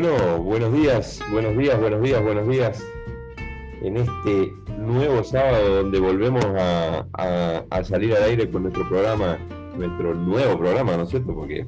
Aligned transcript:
Bueno, 0.00 0.38
buenos 0.40 0.72
días, 0.74 1.20
buenos 1.32 1.58
días, 1.58 1.80
buenos 1.80 2.00
días, 2.00 2.22
buenos 2.22 2.48
días. 2.48 2.86
En 3.82 3.96
este 3.96 4.54
nuevo 4.78 5.24
sábado 5.24 5.82
donde 5.82 5.98
volvemos 5.98 6.44
a, 6.44 7.04
salir 7.82 8.14
al 8.14 8.22
aire 8.22 8.48
con 8.48 8.62
nuestro 8.62 8.88
programa, 8.88 9.38
nuestro 9.76 10.14
nuevo 10.14 10.56
programa, 10.56 10.96
¿no 10.96 11.02
es 11.02 11.08
cierto? 11.08 11.34
Porque 11.34 11.66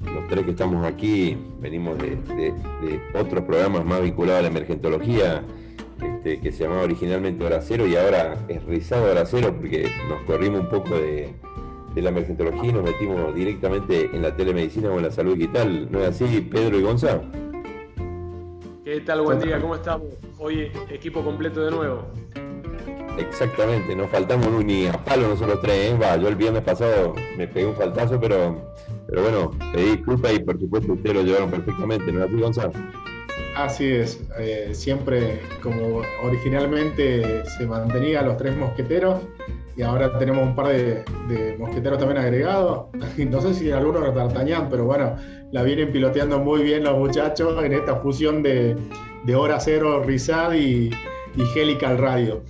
los 0.00 0.26
tres 0.26 0.44
que 0.44 0.50
estamos 0.50 0.84
aquí 0.84 1.38
venimos 1.60 1.96
de, 1.98 3.00
otros 3.14 3.44
programas 3.44 3.84
más 3.84 4.02
vinculados 4.02 4.40
a 4.40 4.42
la 4.42 4.48
emergentología, 4.48 5.44
este, 6.02 6.40
que 6.40 6.50
se 6.50 6.64
llamaba 6.64 6.82
originalmente 6.82 7.44
Hora 7.44 7.60
Cero 7.62 7.86
y 7.86 7.94
ahora 7.94 8.44
es 8.48 8.64
Rizado 8.64 9.08
Hora 9.08 9.24
Cero 9.24 9.54
porque 9.56 9.88
nos 10.08 10.20
corrimos 10.22 10.62
un 10.62 10.68
poco 10.68 10.96
de, 10.96 11.32
la 11.94 12.08
emergentología 12.08 12.70
y 12.70 12.72
nos 12.72 12.82
metimos 12.82 13.32
directamente 13.36 14.10
en 14.12 14.22
la 14.22 14.34
telemedicina 14.34 14.90
o 14.90 14.96
en 14.96 15.04
la 15.04 15.12
salud 15.12 15.36
digital. 15.36 15.86
¿No 15.92 16.00
es 16.00 16.08
así, 16.08 16.40
Pedro 16.40 16.76
y 16.76 16.82
Gonzalo? 16.82 17.41
¿Qué 18.92 19.00
tal? 19.00 19.22
Buen 19.22 19.40
día, 19.40 19.58
¿cómo 19.58 19.74
estamos? 19.74 20.08
Hoy 20.38 20.70
equipo 20.90 21.24
completo 21.24 21.64
de 21.64 21.70
nuevo. 21.70 22.12
Exactamente, 23.16 23.96
no 23.96 24.06
faltamos 24.06 24.62
ni 24.62 24.86
a 24.86 24.92
palo 24.92 25.28
nosotros 25.28 25.62
tres, 25.62 25.92
¿eh? 25.92 25.96
Va, 25.98 26.18
yo 26.18 26.28
el 26.28 26.36
viernes 26.36 26.62
pasado 26.62 27.14
me 27.38 27.48
pegué 27.48 27.64
un 27.64 27.74
faltazo, 27.74 28.20
pero, 28.20 28.54
pero 29.08 29.22
bueno, 29.22 29.50
pedí 29.72 29.96
disculpas 29.96 30.34
y 30.34 30.40
por 30.40 30.60
supuesto 30.60 30.92
ustedes 30.92 31.14
lo 31.14 31.22
llevaron 31.22 31.50
perfectamente, 31.50 32.12
¿no 32.12 32.22
es 32.22 32.28
así, 32.28 32.38
Gonzalo? 32.38 32.72
Así 33.56 33.90
es, 33.90 34.20
eh, 34.38 34.74
siempre 34.74 35.40
como 35.62 36.02
originalmente 36.22 37.46
se 37.46 37.66
mantenía 37.66 38.20
los 38.20 38.36
tres 38.36 38.54
mosqueteros 38.58 39.22
y 39.76 39.82
ahora 39.82 40.18
tenemos 40.18 40.46
un 40.46 40.54
par 40.54 40.68
de, 40.68 41.04
mosqueteros 41.58 41.98
también 41.98 42.18
agregados. 42.18 42.86
No 43.30 43.40
sé 43.40 43.54
si 43.54 43.70
algunos 43.70 44.02
retartañan, 44.02 44.68
pero 44.68 44.84
bueno, 44.84 45.16
la 45.50 45.62
vienen 45.62 45.92
piloteando 45.92 46.38
muy 46.38 46.62
bien 46.62 46.84
los 46.84 46.98
muchachos 46.98 47.62
en 47.64 47.72
esta 47.72 47.96
fusión 47.96 48.42
de, 48.42 48.76
Hora 49.34 49.60
Cero 49.60 50.02
Rizad 50.04 50.54
y, 50.54 50.90
y 51.36 51.58
Helical 51.58 51.98
Radio. 51.98 52.42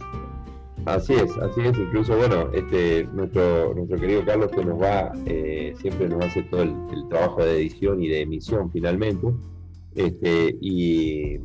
Así 0.85 1.15
es, 1.15 1.37
así 1.39 1.61
es. 1.61 1.79
Incluso, 1.79 2.17
bueno, 2.17 2.51
este, 2.53 3.05
nuestro, 3.13 3.75
nuestro 3.75 4.01
querido 4.01 4.25
Carlos 4.25 4.51
que 4.51 4.65
nos 4.65 4.81
va, 4.81 5.13
eh, 5.27 5.75
siempre 5.81 6.09
nos 6.09 6.25
hace 6.25 6.43
todo 6.43 6.63
el, 6.63 6.75
trabajo 7.09 7.45
de 7.45 7.57
edición 7.57 8.03
y 8.03 8.09
de 8.09 8.23
emisión 8.23 8.71
finalmente, 8.73 9.29
este, 9.95 10.57
y, 10.61 11.39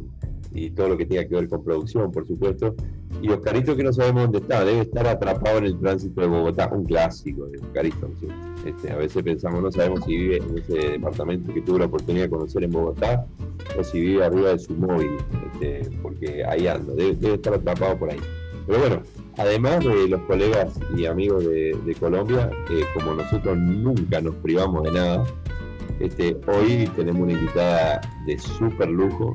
todo 0.76 0.90
lo 0.90 0.98
que 0.98 1.06
tenga 1.06 1.28
que 1.28 1.36
ver 1.36 1.48
con 1.48 1.64
producción, 1.64 2.12
por 2.12 2.26
supuesto. 2.26 2.74
Y 3.22 3.30
Oscarito 3.30 3.76
que 3.76 3.84
no 3.84 3.92
sabemos 3.92 4.24
dónde 4.24 4.40
está, 4.40 4.64
debe 4.64 4.82
estar 4.82 5.08
atrapado 5.08 5.58
en 5.58 5.66
el 5.66 5.80
tránsito 5.80 6.22
de 6.22 6.28
Bogotá, 6.28 6.70
un 6.72 6.86
clásico 6.86 7.46
de 7.48 7.58
Oscarito. 7.58 8.10
Este, 8.66 8.92
a 8.92 8.98
veces 8.98 9.24
pensamos, 9.24 9.62
no 9.62 9.72
sabemos 9.72 10.04
si 10.06 10.18
vive 10.18 10.38
en 10.38 10.58
ese 10.58 10.90
departamento 10.92 11.54
que 11.54 11.62
tuvo 11.62 11.80
la 11.80 11.86
oportunidad 11.86 12.26
de 12.26 12.30
conocer 12.30 12.64
en 12.64 12.72
Bogotá 12.72 13.26
o 13.80 13.84
si 13.84 14.00
vive 14.02 14.24
arriba 14.24 14.50
de 14.50 14.60
su 14.60 14.74
móvil, 14.74 15.12
este, 15.54 15.90
porque 16.02 16.44
ahí 16.46 16.68
anda, 16.68 16.94
debe 16.94 17.34
estar 17.34 17.54
atrapado 17.54 17.98
por 17.98 18.12
ahí. 18.12 18.20
Pero 18.68 18.80
bueno, 18.80 19.02
además 19.38 19.84
de 19.84 20.10
los 20.10 20.22
colegas 20.24 20.80
y 20.96 21.06
amigos 21.06 21.46
de, 21.46 21.96
Colombia, 22.00 22.52
eh, 22.70 22.84
como 22.94 23.14
nosotros 23.14 23.58
nunca 23.58 24.22
nos 24.22 24.36
privamos 24.36 24.84
de 24.84 24.92
nada, 24.92 25.24
este, 26.00 26.38
hoy 26.48 26.90
tenemos 26.96 27.24
una 27.24 27.34
invitada 27.34 28.02
de 28.26 28.38
súper 28.38 28.90
lujo, 28.90 29.34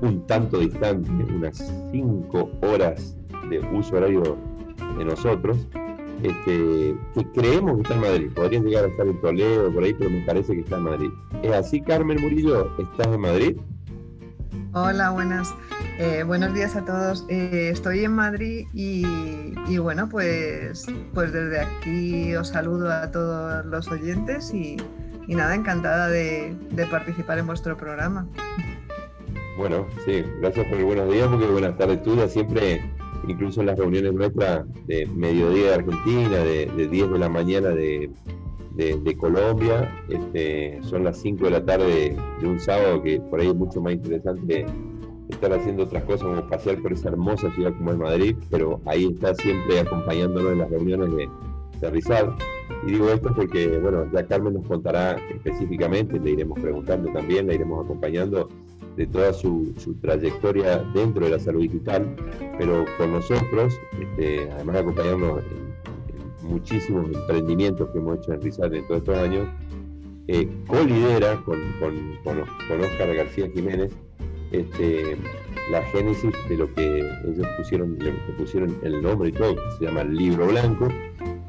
un 0.00 0.26
tanto 0.26 0.58
distante, 0.58 1.10
unas 1.10 1.56
5 1.92 2.50
horas 2.62 3.16
de 3.50 3.60
uso 3.72 3.96
horario 3.96 4.36
de 4.96 5.04
nosotros, 5.04 5.66
este, 6.22 6.96
que 7.14 7.26
creemos 7.34 7.76
que 7.76 7.82
está 7.82 7.94
en 7.94 8.00
Madrid. 8.00 8.30
Podrían 8.34 8.64
llegar 8.64 8.84
a 8.84 8.88
estar 8.88 9.06
en 9.06 9.20
Toledo, 9.20 9.72
por 9.72 9.84
ahí, 9.84 9.94
pero 9.94 10.10
me 10.10 10.20
parece 10.22 10.54
que 10.54 10.60
está 10.60 10.76
en 10.76 10.82
Madrid. 10.82 11.10
¿Es 11.42 11.52
así, 11.52 11.80
Carmen 11.80 12.20
Murillo? 12.20 12.70
¿Estás 12.78 13.06
en 13.08 13.20
Madrid? 13.20 13.56
Hola, 14.74 15.10
buenas. 15.10 15.54
Eh, 15.98 16.22
buenos 16.24 16.52
días 16.54 16.76
a 16.76 16.84
todos. 16.84 17.24
Eh, 17.28 17.70
estoy 17.72 18.04
en 18.04 18.12
Madrid 18.12 18.66
y, 18.72 19.78
bueno, 19.78 20.08
pues, 20.08 20.86
pues 21.14 21.32
desde 21.32 21.60
aquí 21.60 22.36
os 22.36 22.48
saludo 22.48 22.92
a 22.92 23.10
todos 23.10 23.64
los 23.66 23.88
oyentes 23.88 24.52
y, 24.52 24.76
nada, 25.26 25.54
encantada 25.54 26.08
de, 26.08 26.54
participar 26.90 27.38
en 27.38 27.46
vuestro 27.46 27.76
programa. 27.76 28.28
Bueno, 29.58 29.88
sí, 30.04 30.22
gracias 30.40 30.68
por 30.68 30.78
el 30.78 30.84
buenos 30.84 31.10
días, 31.10 31.26
porque 31.26 31.46
buenas 31.46 31.76
tardes 31.76 32.00
tuyas, 32.04 32.32
siempre, 32.32 32.80
incluso 33.26 33.58
en 33.58 33.66
las 33.66 33.76
reuniones 33.76 34.14
nuestras 34.14 34.64
de 34.86 35.04
mediodía 35.06 35.70
de 35.70 35.74
Argentina, 35.74 36.38
de, 36.38 36.88
10 36.88 37.10
de 37.10 37.18
la 37.18 37.28
mañana 37.28 37.70
de, 37.70 38.08
Colombia, 39.18 39.92
este, 40.08 40.78
son 40.84 41.02
las 41.02 41.18
5 41.18 41.46
de 41.46 41.50
la 41.50 41.64
tarde 41.64 42.16
de 42.40 42.46
un 42.46 42.60
sábado 42.60 43.02
que 43.02 43.20
por 43.20 43.40
ahí 43.40 43.48
es 43.48 43.54
mucho 43.56 43.80
más 43.80 43.94
interesante 43.94 44.64
estar 45.28 45.52
haciendo 45.52 45.82
otras 45.82 46.04
cosas 46.04 46.28
como 46.28 46.48
pasear 46.48 46.80
por 46.80 46.92
esa 46.92 47.08
hermosa 47.08 47.50
ciudad 47.56 47.72
como 47.78 47.90
es 47.90 47.98
Madrid, 47.98 48.36
pero 48.50 48.80
ahí 48.86 49.06
está 49.06 49.34
siempre 49.34 49.80
acompañándonos 49.80 50.52
en 50.52 50.58
las 50.58 50.70
reuniones 50.70 51.16
de, 51.16 51.28
de 51.80 51.90
Rizal. 51.90 52.32
Y 52.86 52.92
digo 52.92 53.10
esto 53.10 53.34
porque, 53.34 53.76
bueno, 53.78 54.08
ya 54.12 54.24
Carmen 54.24 54.54
nos 54.54 54.68
contará 54.68 55.16
específicamente, 55.34 56.20
le 56.20 56.30
iremos 56.30 56.60
preguntando 56.60 57.10
también, 57.10 57.48
le 57.48 57.56
iremos 57.56 57.84
acompañando 57.84 58.48
de 58.98 59.06
toda 59.06 59.32
su, 59.32 59.72
trayectoria 60.02 60.78
dentro 60.92 61.24
de 61.24 61.30
la 61.30 61.38
salud 61.38 61.60
digital, 61.60 62.16
pero 62.58 62.84
con 62.98 63.12
nosotros, 63.12 63.72
este, 64.00 64.50
además 64.50 64.74
de 64.74 64.80
acompañarnos 64.80 65.42
en, 65.44 65.68
muchísimos 66.48 67.06
emprendimientos 67.06 67.90
que 67.90 67.98
hemos 67.98 68.18
hecho 68.18 68.32
en 68.32 68.42
Rizal 68.42 68.74
en 68.74 68.86
todos 68.86 69.00
estos 69.00 69.18
años, 69.18 69.48
eh, 70.26 70.48
colidera 70.66 71.40
con, 71.44 71.58
con, 71.78 71.94
con, 72.24 72.80
Oscar 72.80 73.14
García 73.14 73.48
Jiménez 73.54 73.92
este, 74.50 75.16
la 75.70 75.82
génesis 75.92 76.32
de 76.48 76.56
lo 76.56 76.74
que 76.74 77.00
ellos 77.00 77.46
pusieron, 77.56 77.98
pusieron 78.36 78.76
el 78.82 79.00
nombre 79.02 79.28
y 79.28 79.32
todo, 79.32 79.54
que 79.54 79.62
se 79.78 79.84
llama 79.84 80.04
Libro 80.04 80.46
Blanco, 80.48 80.88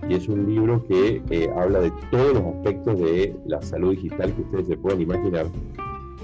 y 0.07 0.13
es 0.13 0.27
un 0.27 0.45
libro 0.47 0.85
que 0.85 1.21
eh, 1.29 1.49
habla 1.55 1.79
de 1.79 1.91
todos 2.11 2.33
los 2.33 2.43
aspectos 2.55 2.99
de 2.99 3.35
la 3.47 3.61
salud 3.61 3.91
digital 3.91 4.33
que 4.33 4.41
ustedes 4.41 4.67
se 4.67 4.77
pueden 4.77 5.01
imaginar. 5.01 5.47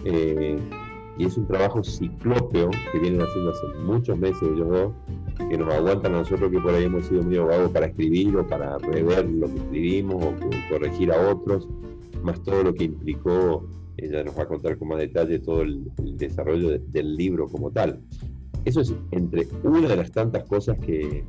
Eh, 0.04 0.60
y 1.18 1.26
es 1.26 1.38
un 1.38 1.48
trabajo 1.48 1.84
ciclópeo 1.84 2.70
que 2.92 3.00
vienen 3.00 3.22
haciendo 3.22 3.52
hace 3.52 3.68
muchos 3.84 4.18
meses 4.18 4.42
ellos 4.44 4.70
dos, 4.70 4.94
que 5.50 5.58
nos 5.58 5.74
aguantan 5.74 6.16
a 6.16 6.20
nosotros 6.20 6.52
que 6.52 6.60
por 6.60 6.74
ahí 6.74 6.86
hemos 6.86 7.06
sido 7.06 7.24
muy 7.24 7.38
abogados 7.38 7.72
para 7.72 7.88
escribir 7.88 8.36
o 8.38 8.46
para 8.48 8.78
rever 8.78 9.30
lo 9.30 9.48
que 9.48 9.58
escribimos 9.58 10.24
o 10.24 10.34
corregir 10.70 11.12
a 11.12 11.30
otros, 11.30 11.68
más 12.24 12.42
todo 12.44 12.64
lo 12.64 12.74
que 12.74 12.86
implicó 12.86 13.66
ella 13.98 14.24
nos 14.24 14.38
va 14.38 14.44
a 14.44 14.48
contar 14.48 14.78
con 14.78 14.90
más 14.90 15.00
detalle 15.00 15.40
todo 15.40 15.62
el, 15.62 15.92
desarrollo 16.18 16.80
del 16.80 17.16
libro 17.16 17.48
como 17.48 17.72
tal. 17.72 18.02
Eso 18.66 18.82
es 18.82 18.94
entre 19.12 19.48
una 19.64 19.88
de 19.88 19.96
las 19.96 20.12
tantas 20.12 20.44
cosas 20.46 20.78
que, 20.80 21.24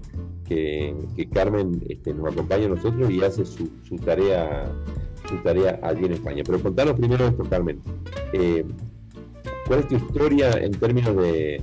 que, 0.47 1.29
Carmen 1.33 1.83
este, 1.89 2.15
nos 2.15 2.33
acompaña 2.33 2.67
a 2.67 2.71
nosotros 2.71 3.11
y 3.11 3.23
hace 3.23 3.45
su, 3.45 3.69
tarea 4.05 4.65
su 5.29 5.37
tarea 5.43 5.79
allí 5.83 6.07
en 6.07 6.13
España. 6.13 6.43
Pero 6.47 6.61
contanos 6.61 6.95
primero 6.95 7.27
esto, 7.27 7.45
Carmen. 7.45 7.81
Eh, 8.33 8.65
¿Cuál 9.67 9.81
es 9.81 9.89
tu 9.89 9.97
historia 9.97 10.51
en 10.53 10.73
términos 10.73 11.17
de, 11.17 11.63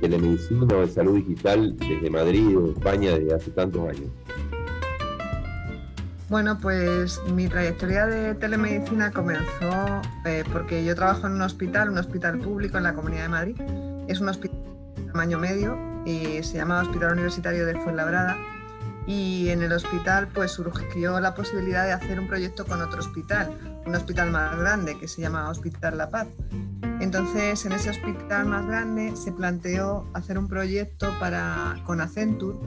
telemedicina 0.00 0.74
o 0.74 0.80
de 0.80 0.88
salud 0.88 1.16
digital 1.16 1.76
desde 1.76 2.08
Madrid 2.08 2.56
o 2.56 2.72
España 2.72 3.12
desde 3.12 3.34
hace 3.34 3.50
tantos 3.50 3.88
años? 3.88 4.10
Bueno, 6.30 6.56
pues 6.60 7.20
mi 7.34 7.48
trayectoria 7.48 8.06
de 8.06 8.34
telemedicina 8.36 9.10
comenzó 9.10 10.00
eh, 10.24 10.44
porque 10.52 10.84
yo 10.84 10.94
trabajo 10.94 11.26
en 11.26 11.34
un 11.34 11.42
hospital, 11.42 11.90
un 11.90 11.98
hospital 11.98 12.38
público 12.38 12.78
en 12.78 12.84
la 12.84 12.94
Comunidad 12.94 13.24
de 13.24 13.28
Madrid. 13.28 13.60
Es 14.08 14.20
un 14.20 14.28
hospital 14.28 14.58
de 14.96 15.02
tamaño 15.12 15.38
medio 15.38 15.76
y 16.06 16.42
se 16.42 16.56
llama 16.56 16.80
Hospital 16.80 17.12
Universitario 17.12 17.66
de 17.66 17.74
Fuenlabrada. 17.74 18.36
Y 19.06 19.48
en 19.48 19.62
el 19.62 19.72
hospital 19.72 20.28
pues 20.28 20.52
surgió 20.52 21.18
la 21.20 21.34
posibilidad 21.34 21.84
de 21.84 21.92
hacer 21.92 22.20
un 22.20 22.28
proyecto 22.28 22.66
con 22.66 22.80
otro 22.82 23.00
hospital, 23.00 23.50
un 23.86 23.94
hospital 23.94 24.30
más 24.30 24.56
grande 24.58 24.98
que 24.98 25.08
se 25.08 25.22
llama 25.22 25.48
Hospital 25.48 25.98
La 25.98 26.10
Paz. 26.10 26.28
Entonces, 27.00 27.64
en 27.64 27.72
ese 27.72 27.90
hospital 27.90 28.46
más 28.46 28.66
grande 28.66 29.16
se 29.16 29.32
planteó 29.32 30.06
hacer 30.12 30.38
un 30.38 30.48
proyecto 30.48 31.10
para, 31.18 31.76
con 31.86 32.00
Accenture 32.00 32.58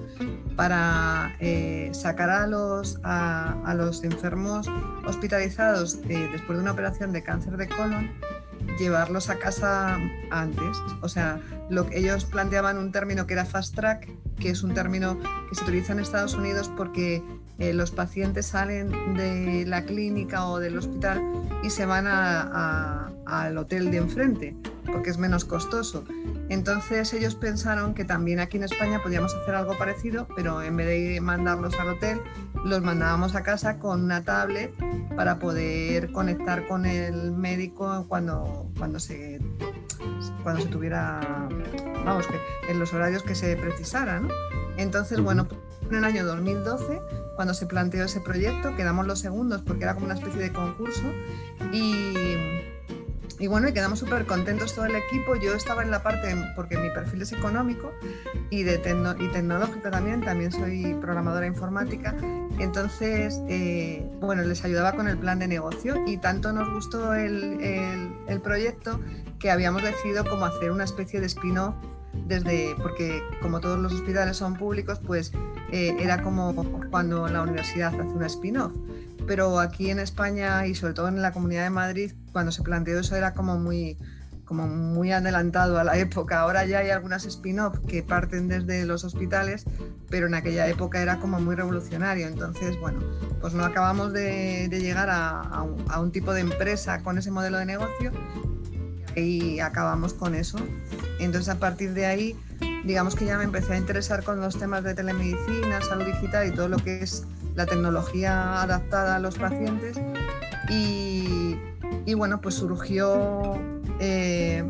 para 0.56 1.36
eh, 1.40 1.92
sacar 1.94 2.32
a 2.32 2.48
los, 2.48 3.00
a, 3.04 3.74
los 3.78 4.04
enfermos 4.04 4.68
hospitalizados 5.06 6.00
eh, 6.10 6.30
después 6.32 6.58
de 6.58 6.64
una 6.64 6.72
operación 6.72 7.12
de 7.12 7.22
cáncer 7.22 7.58
de 7.58 7.68
colon, 7.68 8.12
llevarlos 8.80 9.30
a 9.30 9.40
casa 9.40 9.98
antes. 10.32 10.78
O 11.02 11.10
sea, 11.10 11.40
lo, 11.70 11.88
ellos 11.92 12.26
planteaban 12.26 12.78
un 12.78 12.92
término 12.92 13.28
que 13.28 13.34
era 13.34 13.46
fast 13.46 13.76
track, 13.76 14.10
que 14.40 14.50
es 14.50 14.64
un 14.64 14.74
término 14.74 15.20
que 15.50 15.56
se 15.56 15.64
utiliza 15.64 15.94
en 15.94 16.00
Estados 16.00 16.34
Unidos 16.34 16.72
porque 16.76 17.24
eh, 17.60 17.74
los 17.74 17.92
pacientes 17.92 18.48
salen 18.48 19.16
de 19.16 19.66
la 19.66 19.86
clínica 19.86 20.48
o 20.48 20.60
del 20.60 20.78
hospital 20.78 21.22
y 21.64 21.70
se 21.70 21.86
van 21.86 22.08
al 22.08 23.58
hotel 23.58 23.92
de 23.92 23.98
enfrente. 23.98 24.56
Porque 24.86 25.10
es 25.10 25.18
menos 25.18 25.46
costoso. 25.46 26.04
Entonces 26.50 27.14
ellos 27.14 27.36
pensaron 27.36 27.94
que 27.94 28.06
también 28.06 28.40
aquí 28.40 28.58
en 28.58 28.64
España 28.64 29.02
podíamos 29.02 29.34
hacer 29.34 29.56
algo 29.56 29.78
parecido, 29.78 30.28
pero 30.36 30.62
en 30.62 30.76
vez 30.76 30.88
de 30.88 31.22
mandarlos 31.22 31.80
al 31.80 31.90
hotel, 31.90 32.22
los 32.64 32.82
mandábamos 32.82 33.36
a 33.36 33.44
casa 33.44 33.80
con 33.80 34.04
una 34.04 34.24
tablet 34.24 34.74
para 35.16 35.40
poder 35.40 36.12
conectar 36.12 36.68
con 36.68 36.86
el 36.86 37.32
médico 37.32 38.06
cuando, 38.08 38.70
cuando, 38.78 39.00
se, 39.00 39.40
cuando 40.44 40.62
se 40.62 40.68
tuviera, 40.68 41.20
vamos, 42.06 42.28
que 42.28 42.72
en 42.72 42.80
los 42.80 42.94
horarios 42.94 43.24
que 43.24 43.36
se 43.36 43.56
precisara. 43.56 44.22
Entonces, 44.78 45.20
bueno, 45.22 45.48
en 45.90 45.96
el 45.98 46.06
año 46.06 46.26
2012, 46.26 47.00
cuando 47.36 47.54
se 47.54 47.66
planteó 47.66 48.06
ese 48.06 48.20
proyecto, 48.20 48.76
quedamos 48.76 49.06
los 49.08 49.20
segundos 49.20 49.62
porque 49.62 49.84
era 49.84 49.94
como 49.94 50.06
una 50.06 50.16
especie 50.16 50.42
de 50.42 50.52
concurso 50.52 51.04
y 51.72 52.63
y 53.40 53.48
bueno, 53.48 53.68
y 53.68 53.74
quedamos 53.74 54.00
súper 54.00 54.26
contentos 54.26 54.74
todo 54.74 54.86
el 54.86 54.96
equipo. 54.96 55.36
Yo 55.36 55.54
estaba 55.54 55.82
en 55.82 55.92
la 55.92 56.04
parte, 56.04 56.36
porque 56.56 56.78
mi 56.78 56.90
perfil 56.90 57.22
es 57.22 57.32
económico 57.32 57.92
y, 58.50 58.64
de 58.64 58.76
y 58.76 59.28
tecnológico 59.32 59.90
también, 59.90 60.22
también 60.22 60.52
soy 60.52 60.96
programadora 61.02 61.46
informática. 61.46 62.16
Entonces, 62.60 63.42
eh, 63.50 64.08
bueno, 64.20 64.44
les 64.44 64.64
ayudaba 64.64 64.94
con 64.94 65.08
el 65.08 65.18
plan 65.18 65.40
de 65.40 65.48
negocio 65.48 65.96
y 66.06 66.18
tanto 66.18 66.54
nos 66.54 66.72
gustó 66.72 67.14
el, 67.16 67.60
el, 68.28 68.42
proyecto 68.42 69.00
que 69.40 69.50
habíamos 69.50 69.84
decidido 69.84 70.24
como 70.26 70.46
hacer 70.46 70.72
una 70.72 70.84
especie 70.84 71.20
de 71.20 71.26
spin-off 71.28 71.76
desde, 72.28 72.76
porque 72.82 73.22
como 73.42 73.60
todos 73.60 73.80
los 73.80 73.94
hospitales 73.94 74.38
son 74.38 74.56
públicos, 74.56 75.00
pues 75.06 75.32
eh, 75.72 75.96
era 76.00 76.22
como 76.22 76.54
cuando 76.92 77.28
la 77.28 77.42
universidad 77.42 77.88
hace 78.00 78.02
una 78.02 78.28
spin-off 78.28 78.74
pero 79.26 79.60
aquí 79.60 79.90
en 79.90 80.00
España 80.00 80.68
y 80.68 80.76
sobre 80.76 80.94
todo 80.94 81.08
en 81.08 81.22
la 81.22 81.32
Comunidad 81.32 81.64
de 81.64 81.70
Madrid, 81.70 82.12
cuando 82.34 82.52
se 82.52 82.64
planteó 82.64 83.00
eso 83.00 83.16
era 83.16 83.34
como 83.34 83.58
muy, 83.58 83.98
como 84.44 84.68
muy 84.68 85.12
adelantado 85.12 85.80
a 85.80 85.84
la 85.86 85.98
época. 85.98 86.42
Ahora 86.42 86.66
ya 86.66 86.80
hay 86.80 86.90
algunas 86.90 87.26
spin-off 87.26 87.80
que 87.88 88.04
parten 88.04 88.50
desde 88.50 88.86
los 88.86 89.06
hospitales, 89.06 89.66
pero 90.10 90.28
en 90.28 90.34
aquella 90.34 90.68
época 90.68 91.02
era 91.02 91.20
como 91.20 91.40
muy 91.40 91.56
revolucionario. 91.56 92.28
Entonces, 92.28 92.78
bueno, 92.80 93.00
pues 93.40 93.54
no 93.54 93.64
acabamos 93.64 94.12
de, 94.12 94.68
llegar 94.70 95.10
a, 95.10 95.62
un, 95.62 95.86
a, 95.90 96.02
un, 96.02 96.12
tipo 96.12 96.34
de 96.34 96.42
empresa 96.42 97.02
con 97.04 97.18
ese 97.18 97.32
modelo 97.32 97.60
de 97.60 97.66
negocio 97.66 98.12
y 99.16 99.60
acabamos 99.60 100.14
con 100.14 100.36
eso. 100.36 100.58
Entonces, 101.20 101.50
a 101.50 101.60
partir 101.60 101.94
de 101.94 102.08
ahí, 102.08 102.36
digamos 102.84 103.16
que 103.16 103.26
ya 103.26 103.38
me 103.38 103.44
empecé 103.44 103.74
a 103.74 103.78
interesar 103.78 104.24
con 104.24 104.42
los 104.42 104.58
temas 104.58 104.84
de 104.84 104.94
telemedicina, 104.94 105.82
salud 105.82 106.06
digital 106.06 106.48
y 106.48 106.52
todo 106.52 106.68
lo 106.68 106.78
que 106.78 107.02
es 107.02 107.26
la 107.56 107.66
tecnología 107.66 108.62
adaptada 108.62 109.16
a 109.16 109.20
los 109.20 109.38
pacientes 109.38 110.00
y, 110.70 111.58
bueno, 112.14 112.42
pues 112.42 112.56
surgió, 112.56 113.54
eh, 114.00 114.64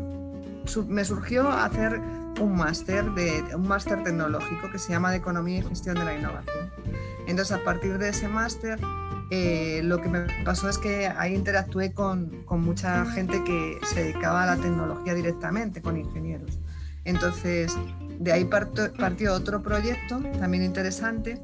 me 0.86 1.04
surgió 1.04 1.48
hacer 1.50 2.00
un 2.40 2.56
máster, 2.56 3.10
de, 3.12 3.42
un 3.54 3.66
máster 3.66 4.02
tecnológico 4.04 4.70
que 4.70 4.78
se 4.78 4.92
llama 4.92 5.10
de 5.10 5.16
Economía 5.16 5.58
y 5.58 5.62
Gestión 5.62 5.96
de 5.96 6.04
la 6.04 6.16
Innovación. 6.16 6.70
Entonces, 7.26 7.56
a 7.56 7.64
partir 7.64 7.98
de 7.98 8.10
ese 8.10 8.28
máster, 8.28 8.78
eh, 9.30 9.80
lo 9.82 10.00
que 10.00 10.08
me 10.08 10.26
pasó 10.44 10.68
es 10.68 10.78
que 10.78 11.08
ahí 11.08 11.34
interactué 11.34 11.92
con, 11.92 12.44
con, 12.44 12.60
mucha 12.60 13.04
gente 13.06 13.42
que 13.44 13.78
se 13.84 14.04
dedicaba 14.04 14.44
a 14.44 14.46
la 14.46 14.56
tecnología 14.56 15.14
directamente, 15.14 15.80
con 15.82 15.96
ingenieros. 15.96 16.58
Entonces, 17.04 17.74
de 18.18 18.32
ahí 18.32 18.44
partió 18.44 19.34
otro 19.34 19.62
proyecto 19.62 20.20
también 20.38 20.64
interesante 20.64 21.40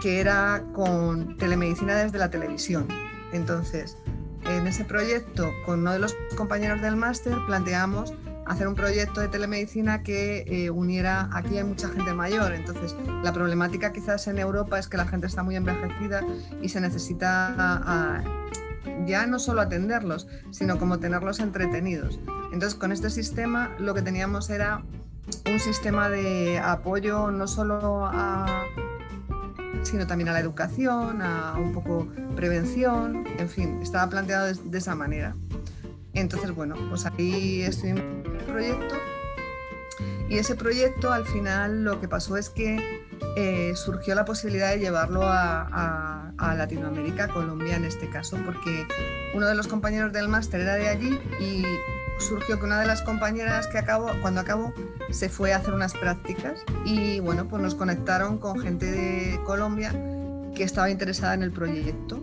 que 0.00 0.20
era 0.20 0.64
con 0.72 1.36
telemedicina 1.36 1.94
desde 1.94 2.18
la 2.18 2.30
televisión. 2.30 2.88
Entonces, 3.32 3.96
en 4.44 4.66
ese 4.66 4.84
proyecto, 4.84 5.52
con 5.64 5.80
uno 5.80 5.92
de 5.92 5.98
los 5.98 6.16
compañeros 6.36 6.80
del 6.80 6.96
máster, 6.96 7.34
planteamos 7.46 8.12
hacer 8.46 8.66
un 8.66 8.74
proyecto 8.74 9.20
de 9.20 9.28
telemedicina 9.28 10.02
que 10.02 10.44
eh, 10.46 10.70
uniera, 10.70 11.28
aquí 11.32 11.56
hay 11.56 11.64
mucha 11.64 11.88
gente 11.88 12.12
mayor, 12.12 12.52
entonces 12.52 12.96
la 13.22 13.32
problemática 13.32 13.92
quizás 13.92 14.26
en 14.26 14.38
Europa 14.38 14.78
es 14.78 14.88
que 14.88 14.96
la 14.96 15.06
gente 15.06 15.28
está 15.28 15.44
muy 15.44 15.54
envejecida 15.54 16.22
y 16.60 16.68
se 16.68 16.80
necesita 16.80 18.24
ya 19.06 19.26
no 19.26 19.38
solo 19.38 19.60
atenderlos, 19.60 20.26
sino 20.50 20.78
como 20.78 20.98
tenerlos 20.98 21.38
entretenidos. 21.38 22.18
Entonces 22.52 22.74
con 22.74 22.92
este 22.92 23.10
sistema 23.10 23.70
lo 23.78 23.94
que 23.94 24.02
teníamos 24.02 24.50
era 24.50 24.82
un 25.46 25.60
sistema 25.60 26.08
de 26.08 26.58
apoyo 26.58 27.30
no 27.30 27.46
solo 27.46 28.06
a, 28.06 28.64
sino 29.82 30.06
también 30.06 30.28
a 30.28 30.32
la 30.32 30.40
educación, 30.40 31.22
a 31.22 31.54
un 31.58 31.72
poco 31.72 32.08
prevención, 32.36 33.24
en 33.38 33.48
fin, 33.48 33.80
estaba 33.82 34.08
planteado 34.10 34.52
de, 34.52 34.78
esa 34.78 34.94
manera. 34.94 35.36
Entonces, 36.12 36.50
bueno, 36.52 36.74
pues 36.88 37.06
ahí 37.06 37.62
estoy 37.62 37.90
en 37.90 37.98
el 37.98 38.44
proyecto 38.46 38.96
y 40.30 40.38
ese 40.38 40.54
proyecto 40.54 41.12
al 41.12 41.26
final 41.26 41.82
lo 41.82 42.00
que 42.00 42.06
pasó 42.06 42.36
es 42.36 42.50
que 42.50 43.02
eh, 43.36 43.72
surgió 43.74 44.14
la 44.14 44.24
posibilidad 44.24 44.70
de 44.70 44.78
llevarlo 44.78 45.24
a, 45.24 46.32
a, 46.38 46.54
Latinoamérica, 46.54 47.24
a 47.24 47.28
Colombia 47.28 47.76
en 47.76 47.84
este 47.84 48.08
caso, 48.08 48.38
porque 48.46 48.86
uno 49.34 49.46
de 49.46 49.54
los 49.54 49.66
compañeros 49.66 50.12
del 50.12 50.28
máster 50.28 50.60
era 50.60 50.74
de 50.74 50.88
allí 50.88 51.18
y 51.40 51.64
surgió 52.20 52.58
que 52.58 52.64
una 52.64 52.80
de 52.80 52.86
las 52.86 53.02
compañeras 53.02 53.66
que 53.66 53.78
acabó, 53.78 54.10
cuando 54.20 54.40
acabó, 54.40 54.72
se 55.10 55.28
fue 55.28 55.52
a 55.52 55.58
hacer 55.58 55.74
unas 55.74 55.92
prácticas 55.94 56.64
y 56.84 57.20
bueno, 57.20 57.46
pues 57.48 57.62
nos 57.62 57.74
conectaron 57.74 58.38
con 58.38 58.60
gente 58.60 58.90
de 58.90 59.40
Colombia 59.44 59.92
que 60.54 60.64
estaba 60.64 60.90
interesada 60.90 61.34
en 61.34 61.42
el 61.42 61.52
proyecto. 61.52 62.22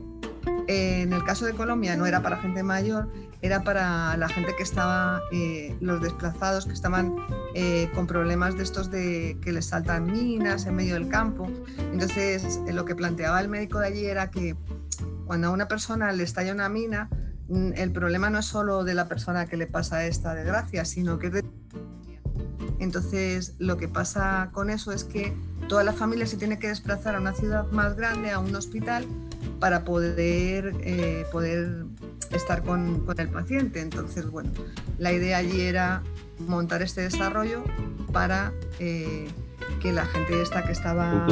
En 0.67 1.13
el 1.13 1.23
caso 1.23 1.45
de 1.45 1.53
Colombia 1.53 1.95
no 1.95 2.05
era 2.05 2.21
para 2.21 2.37
gente 2.37 2.61
mayor, 2.61 3.09
era 3.41 3.63
para 3.63 4.17
la 4.17 4.27
gente 4.27 4.55
que 4.55 4.63
estaba, 4.63 5.21
eh, 5.31 5.75
los 5.79 6.01
desplazados 6.01 6.65
que 6.65 6.73
estaban 6.73 7.15
eh, 7.53 7.89
con 7.93 8.07
problemas 8.07 8.57
de 8.57 8.63
estos 8.63 8.91
de 8.91 9.37
que 9.41 9.51
les 9.51 9.67
saltan 9.67 10.05
minas 10.05 10.65
en 10.65 10.75
medio 10.75 10.95
del 10.95 11.07
campo. 11.07 11.49
Entonces, 11.93 12.59
lo 12.71 12.85
que 12.85 12.95
planteaba 12.95 13.39
el 13.39 13.47
médico 13.47 13.79
de 13.79 13.87
allí 13.87 14.05
era 14.05 14.31
que 14.31 14.55
cuando 15.25 15.47
a 15.47 15.51
una 15.51 15.67
persona 15.67 16.11
le 16.11 16.23
estalla 16.23 16.53
una 16.53 16.69
mina, 16.69 17.09
el 17.49 17.91
problema 17.91 18.29
no 18.29 18.39
es 18.39 18.45
solo 18.45 18.83
de 18.83 18.93
la 18.93 19.07
persona 19.07 19.45
que 19.45 19.57
le 19.57 19.67
pasa 19.67 20.05
esta 20.05 20.33
desgracia, 20.33 20.85
sino 20.85 21.17
que 21.19 21.43
Entonces, 22.79 23.55
lo 23.57 23.77
que 23.77 23.87
pasa 23.87 24.49
con 24.51 24.69
eso 24.69 24.91
es 24.91 25.03
que 25.03 25.33
toda 25.67 25.83
la 25.83 25.93
familia 25.93 26.25
se 26.27 26.37
tiene 26.37 26.59
que 26.59 26.67
desplazar 26.67 27.15
a 27.15 27.19
una 27.19 27.33
ciudad 27.33 27.69
más 27.71 27.95
grande, 27.95 28.31
a 28.31 28.39
un 28.39 28.55
hospital, 28.55 29.05
para 29.59 29.83
poder, 29.83 30.75
eh, 30.81 31.25
poder 31.31 31.85
estar 32.31 32.63
con, 32.63 33.05
el 33.17 33.29
paciente. 33.29 33.81
Entonces, 33.81 34.29
bueno, 34.29 34.51
la 34.97 35.11
idea 35.11 35.37
allí 35.37 35.61
era 35.61 36.03
montar 36.39 36.81
este 36.81 37.01
desarrollo 37.01 37.63
para 38.11 38.51
eh, 38.79 39.27
que 39.81 39.91
la 39.91 40.05
gente 40.05 40.41
esta 40.41 40.63
que 40.63 40.71
estaba... 40.71 41.27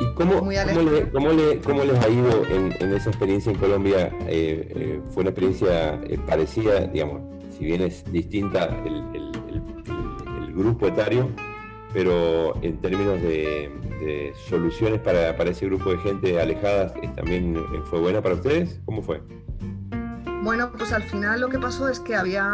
¿Y 0.00 0.06
cómo, 0.14 0.38
cómo, 0.38 0.50
le, 0.50 1.60
cómo, 1.60 1.84
les 1.84 1.98
ha 2.04 2.08
ido 2.08 2.44
en, 2.46 2.92
esa 2.92 3.10
experiencia 3.10 3.52
en 3.52 3.58
Colombia? 3.58 4.10
Eh, 4.26 4.68
eh, 4.74 5.00
¿Fue 5.10 5.20
una 5.20 5.30
experiencia 5.30 6.00
eh, 6.04 6.18
parecida, 6.26 6.86
digamos, 6.86 7.22
si 7.56 7.64
bien 7.66 7.82
es 7.82 8.04
distinta 8.10 8.76
el, 8.84 9.04
grupo 10.54 10.86
etario, 10.86 11.30
pero 11.92 12.54
en 12.62 12.80
términos 12.80 13.20
de, 13.20 14.32
soluciones 14.48 15.00
para, 15.00 15.36
para, 15.36 15.50
ese 15.50 15.66
grupo 15.66 15.90
de 15.90 15.98
gente 15.98 16.40
alejada, 16.40 16.94
¿también 17.16 17.56
fue 17.86 17.98
buena 17.98 18.22
para 18.22 18.36
ustedes? 18.36 18.80
¿Cómo 18.84 19.02
fue? 19.02 19.20
Bueno, 20.44 20.70
pues 20.72 20.92
al 20.92 21.02
final 21.02 21.40
lo 21.40 21.48
que 21.48 21.58
pasó 21.58 21.88
es 21.88 22.00
que 22.00 22.14
había 22.14 22.44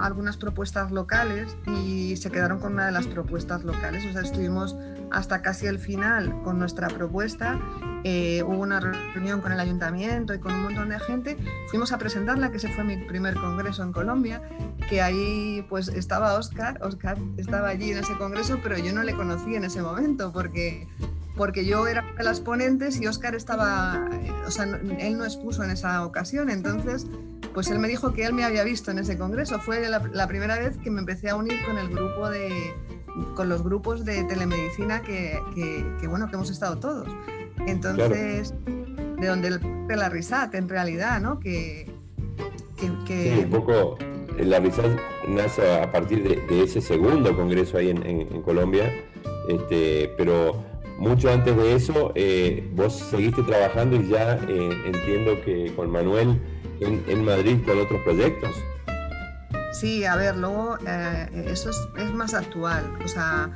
algunas 0.00 0.36
propuestas 0.36 0.90
locales 0.90 1.56
y 1.84 2.16
se 2.16 2.28
quedaron 2.28 2.58
con 2.58 2.72
una 2.72 2.86
de 2.86 2.90
las 2.90 3.06
propuestas 3.06 3.62
locales. 3.62 4.04
O 4.04 4.12
sea, 4.12 4.22
estuvimos 4.22 4.74
hasta 5.12 5.42
casi 5.42 5.66
el 5.66 5.78
final 5.78 6.42
con 6.42 6.58
nuestra 6.58 6.88
propuesta. 6.88 7.60
Eh, 8.02 8.42
hubo 8.42 8.58
una 8.58 8.80
reunión 8.80 9.40
con 9.42 9.52
el 9.52 9.60
ayuntamiento 9.60 10.34
y 10.34 10.40
con 10.40 10.54
un 10.54 10.64
montón 10.64 10.88
de 10.88 10.98
gente. 10.98 11.36
Fuimos 11.68 11.92
a 11.92 11.98
presentarla, 11.98 12.50
que 12.50 12.56
ese 12.56 12.68
fue 12.74 12.82
mi 12.82 12.96
primer 12.96 13.34
congreso 13.34 13.84
en 13.84 13.92
Colombia, 13.92 14.42
que 14.88 15.00
ahí 15.00 15.64
pues 15.68 15.86
estaba 15.86 16.34
Oscar. 16.34 16.80
Oscar 16.82 17.16
estaba 17.36 17.68
allí 17.68 17.92
en 17.92 17.98
ese 17.98 18.18
congreso, 18.18 18.58
pero 18.60 18.76
yo 18.76 18.92
no 18.92 19.04
le 19.04 19.14
conocí 19.14 19.54
en 19.54 19.62
ese 19.62 19.82
momento 19.82 20.32
porque 20.32 20.88
porque 21.36 21.66
yo 21.66 21.86
era 21.86 22.04
de 22.16 22.24
las 22.24 22.40
ponentes 22.40 23.00
y 23.00 23.06
Oscar 23.06 23.34
estaba, 23.34 24.08
eh, 24.10 24.32
o 24.46 24.50
sea, 24.50 24.64
él 24.64 25.18
no 25.18 25.24
expuso 25.24 25.62
en 25.62 25.70
esa 25.70 26.04
ocasión, 26.04 26.50
entonces, 26.50 27.06
pues 27.56 27.70
él 27.70 27.78
me 27.78 27.88
dijo 27.88 28.12
que 28.12 28.26
él 28.26 28.34
me 28.34 28.44
había 28.44 28.64
visto 28.64 28.90
en 28.90 28.98
ese 28.98 29.16
congreso. 29.16 29.58
Fue 29.58 29.88
la, 29.88 30.28
primera 30.28 30.58
vez 30.58 30.76
que 30.76 30.90
me 30.90 31.00
empecé 31.00 31.30
a 31.30 31.36
unir 31.36 31.54
con 31.64 31.78
el 31.78 31.88
grupo 31.88 32.28
de, 32.28 32.50
con 33.34 33.48
los 33.48 33.62
grupos 33.62 34.04
de 34.04 34.24
telemedicina 34.24 35.00
que, 35.00 35.40
que, 35.54 36.06
bueno, 36.06 36.28
que 36.28 36.34
hemos 36.34 36.50
estado 36.50 36.78
todos. 36.78 37.08
Entonces, 37.66 38.52
de 38.66 39.26
donde 39.26 39.48
el, 39.48 39.60
la 39.88 40.10
RISAT, 40.10 40.54
en 40.54 40.68
realidad, 40.68 41.18
¿no? 41.18 41.40
Que, 41.40 41.90
que, 43.06 43.34
Sí, 43.34 43.44
un 43.44 43.50
poco 43.50 43.96
la 44.38 44.60
RISAT 44.60 44.90
nace 45.26 45.80
a 45.80 45.90
partir 45.90 46.24
de, 46.46 46.62
ese 46.62 46.82
segundo 46.82 47.34
congreso 47.34 47.78
ahí 47.78 47.88
en, 47.88 48.04
en 48.04 48.42
Colombia, 48.42 48.92
este, 49.48 50.12
pero 50.18 50.62
mucho 50.98 51.30
antes 51.30 51.56
de 51.56 51.74
eso, 51.74 52.12
eh, 52.14 52.68
vos 52.74 52.94
seguiste 52.94 53.42
trabajando 53.42 53.96
y 53.96 54.08
ya 54.08 54.34
eh, 54.48 54.70
entiendo 54.86 55.40
que 55.44 55.72
con 55.76 55.90
Manuel 55.90 56.40
en, 56.80 57.24
Madrid 57.24 57.58
con 57.64 57.78
otros 57.78 58.00
proyectos. 58.02 58.50
Sí, 59.72 60.04
a 60.04 60.16
ver, 60.16 60.36
luego 60.36 60.78
eh, 60.86 61.48
eso 61.50 61.70
es, 61.70 62.12
más 62.12 62.32
actual. 62.32 62.82
O 63.04 63.08
sea, 63.08 63.50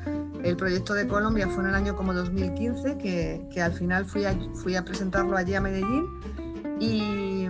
el 0.44 0.56
proyecto 0.56 0.92
de 0.92 1.06
Colombia 1.06 1.48
fue 1.48 1.62
en 1.64 1.70
el 1.70 1.74
año 1.74 1.96
como 1.96 2.12
2015, 2.12 2.98
que, 2.98 3.42
que 3.52 3.62
al 3.62 3.72
final 3.72 4.04
fui 4.04 4.24
a, 4.26 4.36
fui 4.62 4.76
a 4.76 4.84
presentarlo 4.84 5.36
allí 5.36 5.54
a 5.54 5.60
Medellín. 5.60 6.06
Y, 6.78 7.46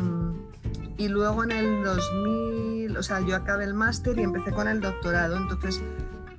y 0.99 1.09
luego 1.09 1.45
en 1.45 1.53
el 1.53 1.83
2000, 1.83 2.97
o 2.97 3.03
sea, 3.03 3.21
yo 3.21 3.35
acabé 3.35 3.65
el 3.65 3.75
máster 3.75 4.19
y 4.19 4.23
empecé 4.23 4.53
con 4.53 4.69
el 4.69 4.81
doctorado. 4.81 5.37
Entonces, 5.37 5.83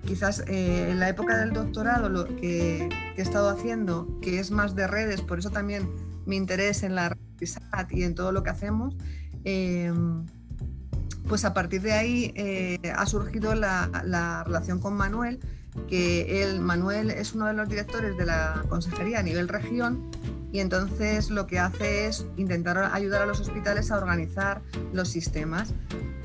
quizás 0.06 0.44
eh, 0.48 0.90
en 0.92 1.00
la 1.00 1.10
época 1.10 1.38
del 1.38 1.54
doctorado 1.54 2.10
lo 2.10 2.26
que, 2.26 2.90
he 3.16 3.22
estado 3.22 3.50
haciendo, 3.50 4.20
que 4.22 4.40
es 4.40 4.52
más 4.52 4.76
de 4.76 4.88
redes, 4.88 5.22
por 5.22 5.40
eso 5.40 5.50
también 5.50 5.90
mi 6.26 6.36
interés 6.36 6.84
en 6.84 6.96
la 6.96 7.18
y 7.90 8.04
en 8.04 8.14
todo 8.14 8.32
lo 8.32 8.44
que 8.44 8.52
hacemos, 8.52 8.96
eh, 9.46 9.92
pues 11.28 11.44
a 11.46 11.54
partir 11.54 11.82
de 11.82 11.94
ahí 11.94 12.34
eh, 12.36 12.94
ha 12.96 13.06
surgido 13.06 13.56
la, 13.56 13.90
la, 14.06 14.44
relación 14.44 14.80
con 14.80 14.94
Manuel, 14.94 15.40
que 15.88 16.44
él, 16.44 16.60
Manuel 16.60 17.10
es 17.10 17.34
uno 17.34 17.48
de 17.48 17.54
los 17.54 17.68
directores 17.68 18.16
de 18.18 18.26
la 18.26 18.64
consejería 18.70 19.20
a 19.20 19.24
nivel 19.24 19.48
región 19.48 20.12
y 20.52 20.60
entonces 20.60 21.30
lo 21.30 21.48
que 21.48 21.60
hace 21.60 22.08
es 22.08 22.26
intentar 22.38 22.78
ayudar 22.94 23.22
a 23.22 23.26
los 23.26 23.40
hospitales 23.40 23.92
a 23.92 23.98
organizar 23.98 24.62
los 24.94 25.10
sistemas 25.10 25.74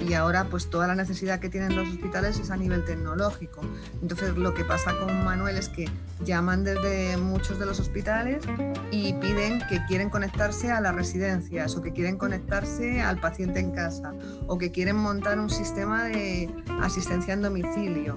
y 0.01 0.15
ahora 0.15 0.49
pues 0.51 0.69
toda 0.69 0.87
la 0.87 0.95
necesidad 0.95 1.41
que 1.41 1.49
tienen 1.49 1.75
los 1.77 1.89
hospitales 1.89 2.39
es 2.39 2.51
a 2.51 2.57
nivel 2.57 2.85
tecnológico. 2.85 3.61
Entonces 4.03 4.37
lo 4.37 4.55
que 4.55 4.65
pasa 4.65 4.97
con 4.99 5.25
Manuel 5.25 5.57
es 5.57 5.69
que 5.69 5.89
llaman 6.25 6.65
desde 6.65 7.17
muchos 7.17 7.59
de 7.59 7.67
los 7.67 7.81
hospitales 7.81 8.43
y 8.91 9.15
piden 9.15 9.63
que 9.69 9.85
quieren 9.87 10.11
conectarse 10.11 10.71
a 10.71 10.81
las 10.81 10.95
residencias 10.95 11.77
o 11.77 11.83
que 11.83 11.93
quieren 11.93 12.19
conectarse 12.19 13.01
al 13.01 13.21
paciente 13.21 13.61
en 13.61 13.73
casa 13.73 14.13
o 14.47 14.59
que 14.59 14.71
quieren 14.71 14.97
montar 14.97 15.39
un 15.39 15.51
sistema 15.51 16.05
de 16.05 16.51
asistencia 16.81 17.35
en 17.35 17.43
domicilio. 17.43 18.15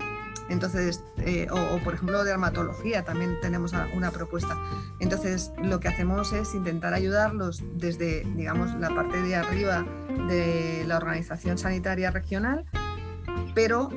Entonces, 0.49 1.03
eh, 1.19 1.47
o, 1.51 1.77
por 1.83 1.93
ejemplo 1.93 2.23
de 2.23 2.31
dermatología, 2.31 3.05
también 3.05 3.39
tenemos 3.41 3.71
una 3.95 4.11
propuesta. 4.11 4.57
Entonces, 4.99 5.51
lo 5.61 5.79
que 5.79 5.87
hacemos 5.87 6.33
es 6.33 6.55
intentar 6.55 6.93
ayudarlos 6.93 7.63
desde, 7.75 8.25
digamos, 8.35 8.73
la 8.75 8.89
parte 8.89 9.21
de 9.21 9.35
arriba 9.35 9.85
de 10.27 10.83
la 10.87 10.97
organización 10.97 11.57
sanitaria 11.57 12.09
regional, 12.09 12.65
pero 13.53 13.89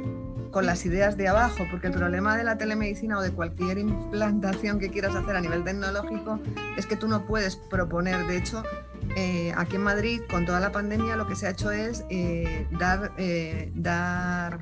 con 0.51 0.67
las 0.67 0.85
ideas 0.85 1.17
de 1.17 1.29
abajo, 1.29 1.65
porque 1.71 1.87
el 1.87 1.95
problema 1.95 2.37
de 2.37 2.45
la 2.45 2.59
telemedicina 2.59 3.19
o 3.19 3.23
de 3.23 3.33
cualquier 3.33 3.79
implantación 3.79 4.79
que 4.79 4.91
quieras 4.91 5.15
hacer 5.17 5.35
a 5.35 5.41
nivel 5.41 5.65
tecnológico 5.65 6.39
es 6.77 6.85
que 6.85 6.97
tú 6.97 7.09
no 7.09 7.25
puedes 7.25 7.57
proponer, 7.57 8.27
de 8.27 8.37
hecho, 8.37 8.63
eh, 9.17 9.55
aquí 9.57 9.77
en 9.77 9.83
Madrid, 9.83 10.21
con 10.31 10.45
toda 10.45 10.61
la 10.61 10.71
pandemia, 10.71 11.17
lo 11.17 11.27
que 11.27 11.37
se 11.37 11.47
ha 11.47 11.51
hecho 11.51 11.71
es 11.71 12.05
eh, 12.11 12.69
dar, 12.73 13.13
dar 13.75 14.61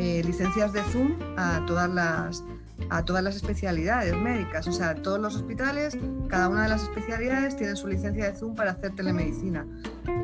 licencias 0.00 0.72
de 0.72 0.82
Zoom 0.84 1.14
a 1.36 1.62
todas 1.66 1.90
las 1.90 2.42
a 2.88 3.04
todas 3.04 3.22
las 3.22 3.36
especialidades 3.36 4.16
médicas. 4.16 4.66
O 4.66 4.72
sea, 4.72 4.94
todos 4.94 5.20
los 5.20 5.36
hospitales, 5.36 5.98
cada 6.28 6.48
una 6.48 6.62
de 6.62 6.70
las 6.70 6.82
especialidades 6.82 7.56
tienen 7.56 7.76
su 7.76 7.86
licencia 7.86 8.24
de 8.30 8.36
Zoom 8.36 8.54
para 8.54 8.72
hacer 8.72 8.94
telemedicina. 8.94 9.66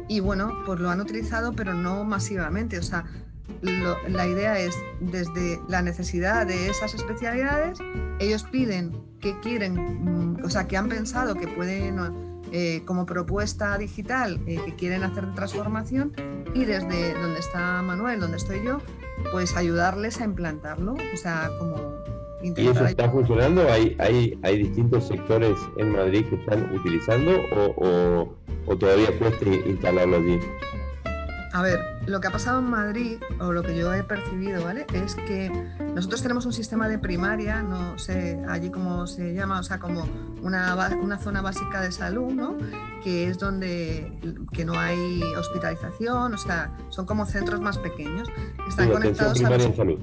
Y 0.08 0.20
bueno, 0.20 0.52
pues 0.64 0.80
lo 0.80 0.88
han 0.88 1.00
utilizado, 1.00 1.52
pero 1.52 1.74
no 1.74 2.04
masivamente. 2.04 2.78
O 2.78 2.82
sea, 2.82 3.04
la 3.62 4.26
idea 4.26 4.58
es 4.58 4.74
desde 5.00 5.60
la 5.68 5.82
necesidad 5.82 6.46
de 6.46 6.68
esas 6.68 6.94
especialidades, 6.94 7.78
ellos 8.18 8.44
piden 8.44 8.92
que 9.20 9.38
quieren, 9.40 9.74
mm, 9.74 10.44
o 10.44 10.50
sea, 10.50 10.66
que 10.66 10.76
han 10.76 10.88
pensado 10.88 11.34
que 11.34 11.48
pueden 11.48 11.98
eh, 12.52 12.82
como 12.84 13.06
propuesta 13.06 13.76
digital 13.76 14.40
eh, 14.46 14.60
que 14.64 14.76
quieren 14.76 15.02
hacer 15.02 15.34
transformación 15.34 16.12
y 16.54 16.64
desde 16.64 17.14
donde 17.14 17.40
está 17.40 17.82
Manuel, 17.82 18.20
donde 18.20 18.36
estoy 18.36 18.62
yo, 18.64 18.80
pues 19.32 19.56
ayudarles 19.56 20.20
a 20.20 20.24
implantarlo. 20.24 20.94
O 20.94 21.16
sea, 21.16 21.50
como 21.58 21.76
¿Y 22.42 22.68
eso 22.68 22.84
está 22.84 23.10
funcionando? 23.10 23.66
¿Hay, 23.72 23.96
hay, 23.98 24.38
hay 24.42 24.58
distintos 24.58 25.08
sectores 25.08 25.58
en 25.78 25.92
Madrid 25.92 26.24
que 26.28 26.36
están 26.36 26.74
utilizando 26.74 27.32
o, 27.52 28.28
o 28.66 28.76
todavía 28.76 29.16
cuesta 29.18 29.46
instalarlo 29.66 30.16
allí? 30.18 30.38
A 31.56 31.62
ver, 31.62 31.80
lo 32.04 32.20
que 32.20 32.28
ha 32.28 32.30
pasado 32.30 32.58
en 32.58 32.68
Madrid, 32.68 33.16
o 33.40 33.50
lo 33.50 33.62
que 33.62 33.74
yo 33.74 33.94
he 33.94 34.02
percibido, 34.02 34.62
¿vale? 34.62 34.84
Es 34.92 35.14
que 35.14 35.50
nosotros 35.94 36.20
tenemos 36.20 36.44
un 36.44 36.52
sistema 36.52 36.86
de 36.86 36.98
primaria, 36.98 37.62
no 37.62 37.98
sé 37.98 38.38
allí 38.46 38.68
cómo 38.68 39.06
se 39.06 39.32
llama, 39.32 39.60
o 39.60 39.62
sea, 39.62 39.78
como 39.78 40.06
una, 40.42 40.76
una 41.02 41.16
zona 41.16 41.40
básica 41.40 41.80
de 41.80 41.92
salud, 41.92 42.30
¿no? 42.30 42.58
Que 43.02 43.28
es 43.28 43.38
donde 43.38 44.20
que 44.52 44.66
no 44.66 44.78
hay 44.78 45.22
hospitalización, 45.38 46.34
o 46.34 46.36
sea, 46.36 46.76
son 46.90 47.06
como 47.06 47.24
centros 47.24 47.58
más 47.62 47.78
pequeños. 47.78 48.28
Están 48.68 48.90
conectados 48.90 49.42
a 49.42 49.48
los... 49.48 49.76
salud. 49.76 49.98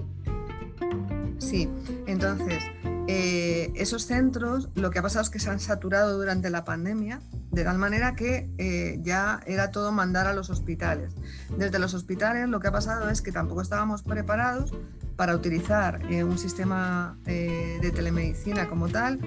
Sí, 1.37 1.69
entonces, 2.07 2.63
eh, 3.07 3.71
esos 3.75 4.07
centros 4.07 4.69
lo 4.73 4.89
que 4.89 4.97
ha 4.97 5.03
pasado 5.03 5.21
es 5.21 5.29
que 5.29 5.37
se 5.37 5.51
han 5.51 5.59
saturado 5.59 6.17
durante 6.17 6.49
la 6.49 6.65
pandemia, 6.65 7.21
de 7.53 7.63
tal 7.63 7.77
manera 7.77 8.15
que 8.15 8.49
eh, 8.57 8.99
ya 9.03 9.39
era 9.45 9.69
todo 9.71 9.91
mandar 9.91 10.25
a 10.27 10.33
los 10.33 10.49
hospitales. 10.49 11.13
Desde 11.55 11.77
los 11.77 11.93
hospitales 11.93 12.49
lo 12.49 12.59
que 12.59 12.67
ha 12.67 12.71
pasado 12.71 13.09
es 13.09 13.21
que 13.21 13.31
tampoco 13.31 13.61
estábamos 13.61 14.01
preparados 14.01 14.73
para 15.15 15.35
utilizar 15.35 16.01
eh, 16.11 16.23
un 16.23 16.39
sistema 16.39 17.17
de 17.25 17.91
telemedicina 17.95 18.67
como 18.67 18.89
tal. 18.89 19.19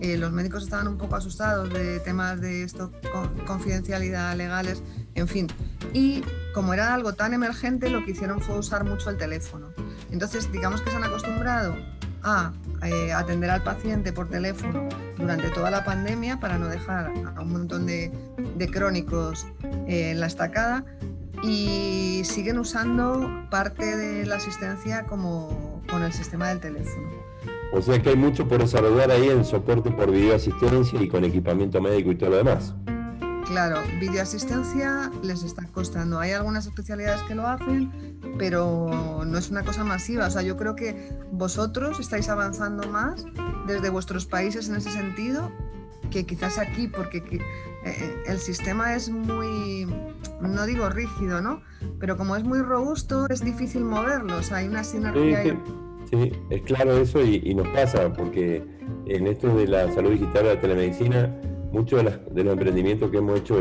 los 0.00 0.32
médicos 0.32 0.64
estaban 0.64 0.88
un 0.88 0.96
poco 0.96 1.16
asustados 1.16 1.70
de 1.72 2.00
temas 2.00 2.40
de 2.40 2.62
esto, 2.62 2.90
confidencialidad, 3.46 4.34
legales, 4.36 4.82
en 5.14 5.28
fin. 5.28 5.46
Y 5.92 6.22
como 6.54 6.72
era 6.72 6.94
algo 6.94 7.12
tan 7.12 7.34
emergente, 7.34 7.90
lo 7.90 8.04
que 8.04 8.12
hicieron 8.12 8.40
fue 8.40 8.58
usar 8.58 8.84
mucho 8.84 9.10
el 9.10 9.18
teléfono. 9.18 9.68
Entonces, 10.10 10.50
digamos 10.50 10.80
que 10.80 10.90
se 10.90 10.96
han 10.96 11.04
acostumbrado 11.04 11.74
a 12.24 12.52
eh, 12.82 13.12
atender 13.12 13.50
al 13.50 13.62
paciente 13.62 14.12
por 14.12 14.28
teléfono 14.28 14.88
durante 15.16 15.50
toda 15.50 15.70
la 15.70 15.84
pandemia 15.84 16.40
para 16.40 16.58
no 16.58 16.68
dejar 16.68 17.12
a 17.36 17.40
un 17.40 17.52
montón 17.52 17.86
de, 17.86 18.10
crónicos 18.72 19.46
eh, 19.86 20.10
en 20.10 20.20
la 20.20 20.26
estacada 20.26 20.84
y 21.42 22.22
siguen 22.24 22.58
usando 22.58 23.46
parte 23.50 23.96
de 23.96 24.26
la 24.26 24.36
asistencia 24.36 25.04
como 25.04 25.82
con 25.90 26.02
el 26.02 26.12
sistema 26.12 26.48
del 26.48 26.60
teléfono. 26.60 27.08
O 27.72 27.82
sea 27.82 28.00
que 28.00 28.10
hay 28.10 28.16
mucho 28.16 28.46
por 28.48 28.60
desarrollar 28.60 29.10
ahí 29.10 29.28
en 29.28 29.44
soporte 29.44 29.90
por 29.90 30.10
videoasistencia 30.10 31.02
y 31.02 31.08
con 31.08 31.24
equipamiento 31.24 31.80
médico 31.80 32.12
y 32.12 32.16
todo 32.16 32.30
lo 32.30 32.36
demás. 32.36 32.74
Claro, 33.46 33.82
videoasistencia 34.00 35.10
les 35.22 35.42
está 35.42 35.66
costando. 35.66 36.18
Hay 36.18 36.32
algunas 36.32 36.66
especialidades 36.66 37.22
que 37.22 37.34
lo 37.34 37.46
hacen, 37.46 38.18
pero 38.38 39.22
no 39.26 39.38
es 39.38 39.50
una 39.50 39.62
cosa 39.62 39.84
masiva. 39.84 40.26
O 40.26 40.30
sea, 40.30 40.42
yo 40.42 40.56
creo 40.56 40.74
que 40.74 41.10
vosotros 41.30 42.00
estáis 42.00 42.28
avanzando 42.28 42.88
más 42.88 43.24
desde 43.66 43.90
vuestros 43.90 44.26
países 44.26 44.68
en 44.68 44.76
ese 44.76 44.90
sentido 44.90 45.50
que 46.10 46.24
quizás 46.24 46.58
aquí, 46.58 46.88
porque 46.88 47.22
eh, 47.84 48.22
el 48.26 48.38
sistema 48.38 48.94
es 48.94 49.10
muy, 49.10 49.86
no 50.40 50.64
digo 50.64 50.88
rígido, 50.88 51.40
¿no? 51.40 51.60
Pero 51.98 52.16
como 52.16 52.36
es 52.36 52.44
muy 52.44 52.60
robusto, 52.60 53.26
es 53.28 53.44
difícil 53.44 53.84
moverlo. 53.84 54.38
O 54.38 54.42
sea, 54.42 54.58
hay 54.58 54.68
una 54.68 54.84
sinergia. 54.84 55.42
Sí, 55.42 55.58
sí, 56.10 56.32
es 56.50 56.62
claro 56.62 56.96
eso 56.96 57.20
y, 57.20 57.42
y 57.44 57.54
nos 57.54 57.68
pasa, 57.68 58.12
porque 58.12 58.64
en 59.06 59.26
esto 59.26 59.54
de 59.54 59.66
la 59.66 59.92
salud 59.92 60.12
digital, 60.12 60.46
la 60.46 60.60
telemedicina, 60.60 61.34
muchos 61.74 62.04
de, 62.04 62.44
los 62.44 62.52
emprendimientos 62.52 63.10
que 63.10 63.18
hemos 63.18 63.40
hecho, 63.40 63.56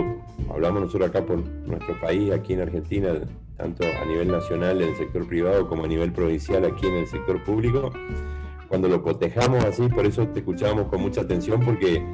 hablamos 0.48 0.84
nosotros 0.84 1.10
acá 1.10 1.26
por 1.26 1.44
nuestro 1.44 2.00
país, 2.00 2.32
aquí 2.32 2.54
en 2.54 2.62
Argentina, 2.62 3.10
tanto 3.58 3.84
a 3.84 4.06
nivel 4.06 4.32
nacional 4.32 4.80
en 4.84 4.90
el 4.90 4.96
sector 4.96 5.28
privado 5.28 5.68
como 5.68 5.86
a 5.86 5.88
nivel 5.88 6.14
provincial 6.14 6.64
aquí 6.64 6.86
en 6.86 6.94
el 6.94 7.08
sector 7.08 7.44
público, 7.44 7.92
cuando 8.68 8.88
lo 8.88 9.02
cotejamos 9.02 9.66
así, 9.66 9.88
por 9.90 10.06
eso 10.06 10.28
te 10.28 10.40
escuchábamos 10.42 10.90
con 10.90 11.02
mucha 11.02 11.22
atención, 11.22 11.60
porque 11.66 12.06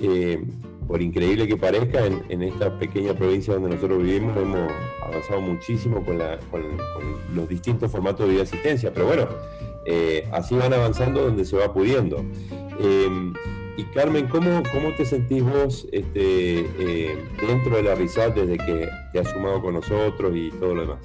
eh, 0.00 0.42
por 0.88 1.02
increíble 1.02 1.46
que 1.46 1.58
parezca, 1.58 2.06
en, 2.06 2.42
esta 2.42 2.78
pequeña 2.78 3.12
provincia 3.12 3.52
donde 3.52 3.74
nosotros 3.74 4.02
vivimos 4.02 4.34
hemos 4.38 4.72
avanzado 5.02 5.42
muchísimo 5.42 6.02
con, 6.02 6.18
los 7.34 7.46
distintos 7.46 7.92
formatos 7.92 8.26
de 8.26 8.32
vida 8.32 8.42
asistencia, 8.44 8.90
pero 8.92 9.06
bueno, 9.06 9.28
eh, 9.84 10.26
así 10.32 10.54
van 10.54 10.72
avanzando 10.72 11.22
donde 11.22 11.44
se 11.44 11.58
va 11.58 11.74
pudiendo. 11.74 12.24
Eh, 12.80 13.32
y 13.76 13.84
Carmen, 13.84 14.28
¿cómo, 14.28 14.62
cómo 14.72 14.94
te 14.96 15.04
sentís 15.04 15.42
vos 15.42 15.86
este, 15.92 16.60
eh, 16.60 17.28
dentro 17.46 17.76
de 17.76 17.82
la 17.82 17.94
RISAT 17.94 18.34
desde 18.34 18.58
que 18.58 18.88
te 19.12 19.18
has 19.18 19.28
sumado 19.28 19.62
con 19.62 19.74
nosotros 19.74 20.32
y 20.34 20.50
todo 20.52 20.74
lo 20.74 20.80
demás? 20.82 20.98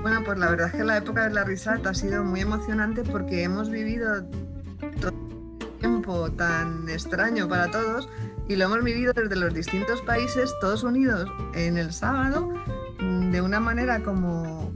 Bueno, 0.00 0.22
pues 0.24 0.38
la 0.38 0.50
verdad 0.50 0.68
es 0.68 0.72
que 0.72 0.84
la 0.84 0.96
época 0.96 1.28
de 1.28 1.34
la 1.34 1.44
RISAT 1.44 1.86
ha 1.86 1.94
sido 1.94 2.24
muy 2.24 2.40
emocionante 2.40 3.02
porque 3.04 3.42
hemos 3.42 3.70
vivido 3.70 4.24
todo 5.00 5.12
un 5.12 5.58
tiempo 5.78 6.30
tan 6.32 6.88
extraño 6.88 7.48
para 7.48 7.70
todos 7.70 8.08
y 8.48 8.56
lo 8.56 8.64
hemos 8.64 8.82
vivido 8.82 9.12
desde 9.12 9.36
los 9.36 9.54
distintos 9.54 10.00
países, 10.02 10.52
todos 10.60 10.82
unidos 10.82 11.30
en 11.54 11.76
el 11.76 11.92
sábado, 11.92 12.52
de 12.98 13.40
una 13.40 13.60
manera 13.60 14.02
como 14.02 14.72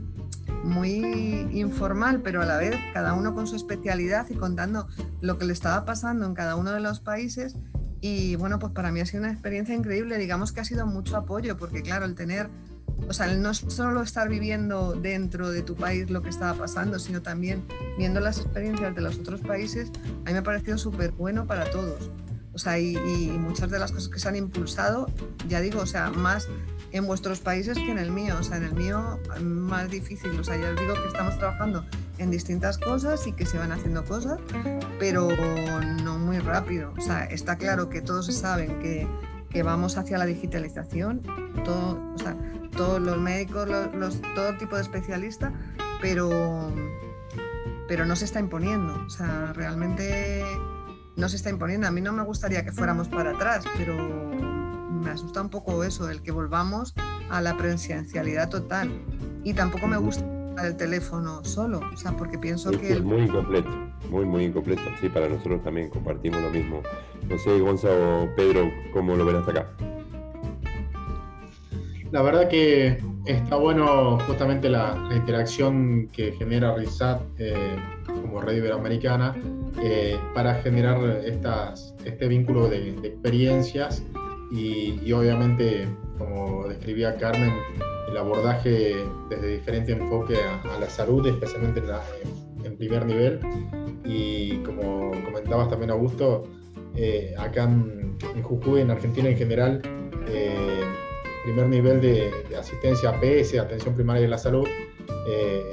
muy 0.67 1.47
informal, 1.51 2.21
pero 2.21 2.41
a 2.41 2.45
la 2.45 2.57
vez 2.57 2.75
cada 2.93 3.13
uno 3.13 3.33
con 3.33 3.47
su 3.47 3.55
especialidad 3.55 4.27
y 4.29 4.35
contando 4.35 4.87
lo 5.21 5.37
que 5.37 5.45
le 5.45 5.53
estaba 5.53 5.85
pasando 5.85 6.25
en 6.25 6.33
cada 6.33 6.55
uno 6.55 6.71
de 6.71 6.79
los 6.79 6.99
países. 6.99 7.55
Y 8.01 8.35
bueno, 8.35 8.59
pues 8.59 8.73
para 8.73 8.91
mí 8.91 8.99
ha 8.99 9.05
sido 9.05 9.23
una 9.23 9.31
experiencia 9.31 9.73
increíble. 9.73 10.17
Digamos 10.17 10.51
que 10.51 10.59
ha 10.59 10.65
sido 10.65 10.85
mucho 10.85 11.17
apoyo, 11.17 11.57
porque 11.57 11.81
claro, 11.81 12.05
el 12.05 12.15
tener 12.15 12.49
o 13.07 13.13
sea, 13.13 13.31
el 13.31 13.41
no 13.41 13.53
solo 13.53 14.01
estar 14.01 14.27
viviendo 14.27 14.93
dentro 14.93 15.49
de 15.49 15.61
tu 15.61 15.75
país 15.75 16.09
lo 16.09 16.21
que 16.21 16.29
estaba 16.29 16.53
pasando, 16.57 16.99
sino 16.99 17.21
también 17.21 17.63
viendo 17.97 18.19
las 18.19 18.39
experiencias 18.39 18.95
de 18.95 19.01
los 19.01 19.19
otros 19.19 19.41
países, 19.41 19.91
a 20.25 20.27
mí 20.27 20.33
me 20.33 20.39
ha 20.39 20.43
parecido 20.43 20.77
súper 20.77 21.11
bueno 21.11 21.45
para 21.45 21.69
todos. 21.69 22.11
O 22.53 22.59
sea, 22.59 22.79
y, 22.79 22.95
muchas 23.39 23.69
de 23.69 23.77
las 23.77 23.91
cosas 23.91 24.09
que 24.09 24.19
se 24.19 24.27
han 24.27 24.35
impulsado, 24.35 25.07
ya 25.47 25.61
digo, 25.61 25.79
o 25.79 25.85
sea, 25.85 26.09
más 26.09 26.47
en 26.91 27.05
vuestros 27.05 27.39
países 27.39 27.77
que 27.77 27.91
en 27.91 27.99
el 27.99 28.11
mío. 28.11 28.35
O 28.39 28.43
sea, 28.43 28.57
en 28.57 28.63
el 28.63 28.73
mío 28.73 29.19
más 29.41 29.89
difícil. 29.89 30.31
O 30.39 30.43
sea, 30.43 30.57
ya 30.57 30.71
os 30.71 30.79
digo 30.79 30.93
que 30.93 31.07
estamos 31.07 31.37
trabajando 31.37 31.85
en 32.17 32.31
distintas 32.31 32.77
cosas 32.77 33.25
y 33.27 33.33
que 33.33 33.45
se 33.45 33.57
van 33.57 33.71
haciendo 33.71 34.03
cosas, 34.05 34.39
pero 34.99 35.29
no 36.03 36.17
muy 36.17 36.39
rápido. 36.39 36.93
O 36.97 37.01
sea, 37.01 37.25
está 37.25 37.57
claro 37.57 37.89
que 37.89 38.01
todos 38.01 38.27
saben 38.33 38.79
que, 38.79 39.07
que 39.49 39.63
vamos 39.63 39.97
hacia 39.97 40.17
la 40.17 40.25
digitalización, 40.25 41.21
todo, 41.63 41.99
o 42.15 42.17
sea, 42.17 42.35
todos 42.75 43.01
los 43.01 43.17
médicos, 43.17 43.67
los, 43.93 44.21
todo 44.35 44.57
tipo 44.57 44.75
de 44.75 44.81
especialistas, 44.81 45.51
pero, 46.01 46.71
pero 47.87 48.05
no 48.05 48.15
se 48.15 48.25
está 48.25 48.39
imponiendo. 48.39 48.93
O 49.05 49.09
sea, 49.09 49.53
realmente 49.53 50.43
no 51.15 51.29
se 51.29 51.35
está 51.35 51.49
imponiendo. 51.49 51.87
A 51.87 51.91
mí 51.91 52.01
no 52.01 52.13
me 52.13 52.23
gustaría 52.23 52.63
que 52.63 52.71
fuéramos 52.71 53.07
para 53.09 53.31
atrás, 53.31 53.65
pero 53.77 53.95
me 55.01 55.11
asusta 55.11 55.41
un 55.41 55.49
poco 55.49 55.83
eso, 55.83 56.09
el 56.09 56.21
que 56.21 56.31
volvamos 56.31 56.93
a 57.29 57.41
la 57.41 57.57
presencialidad 57.57 58.49
total. 58.49 58.91
Y 59.43 59.53
tampoco 59.53 59.87
me 59.87 59.97
gusta 59.97 60.25
el 60.63 60.75
teléfono 60.75 61.43
solo, 61.43 61.81
o 61.93 61.97
sea, 61.97 62.11
porque 62.13 62.37
pienso 62.37 62.71
que... 62.71 62.93
Es 62.93 63.03
muy 63.03 63.21
incompleto, 63.21 63.69
muy, 64.09 64.25
muy 64.25 64.45
incompleto. 64.45 64.81
Sí, 64.99 65.09
para 65.09 65.29
nosotros 65.29 65.63
también 65.63 65.89
compartimos 65.89 66.41
lo 66.41 66.49
mismo. 66.49 66.81
No 67.29 67.37
sé, 67.37 67.59
Gonzalo 67.59 68.23
o 68.23 68.35
Pedro, 68.35 68.71
¿cómo 68.93 69.15
lo 69.15 69.25
ven 69.25 69.35
hasta 69.37 69.51
acá? 69.51 69.67
La 72.11 72.21
verdad 72.21 72.47
que 72.47 72.97
está 73.25 73.57
bueno 73.57 74.17
justamente 74.19 74.69
la, 74.69 74.97
interacción 75.13 76.07
que 76.13 76.31
genera 76.31 76.73
RISAT 76.75 77.21
eh, 77.37 77.75
como 78.05 78.41
red 78.41 78.57
iberoamericana 78.57 79.35
eh, 79.83 80.17
para 80.33 80.55
generar 80.55 81.03
estas, 81.25 81.93
este 82.05 82.27
vínculo 82.27 82.69
de, 82.69 82.91
experiencias 83.03 84.03
y, 84.51 85.11
obviamente, 85.11 85.87
como 86.17 86.67
describía 86.67 87.17
Carmen, 87.17 87.53
el 88.09 88.17
abordaje 88.17 88.95
desde 89.29 89.57
diferente 89.57 89.91
enfoque 89.91 90.35
a, 90.37 90.79
la 90.79 90.89
salud, 90.89 91.25
especialmente 91.27 91.81
en, 92.63 92.77
primer 92.77 93.05
nivel. 93.05 93.39
Y 94.05 94.57
como 94.59 95.11
comentabas 95.25 95.69
también, 95.69 95.91
Augusto, 95.91 96.43
eh, 96.95 97.35
acá 97.37 97.63
en, 97.63 98.17
Jujuy, 98.41 98.81
en 98.81 98.91
Argentina 98.91 99.29
en 99.29 99.37
general, 99.37 99.81
eh, 100.27 100.81
primer 101.43 101.67
nivel 101.67 102.01
de, 102.01 102.31
asistencia 102.57 103.09
APS, 103.09 103.57
atención 103.59 103.95
primaria 103.95 104.21
de 104.21 104.29
la 104.29 104.37
salud, 104.37 104.67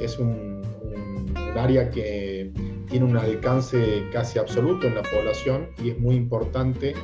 es 0.01 0.19
un 0.19 0.55
área 1.57 1.91
que 1.91 2.24
tiene 2.95 3.11
un 3.11 3.17
alcance 3.17 4.09
casi 4.13 4.39
absoluto 4.39 4.87
en 4.87 4.95
la 4.95 5.03
población 5.03 5.67
y 5.83 5.91
es 5.91 5.99
muy 5.99 6.15
importante 6.15 6.95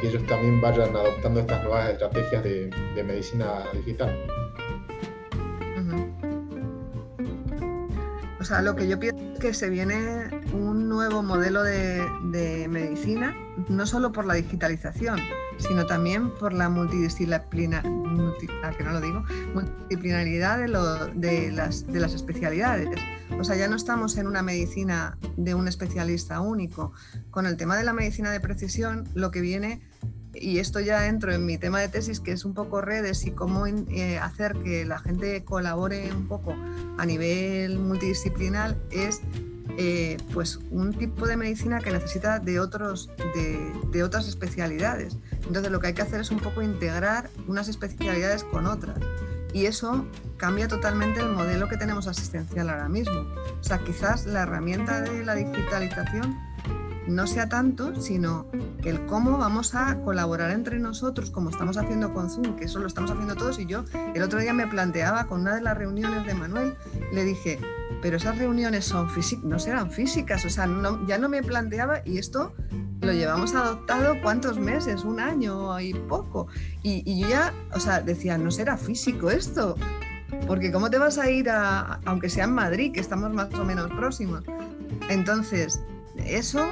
que 0.00 0.08
ellos 0.08 0.24
también 0.26 0.58
vayan 0.62 0.96
adoptando 0.96 1.40
estas 1.40 1.62
nuevas 1.64 1.90
estrategias 1.90 2.42
de, 2.42 3.04
medicina 3.06 3.62
digital. 3.74 4.18
O 8.40 8.42
sea, 8.42 8.62
lo 8.62 8.74
que 8.74 8.88
yo 8.88 8.98
pienso 8.98 9.13
que 9.44 9.52
se 9.52 9.68
viene 9.68 10.30
un 10.54 10.88
nuevo 10.88 11.22
modelo 11.22 11.62
de, 11.62 12.66
medicina, 12.70 13.36
no 13.68 13.84
solo 13.84 14.10
por 14.10 14.24
la 14.24 14.32
digitalización, 14.32 15.20
sino 15.58 15.84
también 15.84 16.30
por 16.30 16.54
la 16.54 16.70
multidisciplinaridad 16.70 17.84
de, 21.14 21.52
las, 21.52 21.86
de 21.86 22.00
las 22.00 22.14
especialidades. 22.14 22.88
O 23.38 23.44
sea, 23.44 23.56
ya 23.56 23.68
no 23.68 23.76
estamos 23.76 24.16
en 24.16 24.28
una 24.28 24.42
medicina 24.42 25.18
de 25.36 25.54
un 25.54 25.68
especialista 25.68 26.40
único. 26.40 26.94
Con 27.30 27.44
el 27.44 27.58
tema 27.58 27.76
de 27.76 27.84
la 27.84 27.92
medicina 27.92 28.30
de 28.30 28.40
precisión, 28.40 29.06
lo 29.12 29.30
que 29.30 29.42
viene, 29.42 29.82
y 30.34 30.58
esto 30.58 30.80
ya 30.80 31.06
entro 31.06 31.32
en 31.32 31.46
mi 31.46 31.58
tema 31.58 31.80
de 31.80 31.88
tesis, 31.88 32.20
que 32.20 32.32
es 32.32 32.44
un 32.44 32.54
poco 32.54 32.80
redes 32.80 33.24
y 33.26 33.30
cómo 33.30 33.66
eh, 33.66 34.18
hacer 34.18 34.54
que 34.62 34.84
la 34.84 34.98
gente 34.98 35.44
colabore 35.44 36.12
un 36.12 36.28
poco 36.28 36.54
a 36.98 37.06
nivel 37.06 37.78
multidisciplinar, 37.78 38.76
es 38.90 39.20
eh, 39.76 40.18
pues 40.32 40.60
un 40.70 40.92
tipo 40.92 41.26
de 41.26 41.36
medicina 41.36 41.80
que 41.80 41.90
necesita 41.90 42.38
de, 42.38 42.60
otros, 42.60 43.10
de, 43.34 43.72
de, 43.90 44.02
otras 44.02 44.28
especialidades. 44.28 45.16
Entonces 45.46 45.72
lo 45.72 45.80
que 45.80 45.88
hay 45.88 45.94
que 45.94 46.02
hacer 46.02 46.20
es 46.20 46.30
un 46.30 46.38
poco 46.38 46.62
integrar 46.62 47.30
unas 47.48 47.68
especialidades 47.68 48.44
con 48.44 48.66
otras. 48.66 48.98
Y 49.52 49.66
eso 49.66 50.04
cambia 50.36 50.66
totalmente 50.66 51.20
el 51.20 51.28
modelo 51.28 51.68
que 51.68 51.76
tenemos 51.76 52.08
asistencial 52.08 52.68
ahora 52.70 52.88
mismo. 52.88 53.20
O 53.60 53.62
sea, 53.62 53.78
quizás 53.78 54.26
la 54.26 54.42
herramienta 54.42 55.00
de 55.00 55.24
la 55.24 55.34
digitalización 55.34 56.36
no 57.06 57.26
sea 57.26 57.48
tanto, 57.48 58.00
sino 58.00 58.46
el 58.84 59.06
cómo 59.06 59.38
vamos 59.38 59.74
a 59.74 60.00
colaborar 60.02 60.50
entre 60.50 60.78
nosotros, 60.78 61.30
como 61.30 61.50
estamos 61.50 61.76
haciendo 61.76 62.12
con 62.12 62.30
Zoom, 62.30 62.56
que 62.56 62.64
eso 62.64 62.78
lo 62.78 62.86
estamos 62.86 63.10
haciendo 63.10 63.34
todos. 63.34 63.58
Y 63.58 63.66
yo 63.66 63.84
el 64.14 64.22
otro 64.22 64.38
día 64.38 64.52
me 64.52 64.66
planteaba 64.66 65.26
con 65.26 65.42
una 65.42 65.54
de 65.54 65.62
las 65.62 65.76
reuniones 65.76 66.26
de 66.26 66.34
Manuel, 66.34 66.74
le 67.12 67.24
dije, 67.24 67.58
pero 68.02 68.16
esas 68.16 68.38
reuniones 68.38 68.84
son 68.84 69.08
físicas, 69.08 69.44
no 69.44 69.58
serán 69.58 69.90
físicas, 69.90 70.44
o 70.44 70.50
sea, 70.50 70.68
ya 71.06 71.18
no 71.18 71.28
me 71.28 71.42
planteaba 71.42 72.02
y 72.04 72.18
esto 72.18 72.52
lo 73.00 73.12
llevamos 73.12 73.54
adoptado 73.54 74.14
cuántos 74.22 74.58
meses, 74.58 75.04
un 75.04 75.20
año 75.20 75.78
y 75.80 75.94
poco. 75.94 76.48
Y, 76.82 77.20
yo 77.20 77.28
ya, 77.28 77.54
o 77.74 77.80
sea, 77.80 78.00
decía, 78.00 78.38
no 78.38 78.50
será 78.50 78.76
físico 78.76 79.30
esto, 79.30 79.76
porque 80.46 80.72
¿cómo 80.72 80.90
te 80.90 80.98
vas 80.98 81.18
a 81.18 81.30
ir 81.30 81.50
a, 81.50 82.00
aunque 82.04 82.28
sea 82.28 82.44
en 82.44 82.52
Madrid, 82.52 82.92
que 82.92 83.00
estamos 83.00 83.32
más 83.32 83.52
o 83.54 83.64
menos 83.64 83.90
próximos? 83.92 84.42
Entonces, 85.08 85.82
eso, 86.16 86.66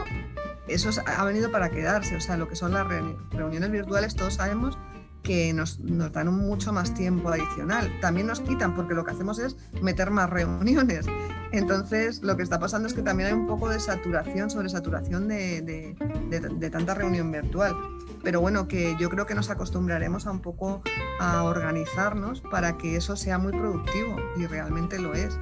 eso 0.68 0.90
ha 1.04 1.24
venido 1.24 1.50
para 1.50 1.70
quedarse, 1.70 2.16
o 2.16 2.20
sea, 2.20 2.36
lo 2.36 2.48
que 2.48 2.56
son 2.56 2.72
las 2.72 2.86
reuniones 3.30 3.70
virtuales, 3.70 4.14
todos 4.14 4.34
sabemos 4.34 4.78
que 5.22 5.52
nos, 5.52 5.78
nos, 5.78 6.12
dan 6.12 6.32
mucho 6.34 6.72
más 6.72 6.94
tiempo 6.94 7.28
adicional. 7.28 7.90
También 8.00 8.26
nos 8.26 8.40
quitan 8.40 8.74
porque 8.74 8.94
lo 8.94 9.04
que 9.04 9.12
hacemos 9.12 9.38
es 9.38 9.56
meter 9.80 10.10
más 10.10 10.28
reuniones. 10.28 11.06
Entonces, 11.52 12.22
lo 12.22 12.36
que 12.36 12.42
está 12.42 12.58
pasando 12.58 12.88
es 12.88 12.94
que 12.94 13.02
también 13.02 13.28
hay 13.28 13.34
un 13.34 13.46
poco 13.46 13.68
de 13.68 13.78
saturación, 13.78 14.50
sobresaturación 14.50 15.28
de, 15.28 15.62
de, 15.62 16.40
de, 16.40 16.70
tanta 16.70 16.94
reunión 16.94 17.30
virtual. 17.30 17.76
Pero 18.24 18.40
bueno, 18.40 18.68
que 18.68 18.96
yo 18.98 19.10
creo 19.10 19.26
que 19.26 19.34
nos 19.34 19.50
acostumbraremos 19.50 20.26
a 20.26 20.30
un 20.30 20.40
poco 20.40 20.82
a 21.20 21.44
organizarnos 21.44 22.40
para 22.40 22.78
que 22.78 22.96
eso 22.96 23.16
sea 23.16 23.38
muy 23.38 23.52
productivo 23.52 24.16
y 24.36 24.46
realmente 24.46 24.98
lo 24.98 25.12
es. 25.12 25.38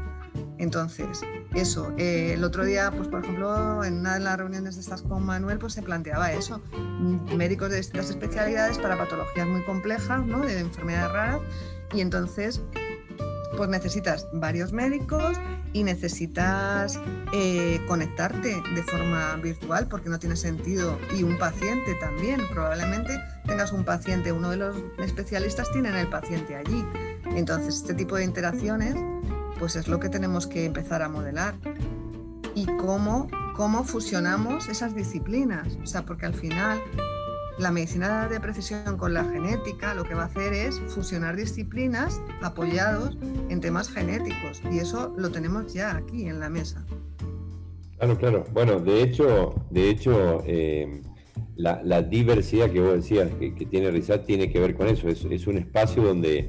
Entonces, 0.59 1.23
eso, 1.55 1.93
eh, 1.97 2.35
el 2.35 2.45
otro 2.45 2.65
día, 2.65 2.91
pues 2.91 3.09
por 3.09 3.25
ejemplo, 3.25 3.83
en 3.83 4.01
una 4.01 4.15
de 4.15 4.21
las 4.21 4.37
reuniones 4.39 4.75
de 4.75 4.83
estas 4.83 5.03
con 5.03 5.25
Manuel, 5.25 5.59
pues 5.59 5.73
se 5.73 5.83
planteaba 5.83 6.33
eso, 6.33 6.61
mm, 6.77 7.35
médicos 7.35 7.71
de 7.71 7.79
distintas 7.79 8.11
especialidades 8.11 8.79
para 8.79 8.99
patologías 8.99 9.47
muy 9.47 9.63
complejas, 9.65 10.25
¿no? 10.27 10.41
De 10.41 10.61
enfermedades 10.61 11.13
raras, 11.13 11.41
y 11.95 12.03
entonces, 12.03 12.61
pues 13.57 13.69
necesitas 13.69 14.29
varios 14.35 14.73
médicos 14.73 15.37
y 15.73 15.83
necesitas 15.83 17.01
eh, 17.33 17.81
conectarte 17.89 18.63
de 18.75 18.83
forma 18.83 19.37
virtual 19.37 19.89
porque 19.89 20.09
no 20.09 20.19
tiene 20.19 20.37
sentido, 20.37 20.99
y 21.17 21.23
un 21.23 21.39
paciente 21.39 21.95
también, 22.01 22.41
probablemente 22.53 23.19
tengas 23.47 23.73
un 23.73 23.85
paciente, 23.85 24.31
uno 24.31 24.51
de 24.51 24.59
los 24.59 24.77
especialistas 24.99 25.71
tiene 25.73 25.99
el 25.99 26.09
paciente 26.09 26.55
allí. 26.55 26.85
Entonces, 27.35 27.77
este 27.77 27.95
tipo 27.95 28.17
de 28.17 28.25
interacciones 28.25 28.95
pues 29.61 29.77
es 29.77 29.87
lo 29.89 30.01
que 30.01 30.09
tenemos 30.09 30.47
que 30.47 30.65
empezar 30.65 31.03
a 31.03 31.09
modelar. 31.09 31.55
Y 32.55 32.65
cómo, 32.79 33.29
cómo 33.55 33.85
fusionamos 33.85 34.69
esas 34.69 34.97
disciplinas. 34.97 35.79
O 35.85 35.87
sea, 35.87 36.03
porque 36.03 36.27
al 36.27 36.35
final 36.35 36.81
la 37.59 37.71
medicina 37.71 38.27
de 38.27 38.41
precisión 38.41 38.97
con 38.97 39.13
la 39.13 39.23
genética 39.23 39.95
lo 39.95 40.05
que 40.05 40.15
va 40.15 40.23
a 40.23 40.27
hacer 40.27 40.55
es 40.55 40.81
fusionar 40.89 41.37
disciplinas 41.37 42.21
apoyados 42.41 43.19
en 43.51 43.61
temas 43.61 43.91
genéticos. 43.91 44.63
Y 44.73 44.79
eso 44.79 45.15
lo 45.17 45.31
tenemos 45.31 45.73
ya 45.75 45.95
aquí 45.95 46.27
en 46.27 46.41
la 46.41 46.49
mesa. 46.49 46.85
Claro, 47.99 48.17
claro. 48.17 48.45
Bueno, 48.53 48.81
de 48.81 49.03
hecho, 49.03 49.55
de 49.69 49.91
hecho 49.91 50.43
eh, 50.47 51.03
la, 51.57 52.01
diversidad 52.01 52.71
que 52.71 52.81
vos 52.81 52.95
decías 52.95 53.29
que, 53.39 53.51
tiene 53.67 53.91
RISAT 53.91 54.25
tiene 54.25 54.51
que 54.51 54.59
ver 54.59 54.75
con 54.75 54.89
eso. 54.89 55.07
Es, 55.07 55.23
es 55.27 55.47
un 55.47 55.59
espacio 55.59 56.03
donde 56.03 56.49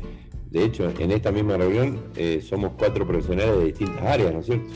de 0.51 0.65
hecho, 0.65 0.91
en 0.99 1.11
esta 1.11 1.31
misma 1.31 1.55
reunión 1.55 1.97
eh, 2.17 2.41
somos 2.41 2.73
cuatro 2.77 3.07
profesionales 3.07 3.57
de 3.57 3.65
distintas 3.65 4.03
áreas, 4.03 4.33
¿no 4.33 4.41
es 4.41 4.45
cierto? 4.45 4.69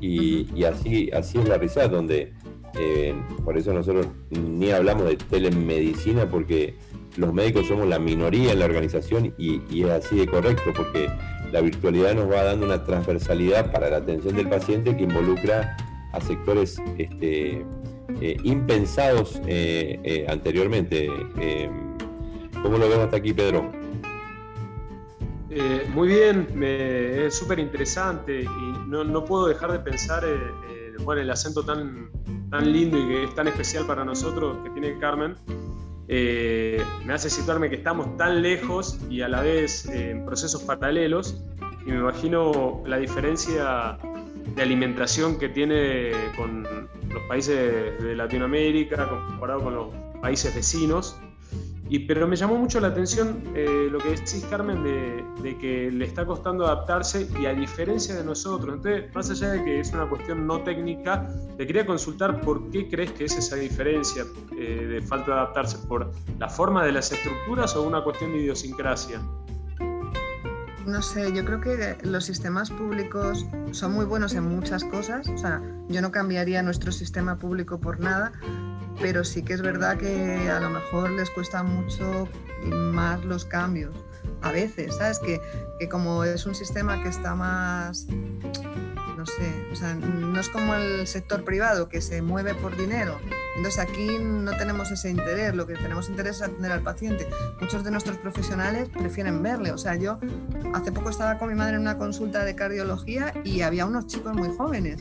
Y, 0.00 0.64
así, 0.64 1.10
así 1.12 1.38
es 1.38 1.48
la 1.48 1.58
RISAT, 1.58 1.92
donde 1.92 2.32
eh, 2.76 3.14
por 3.44 3.56
eso 3.56 3.72
nosotros 3.72 4.08
ni 4.30 4.72
hablamos 4.72 5.06
de 5.06 5.16
telemedicina, 5.16 6.28
porque 6.28 6.74
los 7.16 7.32
médicos 7.32 7.68
somos 7.68 7.86
la 7.86 8.00
minoría 8.00 8.50
en 8.50 8.58
la 8.58 8.64
organización 8.64 9.32
y, 9.38 9.82
es 9.84 9.90
así 9.90 10.16
de 10.16 10.26
correcto, 10.26 10.72
porque 10.74 11.08
la 11.52 11.60
virtualidad 11.60 12.14
nos 12.14 12.28
va 12.28 12.42
dando 12.42 12.66
una 12.66 12.82
transversalidad 12.82 13.70
para 13.70 13.90
la 13.90 13.98
atención 13.98 14.34
del 14.34 14.48
paciente 14.48 14.96
que 14.96 15.04
involucra 15.04 15.76
a 16.12 16.20
sectores 16.20 16.82
este, 16.98 17.64
eh, 18.20 18.36
impensados 18.42 19.40
anteriormente. 20.26 21.08
¿Cómo 22.60 22.76
lo 22.76 22.88
ves 22.88 22.98
hasta 22.98 23.18
aquí, 23.18 23.32
Pedro? 23.32 23.81
Eh, 25.54 25.86
muy 25.92 26.08
bien, 26.08 26.48
es 26.62 27.34
súper 27.34 27.58
interesante 27.58 28.42
y 28.42 28.72
no, 28.88 29.24
puedo 29.26 29.48
dejar 29.48 29.70
de 29.70 29.80
pensar 29.80 30.24
en 30.24 30.40
eh, 30.70 31.20
el 31.20 31.30
acento 31.30 31.62
tan, 31.62 32.10
tan 32.50 32.72
lindo 32.72 32.98
y 32.98 33.06
que 33.06 33.24
es 33.24 33.34
tan 33.34 33.48
especial 33.48 33.86
para 33.86 34.02
nosotros 34.02 34.56
que 34.64 34.70
tiene 34.70 34.98
Carmen. 34.98 35.36
me 36.08 37.12
hace 37.12 37.28
situarme 37.28 37.68
que 37.68 37.76
estamos 37.76 38.16
tan 38.16 38.40
lejos 38.40 38.98
y 39.10 39.20
a 39.20 39.28
la 39.28 39.42
vez 39.42 39.86
en 39.90 40.24
procesos 40.24 40.62
paralelos 40.62 41.44
y 41.84 41.90
me 41.90 41.98
imagino 41.98 42.82
la 42.86 42.96
diferencia 42.96 43.98
de 44.54 44.62
alimentación 44.62 45.38
que 45.38 45.50
tiene 45.50 46.12
con 46.34 46.62
los 46.62 47.22
países 47.28 48.02
de 48.02 48.16
Latinoamérica 48.16 49.06
comparado 49.06 49.64
con 49.64 49.74
los 49.74 49.88
países 50.22 50.54
vecinos. 50.54 51.16
Y, 51.92 51.98
pero 51.98 52.26
me 52.26 52.36
llamó 52.36 52.56
mucho 52.56 52.80
la 52.80 52.88
atención 52.88 53.42
eh, 53.54 53.88
lo 53.90 53.98
que 53.98 54.12
decís, 54.12 54.46
Carmen, 54.48 54.82
de, 54.82 55.58
que 55.58 55.90
le 55.90 56.06
está 56.06 56.24
costando 56.24 56.64
adaptarse 56.64 57.28
y 57.38 57.44
a 57.44 57.52
diferencia 57.52 58.14
de 58.14 58.24
nosotros. 58.24 58.76
Entonces, 58.76 59.14
más 59.14 59.28
allá 59.28 59.52
de 59.52 59.62
que 59.62 59.80
es 59.80 59.92
una 59.92 60.08
cuestión 60.08 60.46
no 60.46 60.62
técnica, 60.62 61.28
te 61.58 61.66
quería 61.66 61.84
consultar 61.84 62.40
por 62.40 62.70
qué 62.70 62.88
crees 62.88 63.12
que 63.12 63.26
es 63.26 63.36
esa 63.36 63.56
diferencia 63.56 64.24
eh, 64.58 64.86
de 64.86 65.02
falta 65.02 65.32
de 65.32 65.40
adaptarse, 65.40 65.86
por 65.86 66.10
la 66.38 66.48
forma 66.48 66.82
de 66.82 66.92
las 66.92 67.12
estructuras 67.12 67.76
o 67.76 67.82
una 67.82 68.02
cuestión 68.02 68.32
de 68.32 68.38
idiosincrasia. 68.38 69.20
No 70.86 71.00
sé, 71.00 71.32
yo 71.32 71.44
creo 71.44 71.60
que 71.60 71.96
los 72.02 72.24
sistemas 72.24 72.70
públicos 72.70 73.46
son 73.70 73.92
muy 73.92 74.04
buenos 74.04 74.34
en 74.34 74.44
muchas 74.44 74.84
cosas. 74.84 75.28
O 75.28 75.38
sea, 75.38 75.62
yo 75.88 76.02
no 76.02 76.10
cambiaría 76.10 76.62
nuestro 76.62 76.92
sistema 76.92 77.38
público 77.38 77.78
por 77.78 78.00
nada, 78.00 78.32
pero 79.00 79.24
sí 79.24 79.42
que 79.42 79.54
es 79.54 79.62
verdad 79.62 79.96
que 79.96 80.50
a 80.50 80.60
lo 80.60 80.70
mejor 80.70 81.10
les 81.10 81.30
cuesta 81.30 81.62
mucho 81.62 82.28
más 82.66 83.24
los 83.24 83.44
cambios. 83.44 83.94
A 84.42 84.50
veces, 84.50 84.96
¿sabes? 84.96 85.18
Que, 85.20 85.40
que 85.78 85.88
como 85.88 86.24
es 86.24 86.46
un 86.46 86.54
sistema 86.54 87.00
que 87.02 87.08
está 87.08 87.34
más 87.34 88.06
no 89.22 89.26
sé, 89.26 89.68
o 89.70 89.76
sea, 89.76 89.94
no 89.94 90.40
es 90.40 90.48
como 90.48 90.74
el 90.74 91.06
sector 91.06 91.44
privado 91.44 91.88
que 91.88 92.00
se 92.00 92.22
mueve 92.22 92.54
por 92.54 92.76
dinero. 92.76 93.20
Entonces 93.56 93.80
aquí 93.80 94.18
no 94.18 94.56
tenemos 94.56 94.90
ese 94.90 95.10
interés, 95.10 95.54
lo 95.54 95.66
que 95.66 95.74
tenemos 95.74 96.08
interés 96.08 96.36
es 96.36 96.42
atender 96.42 96.72
al 96.72 96.82
paciente. 96.82 97.28
Muchos 97.60 97.84
de 97.84 97.90
nuestros 97.90 98.16
profesionales 98.18 98.88
prefieren 98.88 99.42
verle, 99.42 99.72
o 99.72 99.78
sea, 99.78 99.96
yo 99.96 100.18
hace 100.74 100.92
poco 100.92 101.10
estaba 101.10 101.38
con 101.38 101.48
mi 101.48 101.54
madre 101.54 101.74
en 101.76 101.82
una 101.82 101.98
consulta 101.98 102.44
de 102.44 102.54
cardiología 102.54 103.34
y 103.44 103.60
había 103.62 103.86
unos 103.86 104.06
chicos 104.06 104.34
muy 104.34 104.48
jóvenes. 104.56 105.00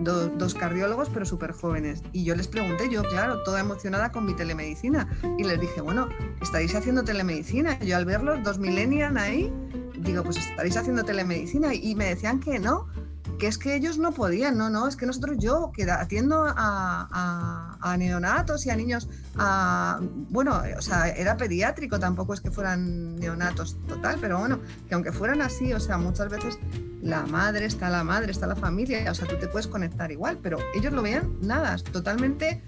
Dos, 0.00 0.54
cardiólogos, 0.54 1.08
pero 1.12 1.26
súper 1.26 1.52
jóvenes. 1.52 2.02
Y 2.12 2.24
yo 2.24 2.36
les 2.36 2.46
pregunté, 2.46 2.88
yo, 2.88 3.02
claro, 3.02 3.42
toda 3.42 3.60
emocionada 3.60 4.12
con 4.12 4.26
mi 4.26 4.34
telemedicina. 4.34 5.08
Y 5.38 5.42
les 5.42 5.60
dije, 5.60 5.80
bueno, 5.80 6.08
¿estaréis 6.40 6.74
haciendo 6.76 7.02
telemedicina? 7.02 7.80
Yo 7.80 7.96
al 7.96 8.04
verlos, 8.04 8.40
dos 8.44 8.58
millennials 8.60 9.16
ahí, 9.16 9.52
digo, 9.98 10.22
pues 10.22 10.36
estaréis 10.36 10.76
haciendo 10.76 11.02
telemedicina. 11.02 11.74
Y 11.74 11.96
me 11.96 12.04
decían 12.04 12.38
que 12.38 12.60
no, 12.60 12.86
que 13.38 13.46
es 13.46 13.58
que 13.58 13.74
ellos 13.74 13.98
no 13.98 14.12
podían, 14.12 14.58
no, 14.58 14.68
no, 14.68 14.88
es 14.88 14.96
que 14.96 15.06
nosotros 15.06 15.36
yo 15.38 15.70
que 15.72 15.88
atiendo 15.90 16.44
a, 16.46 17.96
neonatos 17.98 18.66
y 18.66 18.70
a 18.70 18.76
niños, 18.76 19.08
bueno, 20.30 20.62
o 20.76 20.82
sea, 20.82 21.08
era 21.08 21.36
pediátrico, 21.36 21.98
tampoco 21.98 22.34
es 22.34 22.40
que 22.40 22.50
fueran 22.50 23.16
neonatos 23.16 23.76
total, 23.86 24.18
pero 24.20 24.38
bueno, 24.38 24.60
que 24.88 24.94
aunque 24.94 25.12
fueran 25.12 25.40
así, 25.42 25.72
o 25.72 25.80
sea, 25.80 25.98
muchas 25.98 26.28
veces 26.28 26.58
la 27.02 27.26
madre 27.26 27.66
está 27.66 27.88
la 27.90 28.04
madre, 28.04 28.32
está 28.32 28.46
la 28.46 28.56
familia, 28.56 29.10
o 29.10 29.14
sea, 29.14 29.26
tú 29.28 29.36
te 29.36 29.48
puedes 29.48 29.66
conectar 29.66 30.10
igual, 30.10 30.38
pero 30.42 30.58
ellos 30.74 30.92
lo 30.92 31.02
veían 31.02 31.36
nada, 31.40 31.76
totalmente 31.92 32.62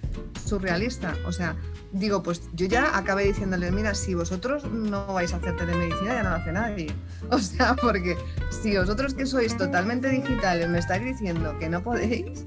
surrealista, 0.45 1.15
o 1.27 1.33
sea, 1.33 1.57
digo, 1.93 2.23
pues 2.23 2.43
yo 2.53 2.67
ya 2.67 2.97
acabé 2.97 3.25
diciéndoles, 3.25 3.73
mira, 3.73 3.95
si 3.95 4.15
vosotros 4.15 4.65
no 4.71 5.07
vais 5.13 5.33
a 5.33 5.37
hacer 5.37 5.57
telemedicina, 5.57 6.15
ya 6.15 6.23
no 6.23 6.31
lo 6.31 6.37
hace 6.37 6.53
nadie. 6.53 6.95
O 7.31 7.39
sea, 7.39 7.77
porque 7.77 8.17
si 8.63 8.77
vosotros 8.77 9.15
que 9.15 9.25
sois 9.25 9.57
totalmente 9.57 10.09
digitales 10.09 10.69
me 10.69 10.79
estáis 10.79 11.05
diciendo 11.05 11.57
que 11.61 11.69
no 11.69 11.83
podéis, 11.83 12.47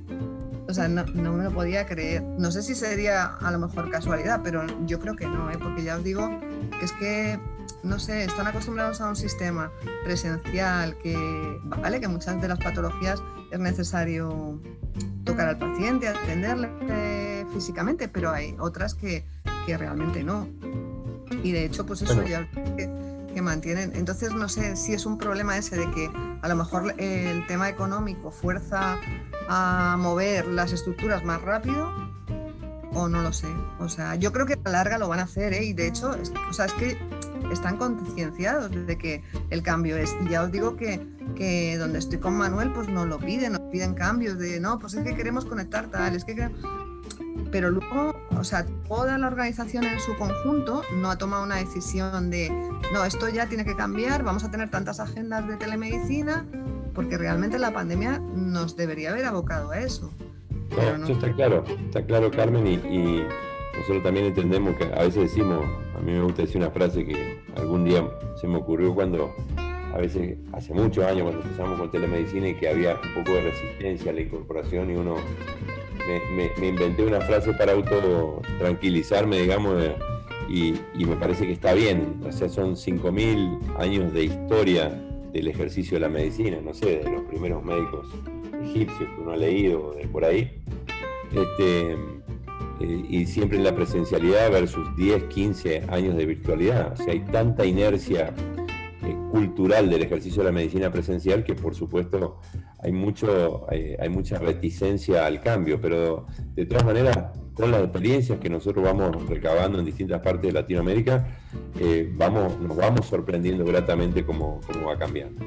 o 0.67 0.74
sea, 0.74 0.88
no, 0.88 1.06
me 1.06 1.43
lo 1.43 1.52
podía 1.52 1.86
creer. 1.86 2.24
No 2.24 2.52
sé 2.52 2.63
si 2.63 2.74
sería 2.76 3.26
a 3.26 3.52
lo 3.52 3.60
mejor 3.60 3.89
casualidad, 3.89 4.41
pero 4.43 4.65
yo 4.86 5.00
creo 5.00 5.15
que 5.15 5.28
no, 5.28 5.52
¿eh? 5.52 5.58
porque 5.62 5.84
ya 5.84 5.98
os 5.98 6.04
digo 6.04 6.30
que 6.80 6.86
es 6.86 6.91
que, 6.93 7.39
no 7.84 8.00
sé, 8.00 8.24
están 8.24 8.48
acostumbrados 8.48 9.02
a 9.02 9.10
un 9.10 9.15
sistema 9.15 9.72
presencial 10.04 10.98
que, 11.00 11.60
vale, 11.63 12.00
que 12.00 12.08
muchas 12.08 12.41
de 12.41 12.48
las 12.48 12.60
patologías 12.60 13.22
es 13.52 13.60
necesario 13.60 14.60
tocar 15.26 15.50
al 15.50 15.58
paciente, 15.58 16.08
atenderle 16.08 17.46
físicamente, 17.54 18.08
pero 18.08 18.32
hay 18.32 18.56
otras 18.60 18.96
que, 18.96 19.26
que 19.65 19.78
realmente 19.78 20.24
no. 20.24 20.48
Y 21.43 21.52
de 21.52 21.65
hecho, 21.65 21.86
pues 21.86 22.02
eso 22.02 22.24
ya 22.24 22.50
que, 22.52 22.89
que, 23.34 23.41
mantienen. 23.41 23.91
Entonces, 23.96 24.34
no 24.34 24.48
sé 24.48 24.76
si 24.76 24.93
es 24.93 25.06
un 25.06 25.17
problema 25.17 25.58
ese 25.58 25.78
de 25.78 25.89
que 25.91 26.10
a 26.41 26.48
lo 26.48 26.56
mejor 26.56 26.96
el 27.00 27.46
tema 27.48 27.69
económico 27.69 28.32
fuerza 28.32 28.98
a 29.50 29.96
mover 30.00 30.48
las 30.48 30.72
estructuras 30.72 31.24
más 31.24 31.41
rápido 31.41 31.91
o 32.93 33.08
no 33.10 33.22
lo 33.22 33.34
sé. 33.34 33.48
O 33.80 33.89
sea, 33.89 34.15
yo 34.15 34.32
creo 34.32 34.46
que 34.46 34.54
a 34.54 34.60
la 34.65 34.72
larga 34.72 34.98
lo 34.98 35.08
van 35.08 35.19
a 35.19 35.24
hacer, 35.24 35.54
¿eh? 35.54 35.63
Y 35.63 35.74
de 35.74 35.88
hecho, 35.88 36.13
es, 36.15 36.32
o 36.50 36.54
sea, 36.54 36.65
es 36.65 36.74
que 36.74 36.98
están 37.54 37.78
concienciados 37.78 38.72
de 38.72 38.98
que 38.98 39.24
el 39.50 39.63
cambio 39.63 39.98
es. 39.98 40.16
Y 40.26 40.30
ya 40.30 40.44
os 40.44 40.52
digo 40.52 40.76
que, 40.76 41.06
que 41.36 41.78
donde 41.78 42.00
estoy 42.00 42.20
con 42.20 42.38
Manuel, 42.38 42.72
pues 42.74 42.88
nos 42.89 43.08
lo 43.08 43.20
piden, 43.20 43.54
nos 43.54 43.62
piden 43.72 43.94
cambios 43.94 44.38
de, 44.38 44.60
no, 44.60 44.80
pues 44.80 44.94
es 44.94 45.04
que 45.04 45.16
queremos 45.16 45.46
conectar 45.46 45.89
tal, 45.89 46.16
es 46.16 46.26
que 46.26 46.50
pero 47.52 47.70
luego, 47.70 48.16
o 48.36 48.44
sea, 48.44 48.66
toda 48.88 49.18
la 49.20 49.28
organización 49.28 49.84
en 49.84 50.00
su 50.00 50.16
conjunto 50.18 50.82
no 50.96 51.12
ha 51.12 51.18
tomado 51.20 51.44
una 51.44 51.58
decisión 51.58 52.32
de, 52.32 52.50
no, 52.92 53.06
esto 53.06 53.30
ya 53.30 53.48
tiene 53.48 53.63
que 53.63 53.76
cambiar, 53.76 54.24
vamos 54.24 54.44
a 54.44 54.50
tener 54.50 54.72
tantas 54.72 55.00
agendas 55.00 55.48
de 55.48 55.58
telemedicina, 55.58 56.48
porque 56.96 57.16
realmente 57.16 57.60
la 57.60 57.72
pandemia 57.72 58.20
nos 58.36 58.76
debería 58.76 59.12
haber 59.12 59.26
abocado 59.26 59.70
a 59.70 59.80
eso. 59.80 60.12
Eso 60.72 61.13
está 61.13 61.32
claro, 61.34 61.63
está 61.86 62.04
claro 62.04 62.32
Carmen, 62.32 62.66
y, 62.66 63.24
nosotros 63.78 64.04
también 64.04 64.28
entendemos 64.28 64.76
que 64.76 64.86
a 64.86 65.04
veces 65.04 65.24
decimos, 65.24 65.60
a 65.96 66.00
mí 66.00 66.12
me 66.12 66.22
gusta 66.22 66.44
decir 66.44 66.58
una 66.58 66.72
frase 66.72 67.06
que 67.06 67.40
algún 67.56 67.84
día 67.84 68.08
se 68.40 68.48
me 68.48 68.58
ocurrió 68.58 68.94
cuando, 68.94 69.34
a 69.94 69.98
veces 69.98 70.38
hace 70.52 70.74
muchos 70.74 71.06
años 71.06 71.24
cuando 71.24 71.42
empezamos 71.42 71.80
con 71.80 71.92
telemedicina 71.92 72.50
y 72.50 72.56
que 72.56 72.70
había 72.70 72.96
un 72.96 73.24
poco 73.24 73.36
de 73.36 73.42
resistencia 73.52 74.12
a 74.12 74.14
la 74.14 74.22
incorporación 74.22 74.92
y 74.92 74.96
uno 74.96 75.16
me, 76.60 76.68
inventé 76.68 77.06
una 77.06 77.22
frase 77.22 77.54
para 77.54 77.74
auto 77.74 78.42
tranquilizarme, 78.60 79.40
digamos, 79.40 79.82
y, 80.50 80.74
me 81.06 81.16
parece 81.16 81.46
que 81.46 81.54
está 81.54 81.74
bien. 81.74 82.22
O 82.28 82.32
sea, 82.32 82.50
son 82.50 82.76
5.000 82.76 83.78
años 83.80 84.14
de 84.14 84.26
historia 84.26 84.90
del 85.32 85.48
ejercicio 85.48 85.96
de 85.96 86.02
la 86.02 86.10
medicina, 86.10 86.58
no 86.64 86.74
sé, 86.74 86.98
de 86.98 87.10
los 87.10 87.24
primeros 87.24 87.64
médicos 87.64 88.08
egipcios 88.64 89.10
que 89.10 89.22
uno 89.22 89.32
ha 89.32 89.38
leído 89.38 89.94
de 89.94 90.08
por 90.08 90.26
ahí. 90.26 90.62
Este, 91.34 91.98
eh, 92.84 93.06
y 93.10 93.26
siempre 93.26 93.58
en 93.58 93.63
la 93.63 93.74
presencialidad 93.74 94.52
versus 94.52 94.93
10, 94.98 95.24
15 95.26 95.84
años 95.88 96.17
de 96.17 96.26
virtualidad. 96.26 96.93
O 96.93 96.98
sea, 96.98 97.13
hay 97.13 97.22
tanta 97.22 97.65
inercia 97.65 98.34
eh, 99.04 99.15
cultural 99.32 99.89
del 99.89 100.02
ejercicio 100.02 100.43
de 100.43 100.50
la 100.50 100.52
medicina 100.52 100.91
presencial 100.91 101.46
que 101.46 101.56
por 101.56 101.76
supuesto 101.76 102.39
hay, 102.80 102.91
mucho, 102.91 103.65
hay, 103.69 104.10
mucha 104.10 104.38
reticencia 104.38 105.26
al 105.26 105.39
cambio, 105.39 105.80
pero 105.80 106.26
de 106.56 106.65
todas 106.65 106.84
maneras, 106.84 107.17
con 107.54 107.72
las 107.72 107.82
experiencias 107.82 108.39
que 108.39 108.50
nosotros 108.50 108.84
vamos 108.84 109.26
recabando 109.30 109.80
en 109.80 109.86
distintas 109.86 110.22
partes 110.22 110.41
de 110.41 110.52
Latinoamérica, 110.52 111.26
eh, 111.80 112.12
vamos, 112.13 112.60
nos 112.60 112.76
vamos 112.76 113.06
sorprendiendo 113.06 113.63
gratamente 113.63 114.26
cómo, 114.26 114.60
cómo, 114.67 114.88
va 114.88 114.98
cambiando. 114.98 115.41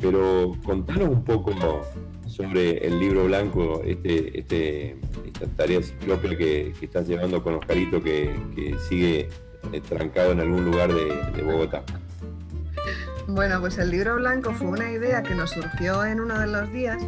Pero 0.00 0.56
contanos 0.64 1.10
un 1.10 1.22
poco 1.22 1.52
sobre 2.32 2.78
el 2.86 2.98
libro 2.98 3.24
blanco, 3.26 3.82
este, 3.84 4.38
este, 4.38 4.96
esta 5.26 5.46
tarea 5.56 5.82
ciclópea 5.82 6.30
que, 6.30 6.72
que 6.78 6.86
estás 6.86 7.06
llevando 7.06 7.42
con 7.42 7.54
Oscarito, 7.54 8.02
que, 8.02 8.34
que 8.56 8.74
sigue 8.88 9.28
eh, 9.72 9.80
trancado 9.86 10.32
en 10.32 10.40
algún 10.40 10.64
lugar 10.64 10.92
de 10.92 11.42
Bogotá. 11.42 11.84
Bueno, 13.28 13.60
pues 13.60 13.76
el 13.78 13.90
libro 13.90 14.16
blanco 14.16 14.52
fue 14.52 14.68
una 14.68 14.90
idea 14.90 15.22
que 15.22 15.34
nos 15.34 15.50
surgió 15.50 16.04
en 16.04 16.20
uno 16.20 16.38
de 16.40 16.46
los 16.46 16.72
días 16.72 17.02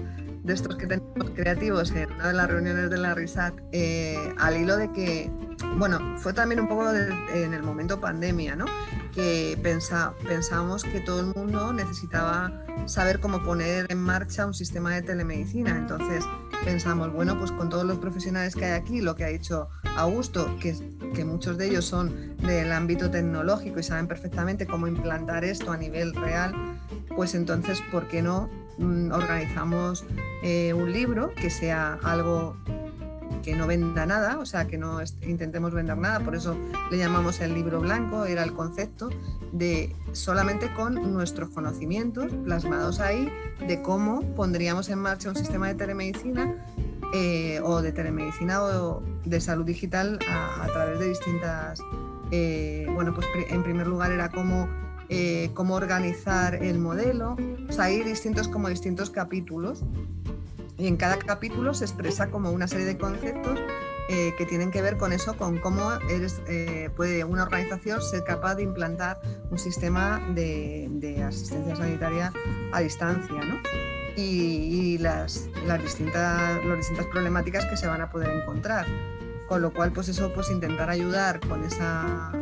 de 0.44 0.52
estos 0.52 0.76
que 0.76 0.86
tenemos 0.86 1.30
creativos 1.34 1.90
en 1.92 2.12
una 2.12 2.28
de 2.28 2.34
las 2.34 2.48
reuniones 2.48 2.90
de 2.90 2.98
la 2.98 3.14
RISAT, 3.14 3.54
eh, 3.72 4.18
al 4.38 4.58
hilo 4.58 4.76
de 4.76 4.92
que, 4.92 5.30
bueno, 5.78 5.98
fue 6.18 6.34
también 6.34 6.60
un 6.60 6.68
poco 6.68 6.86
en 6.92 7.54
el 7.54 7.62
momento 7.62 7.98
pandemia, 7.98 8.54
¿no? 8.54 8.66
Que 9.14 9.58
pensa, 9.62 10.12
pensamos 10.28 10.84
que 10.84 11.00
todo 11.00 11.20
el 11.20 11.26
mundo 11.34 11.72
necesitaba 11.72 12.62
saber 12.84 13.20
cómo 13.20 13.42
poner 13.42 13.86
en 13.88 13.98
marcha 13.98 14.46
un 14.46 14.52
sistema 14.52 14.94
de 14.94 15.00
telemedicina. 15.00 15.78
Entonces 15.78 16.24
pensamos, 16.62 17.10
bueno, 17.10 17.38
pues 17.38 17.50
con 17.50 17.70
todos 17.70 17.86
los 17.86 17.98
profesionales 17.98 18.54
que 18.54 18.66
hay 18.66 18.72
aquí, 18.72 19.00
lo 19.00 19.14
que 19.14 19.24
ha 19.24 19.28
dicho 19.28 19.70
Augusto, 19.96 20.54
que, 20.60 20.76
que 21.14 21.24
muchos 21.24 21.56
de 21.56 21.68
ellos 21.68 21.86
son 21.86 22.36
del 22.38 22.70
ámbito 22.70 23.10
tecnológico 23.10 23.80
y 23.80 23.82
saben 23.82 24.08
perfectamente 24.08 24.66
cómo 24.66 24.86
implantar 24.88 25.42
esto 25.42 25.72
a 25.72 25.78
nivel 25.78 26.14
real, 26.14 26.54
pues 27.16 27.34
entonces, 27.34 27.80
¿por 27.90 28.08
qué 28.08 28.20
no 28.20 28.50
mm, 28.78 29.12
organizamos 29.12 30.04
eh, 30.42 30.72
un 30.72 30.92
libro 30.92 31.32
que 31.34 31.50
sea 31.50 31.98
algo 32.02 32.56
que 33.42 33.54
no 33.54 33.66
venda 33.66 34.06
nada, 34.06 34.38
o 34.38 34.46
sea, 34.46 34.66
que 34.66 34.78
no 34.78 35.00
intentemos 35.22 35.74
vender 35.74 35.98
nada, 35.98 36.20
por 36.20 36.34
eso 36.34 36.56
le 36.90 36.96
llamamos 36.96 37.40
el 37.40 37.52
libro 37.52 37.80
blanco, 37.80 38.24
era 38.24 38.42
el 38.42 38.54
concepto 38.54 39.10
de 39.52 39.94
solamente 40.12 40.72
con 40.72 41.12
nuestros 41.12 41.50
conocimientos 41.50 42.32
plasmados 42.44 43.00
ahí 43.00 43.30
de 43.68 43.82
cómo 43.82 44.22
pondríamos 44.34 44.88
en 44.88 44.98
marcha 44.98 45.28
un 45.28 45.36
sistema 45.36 45.68
de 45.68 45.74
telemedicina 45.74 46.54
eh, 47.12 47.60
o 47.62 47.82
de 47.82 47.92
telemedicina 47.92 48.62
o 48.62 49.02
de 49.24 49.40
salud 49.40 49.64
digital 49.64 50.18
a, 50.28 50.66
través 50.72 50.98
de 50.98 51.08
distintas, 51.08 51.80
eh, 52.30 52.86
bueno, 52.92 53.14
pues 53.14 53.26
en 53.48 53.62
primer 53.62 53.86
lugar 53.86 54.10
era 54.10 54.30
cómo, 54.30 54.68
eh, 55.08 55.50
cómo 55.54 55.74
organizar 55.74 56.54
el 56.56 56.78
modelo, 56.78 57.36
o 57.68 57.72
sea, 57.72 57.84
hay 57.84 58.02
distintos 58.02 58.48
como 58.48 58.68
distintos 58.68 59.10
capítulos 59.10 59.82
y 60.76 60.86
en 60.86 60.96
cada 60.96 61.18
capítulo 61.18 61.74
se 61.74 61.84
expresa 61.84 62.30
como 62.30 62.50
una 62.50 62.66
serie 62.66 62.86
de 62.86 62.98
conceptos 62.98 63.60
que 64.06 64.44
tienen 64.46 64.70
que 64.70 64.82
ver 64.82 64.98
con 64.98 65.14
eso, 65.14 65.34
con 65.34 65.58
cómo 65.58 65.92
eres, 66.10 66.42
puede 66.94 67.24
una 67.24 67.44
organización 67.44 68.02
ser 68.02 68.22
capaz 68.22 68.56
de 68.56 68.62
implantar 68.62 69.18
un 69.50 69.58
sistema 69.58 70.20
de, 70.34 70.88
de 70.90 71.22
asistencia 71.22 71.74
sanitaria 71.74 72.30
a 72.72 72.80
distancia. 72.80 73.40
¿no? 73.42 73.58
y, 74.16 74.98
las, 74.98 75.48
las, 75.66 75.82
distintas, 75.82 76.64
las 76.64 76.78
distintas 76.78 77.06
problemáticas 77.06 77.64
que 77.66 77.76
se 77.76 77.86
van 77.86 78.00
a 78.00 78.10
poder 78.10 78.30
encontrar. 78.30 78.86
Con 79.48 79.60
lo 79.60 79.72
cual, 79.72 79.92
pues 79.92 80.08
eso, 80.08 80.32
pues 80.32 80.50
intentar 80.50 80.88
ayudar 80.88 81.40
con 81.40 81.64
esa, 81.64 82.32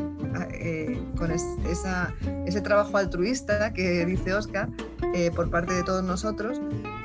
eh, 0.53 1.01
con 1.17 1.31
ese 1.31 2.61
trabajo 2.61 2.97
altruista 2.97 3.73
que 3.73 4.05
dice 4.07 4.35
Oscar 4.35 4.69
eh, 5.15 5.31
por 5.35 5.51
parte 5.51 5.75
de 5.75 5.83
todos 5.83 6.03
nosotros, 6.05 6.61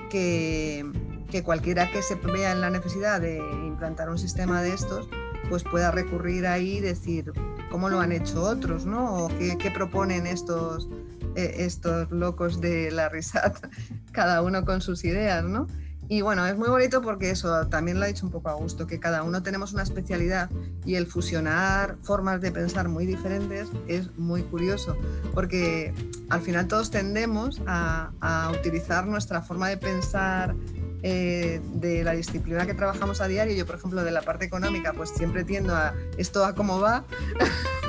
que, 0.10 0.86
que 1.30 1.44
cualquiera 1.44 1.90
que 1.92 2.02
se 2.02 2.16
vea 2.16 2.52
en 2.52 2.62
la 2.62 2.70
necesidad 2.70 3.22
de 3.22 3.38
implantar 3.66 4.10
un 4.10 4.18
sistema 4.18 4.62
de 4.62 4.74
estos, 4.74 5.10
pues 5.50 5.64
pueda 5.64 5.92
recurrir 5.92 6.46
ahí 6.48 6.78
y 6.78 6.80
decir 6.82 7.32
cómo 7.70 7.90
lo 7.90 8.00
han 8.00 8.12
hecho 8.12 8.42
otros, 8.44 8.86
¿no? 8.86 9.26
O 9.26 9.28
qué, 9.30 9.72
proponen 9.72 10.28
estos, 10.28 10.90
eh, 11.36 11.56
estos 11.60 12.12
locos 12.12 12.62
de 12.62 12.92
la 12.92 13.10
risata, 13.10 13.70
cada 14.12 14.42
uno 14.42 14.66
con 14.66 14.82
sus 14.82 15.04
ideas, 15.04 15.44
¿no? 15.44 15.68
Y 16.10 16.22
bueno, 16.22 16.46
es 16.46 16.58
muy 16.58 16.70
bonito 16.70 17.02
porque 17.02 17.32
eso 17.32 17.67
también 17.67 18.00
lo 18.00 18.06
ha 18.06 18.08
dicho 18.08 18.26
un 18.26 18.32
poco 18.32 18.50
a 18.50 18.54
gusto, 18.54 18.88
que 18.88 19.00
cada 19.00 19.24
uno 19.24 19.43
tenemos 19.43 19.74
una 19.74 19.84
especialidad 19.84 20.50
y 20.86 20.96
el 20.96 21.06
fusionar 21.06 21.98
formas 22.02 22.39
de 22.39 22.52
pensar 22.52 22.88
muy 22.88 23.06
diferentes 23.06 23.67
es 23.88 24.17
muy 24.17 24.43
curioso, 24.43 24.96
porque 25.34 25.93
al 26.30 26.41
final 26.41 26.67
todos 26.67 26.91
tendemos 26.91 27.62
a, 27.67 28.12
a 28.22 28.52
utilizar 28.52 29.06
nuestra 29.06 29.41
forma 29.41 29.67
de 29.67 29.78
pensar 29.78 30.56
eh, 31.04 31.62
de 31.74 32.04
la 32.04 32.14
disciplina 32.14 32.66
que 32.66 32.74
trabajamos 32.74 33.22
a 33.22 33.28
diario, 33.28 33.56
yo 33.56 33.66
por 33.66 33.76
ejemplo 33.76 34.04
de 34.04 34.12
la 34.12 34.22
parte 34.22 34.46
económica, 34.46 34.94
pues 34.94 35.12
siempre 35.12 35.44
tiendo 35.44 35.76
a 35.76 35.94
esto 36.18 36.44
a 36.44 36.56
cómo 36.56 36.80
va. 36.80 37.06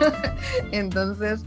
Entonces, 0.73 1.41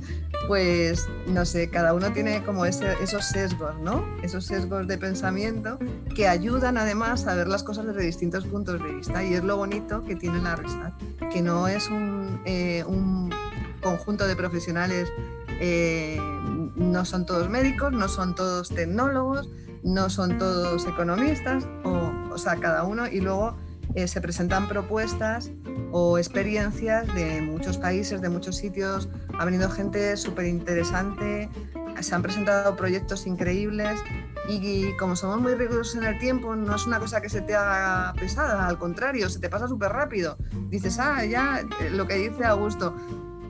pues 0.47 1.07
no 1.27 1.45
sé, 1.45 1.69
cada 1.69 1.93
uno 1.93 2.11
tiene 2.13 2.43
como 2.43 2.65
esos 2.65 3.25
sesgos, 3.25 3.77
¿no? 3.79 4.03
Esos 4.23 4.45
sesgos 4.45 4.87
de 4.87 4.97
pensamiento 4.97 5.77
que 6.15 6.27
ayudan 6.27 6.77
además 6.77 7.27
a 7.27 7.35
ver 7.35 7.47
las 7.47 7.63
cosas 7.63 7.85
desde 7.85 8.03
distintos 8.03 8.45
puntos 8.45 8.81
de 8.81 8.93
vista 8.93 9.23
y 9.23 9.35
es 9.35 9.43
lo 9.43 9.57
bonito 9.57 10.03
que 10.03 10.15
tiene 10.15 10.41
la 10.41 10.55
RISAT, 10.55 10.93
que 11.31 11.41
no 11.41 11.67
es 11.67 11.89
un, 11.89 12.41
eh, 12.45 12.83
conjunto 13.81 14.27
de 14.27 14.35
profesionales, 14.35 15.09
eh, 15.59 16.19
no 16.75 17.05
son 17.05 17.25
todos 17.25 17.49
médicos, 17.49 17.91
no 17.91 18.07
son 18.07 18.35
todos 18.35 18.69
tecnólogos, 18.69 19.49
no 19.83 20.09
son 20.09 20.37
todos 20.37 20.85
economistas, 20.85 21.67
o, 21.83 22.11
o 22.31 22.37
sea, 22.37 22.57
cada 22.57 22.83
uno, 22.83 23.07
y 23.07 23.21
luego 23.21 23.55
eh, 23.95 24.07
se 24.07 24.21
presentan 24.21 24.67
propuestas 24.67 25.51
o 25.91 26.17
experiencias 26.17 27.13
de 27.13 27.41
muchos 27.41 27.77
países, 27.77 28.21
de 28.21 28.29
muchos 28.29 28.55
sitios, 28.55 29.09
ha 29.37 29.43
venido 29.43 29.69
gente 29.69 30.15
súper 30.15 30.45
interesante, 30.45 31.49
se 31.99 32.15
han 32.15 32.21
presentado 32.21 32.75
proyectos 32.75 33.27
increíbles 33.27 33.99
y, 34.47 34.93
como 34.97 35.15
somos 35.15 35.41
muy 35.41 35.55
rigurosos 35.55 35.95
en 35.95 36.03
el 36.03 36.17
tiempo, 36.19 36.55
no 36.55 36.75
es 36.75 36.87
una 36.87 36.99
cosa 36.99 37.21
que 37.21 37.29
se 37.29 37.41
te 37.41 37.53
haga 37.53 38.13
pesada, 38.13 38.65
al 38.67 38.77
contrario, 38.77 39.29
se 39.29 39.39
te 39.39 39.49
pasa 39.49 39.67
súper 39.67 39.91
rápido. 39.91 40.37
Dices, 40.69 40.97
ah, 40.99 41.25
ya, 41.25 41.59
eh, 41.81 41.89
lo 41.89 42.07
que 42.07 42.15
dice 42.15 42.45
Augusto, 42.45 42.95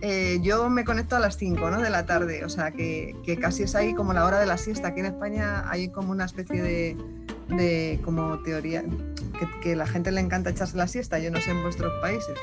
eh, 0.02 0.40
yo 0.42 0.68
me 0.70 0.84
conecto 0.84 1.16
a 1.16 1.20
las 1.20 1.38
5 1.38 1.70
¿no? 1.70 1.80
de 1.80 1.90
la 1.92 2.08
tarde, 2.08 2.44
o 2.44 2.50
sea 2.50 2.72
que, 2.72 3.16
casi 3.40 3.64
es 3.64 3.76
ahí 3.76 3.94
como 3.94 4.14
la 4.14 4.26
hora 4.26 4.40
de 4.40 4.48
la 4.48 4.58
siesta. 4.58 4.90
Aquí 4.90 5.02
en 5.02 5.06
España 5.08 5.70
hay 5.70 5.90
como 5.90 6.12
una 6.12 6.26
especie 6.26 6.62
de, 6.62 8.00
como 8.04 8.40
teoría, 8.40 8.84
que, 9.62 9.76
la 9.76 9.86
gente 9.86 10.12
le 10.12 10.22
encanta 10.22 10.50
echarse 10.50 10.76
la 10.76 10.88
siesta, 10.88 11.20
yo 11.20 11.30
no 11.30 11.40
sé 11.40 11.52
en 11.52 11.62
vuestros 11.62 11.94
países. 12.02 12.36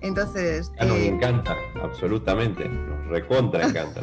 Entonces... 0.00 0.70
nos 0.78 0.90
eh, 0.98 1.08
encanta, 1.08 1.56
absolutamente, 1.82 2.68
nos 2.68 3.08
recontra 3.08 3.66
encanta. 3.66 4.02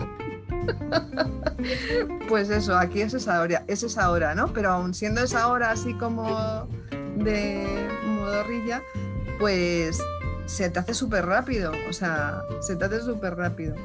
pues 2.28 2.50
eso, 2.50 2.78
aquí 2.78 3.02
es 3.02 3.14
esa 3.14 3.40
hora, 3.42 3.64
es 3.68 3.84
esa 3.84 4.12
hora, 4.12 4.36
¿no? 4.36 4.52
Pero 4.52 4.72
aún 4.72 4.94
siendo 4.94 5.22
esa 5.22 5.48
hora 5.48 5.72
así 5.72 5.94
como 5.94 6.68
de 7.16 7.88
modorrilla, 8.06 8.82
pues 9.40 10.02
se 10.48 10.70
te 10.70 10.80
hace 10.80 10.94
súper 10.94 11.26
rápido, 11.26 11.72
o 11.90 11.94
sea, 11.94 12.42
se 12.62 12.76
te 12.76 12.86
hace 12.86 13.02
súper 13.02 13.36
rápido. 13.36 13.76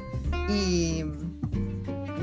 Y, 0.49 1.03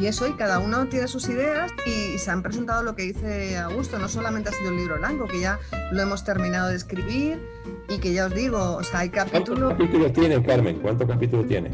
y, 0.00 0.06
eso, 0.06 0.26
y 0.26 0.32
cada 0.32 0.58
uno 0.58 0.88
tiene 0.88 1.06
sus 1.08 1.28
ideas 1.28 1.70
y, 1.86 2.18
se 2.18 2.30
han 2.30 2.42
presentado 2.42 2.82
lo 2.82 2.96
que 2.96 3.02
dice 3.02 3.56
Augusto, 3.58 3.98
no 3.98 4.08
solamente 4.08 4.48
ha 4.48 4.52
sido 4.52 4.70
un 4.70 4.76
libro 4.76 4.96
blanco, 4.96 5.26
que 5.26 5.40
ya 5.40 5.60
lo 5.92 6.02
hemos 6.02 6.24
terminado 6.24 6.70
de 6.70 6.76
escribir 6.76 7.38
y 7.88 7.98
que 7.98 8.12
ya 8.12 8.26
os 8.26 8.34
digo, 8.34 8.76
o 8.76 8.82
sea, 8.82 9.00
hay 9.00 9.10
capítulos... 9.10 9.74
¿Cuántos 9.74 9.86
capítulos 9.86 10.12
tiene, 10.14 10.42
Carmen? 10.42 10.78
¿Cuántos 10.80 11.06
capítulos 11.06 11.46
tiene? 11.46 11.70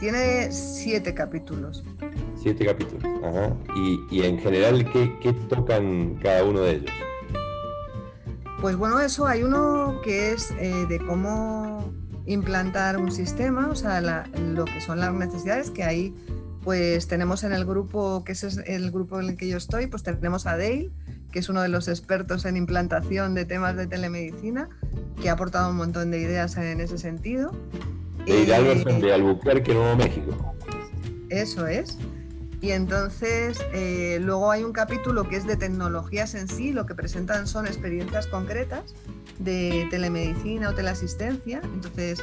Tiene 0.00 0.52
siete 0.52 1.14
capítulos. 1.14 1.84
Siete 2.34 2.66
capítulos, 2.66 3.04
ajá. 3.24 3.56
Y, 3.76 4.00
y 4.10 4.24
en 4.24 4.38
general, 4.38 4.90
¿qué, 4.92 5.16
¿qué 5.20 5.32
tocan 5.32 6.16
cada 6.16 6.44
uno 6.44 6.60
de 6.60 6.72
ellos? 6.72 6.90
Pues 8.60 8.76
bueno, 8.76 9.00
eso 9.00 9.26
hay 9.26 9.42
uno 9.42 10.00
que 10.02 10.32
es 10.32 10.50
eh, 10.52 10.86
de 10.88 10.98
cómo 10.98 11.92
implantar 12.24 12.96
un 12.98 13.12
sistema, 13.12 13.68
o 13.68 13.74
sea, 13.74 14.00
lo 14.00 14.64
que 14.64 14.80
son 14.80 14.98
las 14.98 15.12
necesidades 15.12 15.70
que 15.70 15.84
ahí 15.84 16.14
pues 16.64 17.06
tenemos 17.06 17.44
en 17.44 17.52
el 17.52 17.64
grupo, 17.64 18.24
que 18.24 18.32
es 18.32 18.42
el 18.42 18.90
grupo 18.90 19.20
en 19.20 19.28
el 19.28 19.36
que 19.36 19.48
yo 19.48 19.56
estoy, 19.56 19.86
pues 19.86 20.02
tenemos 20.02 20.46
a 20.46 20.56
Dale, 20.56 20.90
que 21.30 21.38
es 21.38 21.48
uno 21.48 21.62
de 21.62 21.68
los 21.68 21.86
expertos 21.86 22.44
en 22.44 22.56
implantación 22.56 23.34
de 23.34 23.44
temas 23.44 23.76
de 23.76 23.86
telemedicina, 23.86 24.68
que 25.22 25.30
ha 25.30 25.34
aportado 25.34 25.70
un 25.70 25.76
montón 25.76 26.10
de 26.10 26.18
ideas 26.18 26.56
en 26.56 26.80
ese 26.80 26.98
sentido. 26.98 27.52
Dale 28.26 28.52
Alberson 28.52 29.00
de 29.00 29.12
Albuquerque, 29.12 29.74
Nuevo 29.74 29.94
México. 29.94 30.54
Eso 31.30 31.68
es. 31.68 31.98
Y 32.60 32.70
entonces 32.70 33.58
eh, 33.72 34.18
luego 34.20 34.50
hay 34.50 34.64
un 34.64 34.72
capítulo 34.72 35.28
que 35.28 35.36
es 35.36 35.46
de 35.46 35.56
tecnologías 35.56 36.34
en 36.34 36.48
sí, 36.48 36.72
lo 36.72 36.86
que 36.86 36.94
presentan 36.94 37.46
son 37.46 37.66
experiencias 37.66 38.26
concretas 38.26 38.94
de 39.38 39.86
telemedicina 39.90 40.70
o 40.70 40.74
teleasistencia. 40.74 41.60
Entonces, 41.62 42.22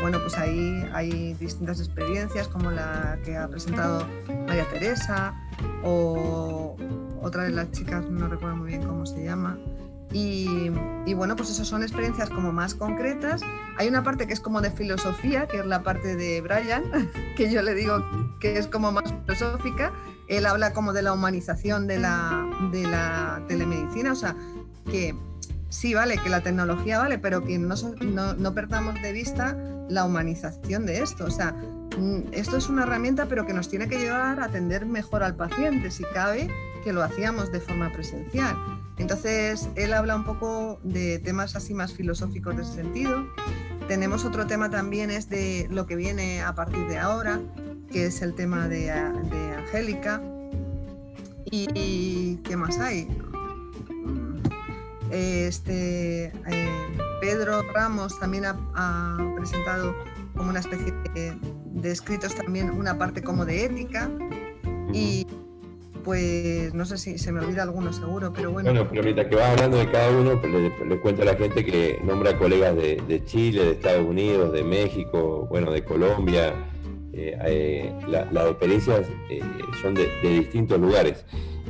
bueno, 0.00 0.18
pues 0.20 0.36
ahí 0.36 0.84
hay 0.92 1.34
distintas 1.34 1.80
experiencias 1.80 2.48
como 2.48 2.70
la 2.70 3.18
que 3.24 3.36
ha 3.36 3.48
presentado 3.48 4.06
María 4.46 4.68
Teresa 4.70 5.34
o 5.82 6.76
otra 7.22 7.44
de 7.44 7.50
las 7.50 7.70
chicas, 7.72 8.04
no 8.08 8.28
recuerdo 8.28 8.56
muy 8.56 8.68
bien 8.68 8.82
cómo 8.82 9.04
se 9.06 9.24
llama, 9.24 9.58
y, 10.12 10.70
bueno, 11.14 11.36
pues 11.36 11.50
esas 11.50 11.68
son 11.68 11.82
experiencias 11.82 12.30
como 12.30 12.52
más 12.52 12.74
concretas. 12.74 13.42
Hay 13.78 13.88
una 13.88 14.02
parte 14.02 14.26
que 14.26 14.32
es 14.32 14.40
como 14.40 14.60
de 14.60 14.70
filosofía, 14.70 15.46
que 15.46 15.60
es 15.60 15.66
la 15.66 15.82
parte 15.82 16.16
de 16.16 16.40
Brian, 16.40 16.82
que 17.36 17.50
yo 17.50 17.62
le 17.62 17.74
digo 17.74 18.04
que 18.40 18.58
es 18.58 18.66
como 18.66 18.90
más 18.90 19.12
filosófica. 19.24 19.92
Él 20.28 20.46
habla 20.46 20.72
como 20.72 20.92
de 20.92 21.02
la 21.02 21.12
humanización 21.12 21.86
de 21.86 21.98
la, 21.98 22.48
de 22.72 22.86
la 22.86 23.42
telemedicina, 23.48 24.12
o 24.12 24.16
sea, 24.16 24.36
que 24.90 25.14
sí, 25.68 25.94
vale, 25.94 26.18
que 26.18 26.28
la 26.28 26.40
tecnología 26.40 26.98
vale, 26.98 27.18
pero 27.18 27.44
que 27.44 27.58
no, 27.58 27.74
no, 28.00 28.34
no 28.34 28.54
perdamos 28.54 28.94
de 29.02 29.12
vista 29.12 29.56
la 29.88 30.04
humanización 30.04 30.86
de 30.86 31.02
esto. 31.02 31.24
O 31.24 31.30
sea, 31.30 31.52
mm, 31.52 32.32
esto 32.32 32.56
es 32.56 32.68
una 32.68 32.82
herramienta, 32.84 33.26
pero 33.26 33.46
que 33.46 33.52
nos 33.52 33.68
tiene 33.68 33.88
que 33.88 33.98
llevar 33.98 34.40
a 34.40 34.44
atender 34.44 34.86
mejor 34.86 35.22
al 35.22 35.36
paciente, 35.36 35.90
si 35.90 36.04
cabe, 36.04 36.48
que 36.84 36.92
lo 36.92 37.02
hacíamos 37.02 37.50
de 37.52 37.60
forma 37.60 37.92
presencial. 37.92 38.56
Entonces, 39.00 39.70
él 39.76 39.94
habla 39.94 40.14
un 40.14 40.24
poco 40.24 40.78
de 40.84 41.18
temas 41.18 41.56
así 41.56 41.72
más 41.72 41.94
filosóficos 41.94 42.54
de 42.54 42.62
ese 42.62 42.74
sentido. 42.74 43.26
Tenemos 43.88 44.26
otro 44.26 44.46
tema 44.46 44.68
también, 44.68 45.10
es 45.10 45.30
de 45.30 45.66
lo 45.70 45.86
que 45.86 45.96
viene 45.96 46.42
a 46.42 46.54
partir 46.54 46.86
de 46.86 46.98
ahora, 46.98 47.40
que 47.90 48.06
es 48.06 48.20
el 48.20 48.34
tema 48.34 48.68
de, 48.68 48.90
Angélica. 48.90 50.22
¿Y 51.50 52.36
qué 52.44 52.56
más 52.56 52.78
hay? 52.78 53.08
Este, 55.10 56.26
eh, 56.26 56.68
Pedro 57.22 57.62
Ramos 57.72 58.20
también 58.20 58.44
ha, 58.44 59.16
presentado 59.34 59.94
como 60.36 60.50
una 60.50 60.60
especie 60.60 60.92
de, 61.14 61.36
de, 61.72 61.90
escritos 61.90 62.34
también 62.34 62.70
una 62.70 62.96
parte 62.98 63.22
como 63.22 63.44
de 63.46 63.64
ética 63.64 64.10
y 64.92 65.26
pues 66.02 66.74
no 66.74 66.84
sé 66.84 66.98
si 66.98 67.18
se 67.18 67.32
me 67.32 67.40
olvida 67.40 67.62
alguno 67.62 67.92
seguro, 67.92 68.32
pero 68.32 68.52
bueno. 68.52 68.70
Bueno, 68.70 68.88
pero 68.88 69.02
mientras 69.02 69.28
que 69.28 69.36
vas 69.36 69.50
hablando 69.50 69.78
de 69.78 69.90
cada 69.90 70.10
uno, 70.10 70.40
pues, 70.40 70.52
le, 70.52 70.86
le 70.86 71.00
cuento 71.00 71.22
a 71.22 71.24
la 71.24 71.34
gente 71.34 71.64
que 71.64 72.00
nombra 72.04 72.36
colegas 72.36 72.76
de, 72.76 73.22
Chile, 73.24 73.64
de 73.64 73.70
Estados 73.72 74.06
Unidos, 74.06 74.52
de 74.52 74.64
México, 74.64 75.46
bueno, 75.50 75.70
de 75.70 75.84
Colombia. 75.84 76.54
Eh, 77.12 77.36
eh, 77.44 77.92
las 78.08 78.46
experiencias 78.46 79.06
eh, 79.28 79.42
son 79.82 79.94
de, 79.94 80.08
distintos 80.22 80.80
lugares. 80.80 81.24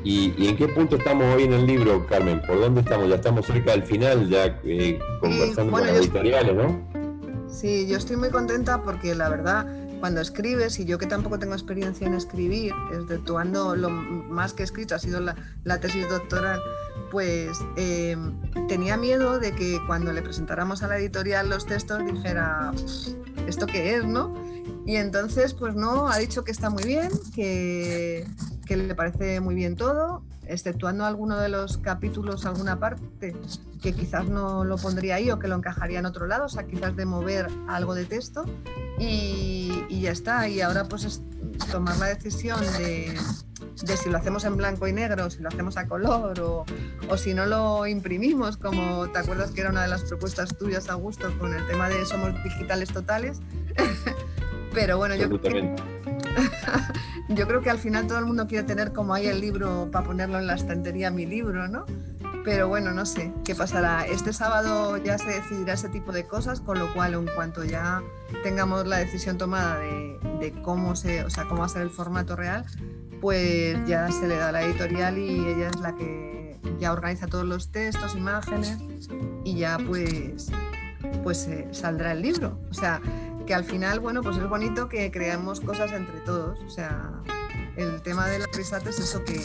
¿Y, 0.05 0.49
en 0.49 0.57
qué 0.57 0.69
punto 0.69 0.97
estamos 0.97 1.35
hoy 1.35 1.45
en 1.45 1.53
el 1.53 1.67
libro, 1.67 2.07
Carmen? 2.07 2.41
¿Por 2.47 2.61
dónde 2.61 2.81
estamos? 2.81 3.09
Ya 3.09 3.17
estamos 3.17 3.47
cerca 3.47 3.73
del 3.73 3.83
final, 3.83 4.29
ya 4.29 4.61
conversando 5.21 5.73
con 5.73 5.87
las 5.87 5.97
editoriales, 5.97 6.55
¿no? 6.55 6.91
Sí, 7.49 7.87
yo 7.89 7.97
estoy 7.97 8.17
muy 8.17 8.31
contenta 8.31 8.83
porque 8.83 9.15
la 9.15 9.29
verdad 9.29 9.67
cuando 10.01 10.21
escribes, 10.21 10.79
y 10.79 10.85
yo 10.85 10.99
que 10.99 11.07
tampoco 11.07 11.39
tengo 11.39 11.53
experiencia 11.55 12.07
en 12.07 12.15
escribir, 12.15 12.73
exceptuando 12.93 13.77
lo 13.77 13.91
más 13.91 14.55
que 14.55 14.63
he 14.63 14.65
escrito 14.65 14.95
ha 14.95 14.99
sido 14.99 15.21
la, 15.21 15.81
tesis 15.81 16.09
doctoral, 16.09 16.61
pues 17.11 17.59
eh, 17.77 18.17
tenía 18.69 18.97
miedo 18.97 19.39
de 19.39 19.53
que 19.53 19.79
cuando 19.87 20.13
le 20.13 20.23
presentáramos 20.23 20.83
a 20.83 20.89
la 20.89 20.99
editorial 20.99 21.49
los 21.49 21.67
textos 21.67 22.05
dijera, 22.05 22.73
¿esto 23.47 23.67
qué 23.67 23.95
es, 23.95 24.05
no? 24.05 24.35
Y 24.87 24.97
entonces, 24.97 25.55
pues 25.55 25.75
no, 25.75 26.09
ha 26.09 26.19
dicho 26.19 26.45
que 26.45 26.51
está 26.51 26.71
muy 26.71 26.85
bien, 26.85 27.11
que, 27.35 28.27
que 28.67 28.77
le 28.77 28.95
parece 28.95 29.41
muy 29.41 29.55
bien 29.55 29.77
todo, 29.77 30.23
exceptuando 30.47 31.05
alguno 31.05 31.39
de 31.39 31.49
los 31.49 31.79
capítulos, 31.79 32.45
alguna 32.45 32.79
parte 32.81 33.37
que 33.81 33.95
quizás 33.95 34.29
no 34.29 34.65
lo 34.65 34.77
pondría 34.77 35.17
ahí 35.17 35.31
o 35.31 35.39
que 35.39 35.49
lo 35.49 35.57
encajaría 35.57 36.01
en 36.01 36.07
otro 36.07 36.27
lado, 36.27 36.47
o 36.47 36.49
sea, 36.49 36.67
quizás 36.67 36.97
de 36.97 37.07
mover 37.07 37.49
algo 37.69 37.95
de 37.95 38.05
texto 38.05 38.45
y, 38.99 39.87
ya 39.89 40.13
está. 40.13 40.49
Y 40.49 40.61
ahora 40.61 40.85
pues 40.85 41.05
es 41.05 41.23
tomar 41.71 41.97
la 41.99 42.07
decisión 42.07 42.61
de, 42.79 43.17
si 43.97 44.11
lo 44.11 44.19
hacemos 44.19 44.45
en 44.45 44.57
blanco 44.57 44.87
y 44.89 44.93
negro, 44.93 45.31
si 45.31 45.41
lo 45.41 45.49
hacemos 45.49 45.77
a 45.77 45.87
color 45.87 46.41
o, 46.41 46.65
o, 47.09 47.17
si 47.17 47.35
no 47.35 47.47
lo 47.47 47.87
imprimimos, 47.87 48.57
como 48.57 49.09
te 49.11 49.19
acuerdas 49.19 49.51
que 49.51 49.61
era 49.61 49.71
una 49.71 49.83
de 49.83 49.89
las 49.89 50.05
propuestas 50.05 50.57
tuyas, 50.57 50.89
Augusto, 50.89 51.33
con 51.39 51.55
el 51.55 51.67
tema 51.67 51.89
de 51.89 52.05
somos 52.05 52.33
digitales 52.43 52.93
totales. 52.93 53.41
Pero 54.73 54.99
bueno, 54.99 55.15
yo 55.17 55.29
creo, 55.29 55.41
que, 55.41 55.77
yo 57.29 57.47
creo 57.47 57.61
que 57.61 57.71
al 57.71 57.79
final 57.79 58.07
todo 58.07 58.19
el 58.19 58.27
mundo 58.27 58.47
quiere 58.47 58.65
tener 58.65 58.93
como 58.93 59.15
ahí 59.15 59.27
el 59.27 59.41
libro 59.41 59.89
para 59.91 60.07
ponerlo 60.07 60.39
en 60.39 60.47
la 60.47 60.55
estantería, 60.55 61.11
mi 61.11 61.27
libro, 61.27 61.69
¿no? 61.69 61.87
Pero 62.45 62.69
bueno, 62.69 62.93
no 62.93 63.05
sé 63.05 63.33
qué 63.45 63.55
pasará. 63.55 64.07
Este 64.07 64.33
sábado 64.33 64.97
ya 64.97 65.19
se 65.19 65.29
decidirá 65.29 65.75
ese 65.75 65.89
tipo 65.89 66.13
de 66.13 66.27
cosas, 66.27 66.61
con 66.61 66.79
lo 66.79 66.93
cual 66.95 67.15
en 67.15 67.27
cuanto 67.27 67.65
ya 67.65 68.03
tengamos 68.43 68.87
la 68.87 68.99
decisión 68.99 69.37
tomada 69.37 69.79
de, 69.79 70.55
cómo 70.63 70.97
se, 70.97 71.25
o 71.25 71.31
sea, 71.31 71.45
cómo 71.45 71.61
va 71.61 71.67
a 71.67 71.69
ser 71.69 71.83
el 71.83 71.91
formato 71.91 72.37
real, 72.37 72.65
pues 73.21 73.77
ya 73.87 74.11
se 74.11 74.27
le 74.27 74.37
da 74.37 74.49
a 74.49 74.53
la 74.53 74.63
editorial 74.63 75.19
y 75.19 75.47
ella 75.47 75.69
es 75.69 75.81
la 75.81 75.95
que 75.95 76.59
ya 76.79 76.93
organiza 76.93 77.27
todos 77.27 77.45
los 77.45 77.71
textos, 77.71 78.15
imágenes 78.15 78.79
y 79.45 79.57
ya 79.57 79.79
pues 79.79 80.51
pues 81.23 81.47
eh, 81.47 81.69
saldrá 81.73 82.13
el 82.13 82.23
libro. 82.23 82.59
O 82.71 82.75
sea, 82.75 83.01
que 83.51 83.55
al 83.55 83.65
final, 83.65 83.99
bueno, 83.99 84.23
pues 84.23 84.37
es 84.37 84.49
bonito 84.49 84.89
que 84.89 85.11
creamos 85.11 85.61
cosas 85.61 85.91
entre 85.91 86.21
todos. 86.21 86.57
O 86.61 86.71
sea, 86.71 87.11
el 87.77 88.01
tema 88.01 88.29
de 88.29 88.39
la 88.39 88.47
risata 88.55 88.91
es 88.91 89.01
eso 89.01 89.25
que 89.25 89.41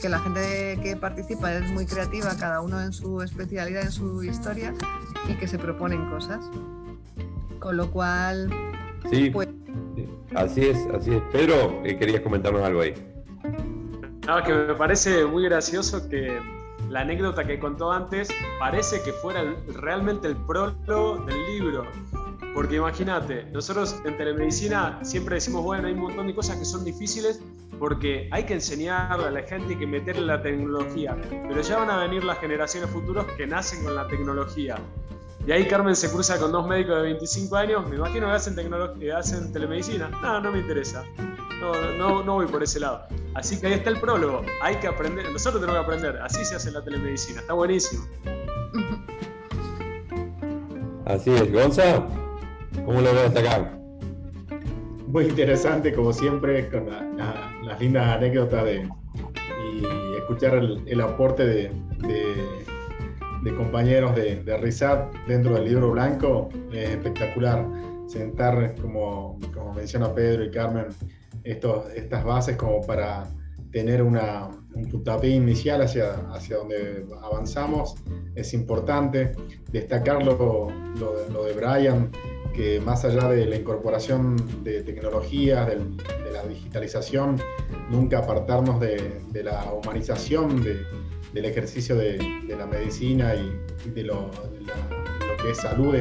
que 0.00 0.08
la 0.08 0.20
gente 0.20 0.78
que 0.84 0.96
participa 0.96 1.52
es 1.52 1.68
muy 1.72 1.84
creativa, 1.84 2.30
cada 2.38 2.60
uno 2.60 2.80
en 2.80 2.92
su 2.92 3.20
especialidad, 3.22 3.82
en 3.82 3.90
su 3.90 4.22
historia, 4.22 4.72
y 5.28 5.34
que 5.34 5.48
se 5.48 5.58
proponen 5.58 6.08
cosas. 6.10 6.48
Con 7.58 7.76
lo 7.76 7.90
cual... 7.90 8.48
Sí, 9.10 9.30
pues... 9.30 9.48
así 10.36 10.68
es, 10.68 10.86
así 10.94 11.12
es. 11.12 11.22
Pedro, 11.32 11.82
eh, 11.84 11.98
querías 11.98 12.20
comentarnos 12.20 12.62
algo 12.62 12.82
ahí. 12.82 12.94
No, 14.28 14.42
que 14.44 14.54
me 14.54 14.74
parece 14.74 15.26
muy 15.26 15.42
gracioso 15.42 16.08
que 16.08 16.40
la 16.88 17.00
anécdota 17.00 17.44
que 17.44 17.58
contó 17.58 17.90
antes 17.90 18.28
parece 18.60 19.02
que 19.02 19.12
fuera 19.12 19.42
realmente 19.74 20.28
el 20.28 20.36
prólogo 20.36 21.18
del 21.26 21.46
libro. 21.46 21.84
Porque 22.54 22.76
imagínate, 22.76 23.44
nosotros 23.52 24.00
en 24.04 24.16
telemedicina 24.16 24.98
siempre 25.02 25.36
decimos, 25.36 25.62
bueno, 25.62 25.86
hay 25.86 25.94
un 25.94 26.00
montón 26.00 26.26
de 26.26 26.34
cosas 26.34 26.56
que 26.56 26.64
son 26.64 26.84
difíciles 26.84 27.40
porque 27.78 28.28
hay 28.30 28.44
que 28.44 28.54
enseñarle 28.54 29.26
a 29.26 29.30
la 29.30 29.42
gente 29.42 29.78
que 29.78 29.86
meterle 29.86 30.26
la 30.26 30.42
tecnología, 30.42 31.16
pero 31.48 31.60
ya 31.62 31.78
van 31.78 31.90
a 31.90 31.96
venir 31.98 32.24
las 32.24 32.38
generaciones 32.38 32.90
futuras 32.90 33.24
que 33.36 33.46
nacen 33.46 33.82
con 33.84 33.94
la 33.94 34.06
tecnología. 34.06 34.76
Y 35.46 35.52
ahí 35.52 35.66
Carmen 35.66 35.96
se 35.96 36.10
cruza 36.10 36.38
con 36.38 36.52
dos 36.52 36.68
médicos 36.68 36.96
de 36.96 37.02
25 37.02 37.56
años, 37.56 37.88
me 37.88 37.96
imagino 37.96 38.26
que 38.26 38.32
hacen, 38.32 38.54
tecnología, 38.54 39.18
hacen 39.18 39.50
telemedicina. 39.52 40.10
No, 40.22 40.40
no 40.40 40.52
me 40.52 40.58
interesa. 40.58 41.04
No, 41.60 41.72
no, 41.96 42.22
no 42.22 42.34
voy 42.34 42.46
por 42.46 42.62
ese 42.62 42.80
lado. 42.80 43.06
Así 43.34 43.58
que 43.58 43.68
ahí 43.68 43.72
está 43.74 43.90
el 43.90 44.00
prólogo. 44.00 44.42
Hay 44.62 44.76
que 44.76 44.86
aprender, 44.86 45.30
nosotros 45.30 45.62
tenemos 45.62 45.80
que 45.80 45.84
aprender. 45.84 46.20
Así 46.22 46.44
se 46.44 46.56
hace 46.56 46.70
la 46.70 46.84
telemedicina. 46.84 47.40
Está 47.40 47.54
buenísimo. 47.54 48.06
Así 51.06 51.30
es. 51.30 51.52
Gonza, 51.52 52.06
¿cómo 52.84 53.00
lo 53.00 53.12
ves 53.12 53.36
acá? 53.36 53.78
Muy 55.06 55.24
interesante, 55.24 55.92
como 55.92 56.12
siempre, 56.12 56.68
con 56.68 56.86
las 56.88 57.80
lindas 57.80 58.16
anécdotas 58.16 58.64
de, 58.64 58.88
y 59.74 60.16
escuchar 60.16 60.54
el, 60.54 61.00
aporte 61.00 61.44
de, 61.44 61.70
compañeros 63.56 64.14
de, 64.14 64.36
de 64.44 65.04
dentro 65.26 65.54
del 65.54 65.64
libro 65.64 65.90
blanco 65.90 66.48
es 66.72 66.90
espectacular. 66.90 67.66
Sentar, 68.06 68.74
como, 68.82 69.38
como 69.54 69.72
menciona 69.72 70.12
Pedro 70.12 70.44
y 70.44 70.50
Carmen, 70.50 70.86
estas 71.44 72.24
bases 72.24 72.56
como 72.56 72.80
para 72.84 73.28
tener 73.70 74.02
una, 74.02 74.48
un 74.74 74.88
puntapié 74.88 75.30
inicial 75.30 75.82
hacia, 75.82 76.14
hacia 76.32 76.56
donde 76.56 77.06
avanzamos 77.22 77.94
es 78.34 78.52
importante. 78.54 79.32
Destacar 79.70 80.24
lo, 80.24 80.68
lo, 80.98 81.44
de 81.44 81.52
Brian, 81.52 82.10
que 82.54 82.80
más 82.80 83.04
allá 83.04 83.28
de 83.28 83.46
la 83.46 83.56
incorporación 83.56 84.36
de 84.64 84.82
tecnologías, 84.82 85.66
de 85.68 86.32
la 86.32 86.42
digitalización, 86.44 87.36
nunca 87.90 88.18
apartarnos 88.18 88.80
de, 88.80 89.22
la 89.42 89.72
humanización 89.72 90.62
del 90.62 91.44
ejercicio 91.44 91.96
de, 91.96 92.18
la 92.48 92.66
medicina 92.66 93.34
y, 93.34 93.90
de, 93.90 94.04
lo, 94.04 94.30
que 95.42 95.50
es 95.50 95.58
salud 95.58 95.94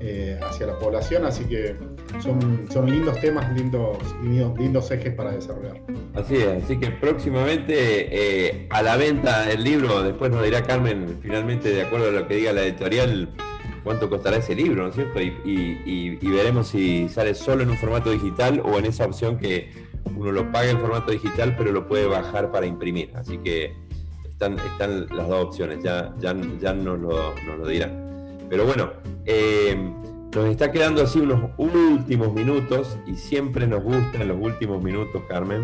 eh, 0.00 0.38
hacia 0.42 0.66
la 0.66 0.78
población. 0.78 1.24
Así 1.24 1.44
que 1.44 1.76
son, 2.20 2.66
son 2.70 2.90
lindos 2.90 3.20
temas, 3.20 3.52
lindos, 3.56 3.98
lindos, 4.22 4.90
ejes 4.90 5.14
para 5.14 5.32
desarrollar. 5.32 5.80
Así 6.14 6.36
es, 6.36 6.64
así 6.64 6.78
que 6.78 6.90
próximamente 6.90 7.74
eh, 7.76 8.68
a 8.70 8.82
la 8.82 8.96
venta 8.96 9.50
el 9.50 9.64
libro, 9.64 10.02
después 10.02 10.30
nos 10.30 10.42
dirá 10.42 10.62
Carmen, 10.62 11.18
finalmente 11.20 11.70
de 11.70 11.82
acuerdo 11.82 12.08
a 12.08 12.12
lo 12.12 12.26
que 12.26 12.36
diga 12.36 12.52
la 12.52 12.62
editorial, 12.62 13.28
cuánto 13.86 14.10
costará 14.10 14.38
ese 14.38 14.56
libro, 14.56 14.82
¿no 14.82 14.88
es 14.88 14.96
cierto? 14.96 15.20
Y, 15.20 16.16
veremos 16.20 16.66
si 16.66 17.08
sale 17.08 17.36
solo 17.36 17.62
en 17.62 17.70
un 17.70 17.76
formato 17.76 18.10
digital 18.10 18.60
o 18.64 18.76
en 18.78 18.86
esa 18.86 19.06
opción 19.06 19.38
que 19.38 19.70
uno 20.04 20.32
lo 20.32 20.50
paga 20.50 20.70
en 20.70 20.80
formato 20.80 21.12
digital, 21.12 21.54
pero 21.56 21.70
lo 21.70 21.86
puede 21.86 22.06
bajar 22.06 22.50
para 22.50 22.66
imprimir. 22.66 23.12
Así 23.14 23.38
que 23.38 23.76
están, 24.28 24.58
están 24.58 25.06
las 25.16 25.28
dos 25.28 25.46
opciones, 25.46 25.84
ya, 25.84 26.12
ya, 26.18 26.34
ya 26.60 26.74
nos, 26.74 26.98
lo, 26.98 27.32
nos 27.56 27.68
dirán. 27.68 28.36
Pero 28.50 28.66
bueno, 28.66 28.90
eh, 29.24 29.78
nos 30.34 30.46
está 30.46 30.72
quedando 30.72 31.04
así 31.04 31.20
unos 31.20 31.50
últimos 31.56 32.32
minutos 32.32 32.98
y 33.06 33.14
siempre 33.14 33.68
nos 33.68 33.84
gusta 33.84 34.20
en 34.20 34.26
los 34.26 34.38
últimos 34.40 34.82
minutos, 34.82 35.22
Carmen, 35.28 35.62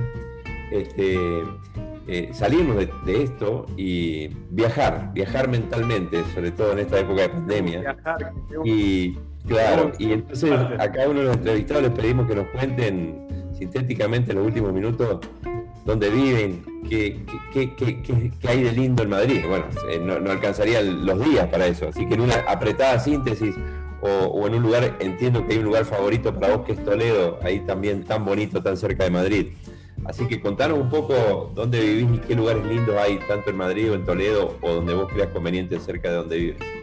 este, 0.71 1.43
eh, 2.07 2.31
salirnos 2.33 2.77
de, 3.05 3.23
esto 3.23 3.67
y 3.77 4.29
viajar, 4.51 5.13
viajar 5.15 5.49
mentalmente, 5.49 6.23
sobre 6.35 6.51
todo 6.51 6.73
en 6.73 6.81
esta 6.81 7.01
época 7.01 7.23
de 7.23 7.29
pandemia. 7.29 7.97
y 8.65 9.17
claro, 9.47 9.93
y 9.99 10.13
entonces 10.13 10.53
a 10.53 10.91
cada 10.91 11.09
uno 11.09 11.21
de 11.21 11.27
los 11.27 11.37
entrevistados 11.37 11.83
les 11.83 11.93
pedimos 11.93 12.27
que 12.27 12.35
nos 12.35 12.47
cuenten 12.49 13.27
sintéticamente 13.57 14.33
en 14.33 14.39
los 14.39 14.47
últimos 14.47 14.73
minutos 14.73 15.21
dónde 15.85 16.11
viven, 16.11 16.65
qué, 16.89 17.25
qué, 17.53 18.49
hay 18.49 18.63
de 18.63 18.73
lindo 18.73 19.03
en 19.03 19.11
Madrid. 19.11 19.43
Bueno, 19.49 19.67
eh, 19.91 20.01
no, 20.01 20.19
no 20.21 20.31
alcanzarían 20.31 21.05
los 21.05 21.25
días 21.25 21.49
para 21.49 21.67
eso, 21.67 21.89
así 21.89 22.07
que 22.07 22.15
en 22.15 22.21
una 22.21 22.37
apretada 22.49 22.99
síntesis 22.99 23.55
o, 24.03 24.47
en 24.49 24.55
un 24.55 24.63
lugar, 24.63 24.97
entiendo 24.99 25.47
que 25.47 25.53
hay 25.53 25.59
un 25.61 25.67
lugar 25.67 25.85
favorito 25.85 26.35
para 26.35 26.57
vos 26.57 26.67
que 26.67 26.73
es 26.73 26.85
Toledo, 26.85 27.39
ahí 27.43 27.61
también 27.61 28.03
tan 28.03 28.25
bonito, 28.25 28.61
tan 28.61 28.77
cerca 28.77 29.05
de 29.05 29.11
Madrid. 29.11 29.53
Así 30.05 30.27
que 30.27 30.41
contanos 30.41 30.79
un 30.79 30.91
poco 30.91 31.51
dónde 31.55 31.81
vivís 31.81 32.17
y 32.17 32.19
qué 32.19 32.35
lugares 32.35 32.65
lindos 32.65 32.97
hay, 32.97 33.19
tanto 33.29 33.51
en 33.51 33.57
Madrid 33.57 33.93
o 33.93 33.95
en 33.95 34.05
Toledo, 34.05 34.57
o 34.61 34.75
donde 34.75 34.95
vos 34.95 35.11
creas 35.13 35.29
conveniente 35.29 35.79
cerca 35.79 36.11
de 36.11 36.17
donde 36.17 36.37
vives. 36.37 36.82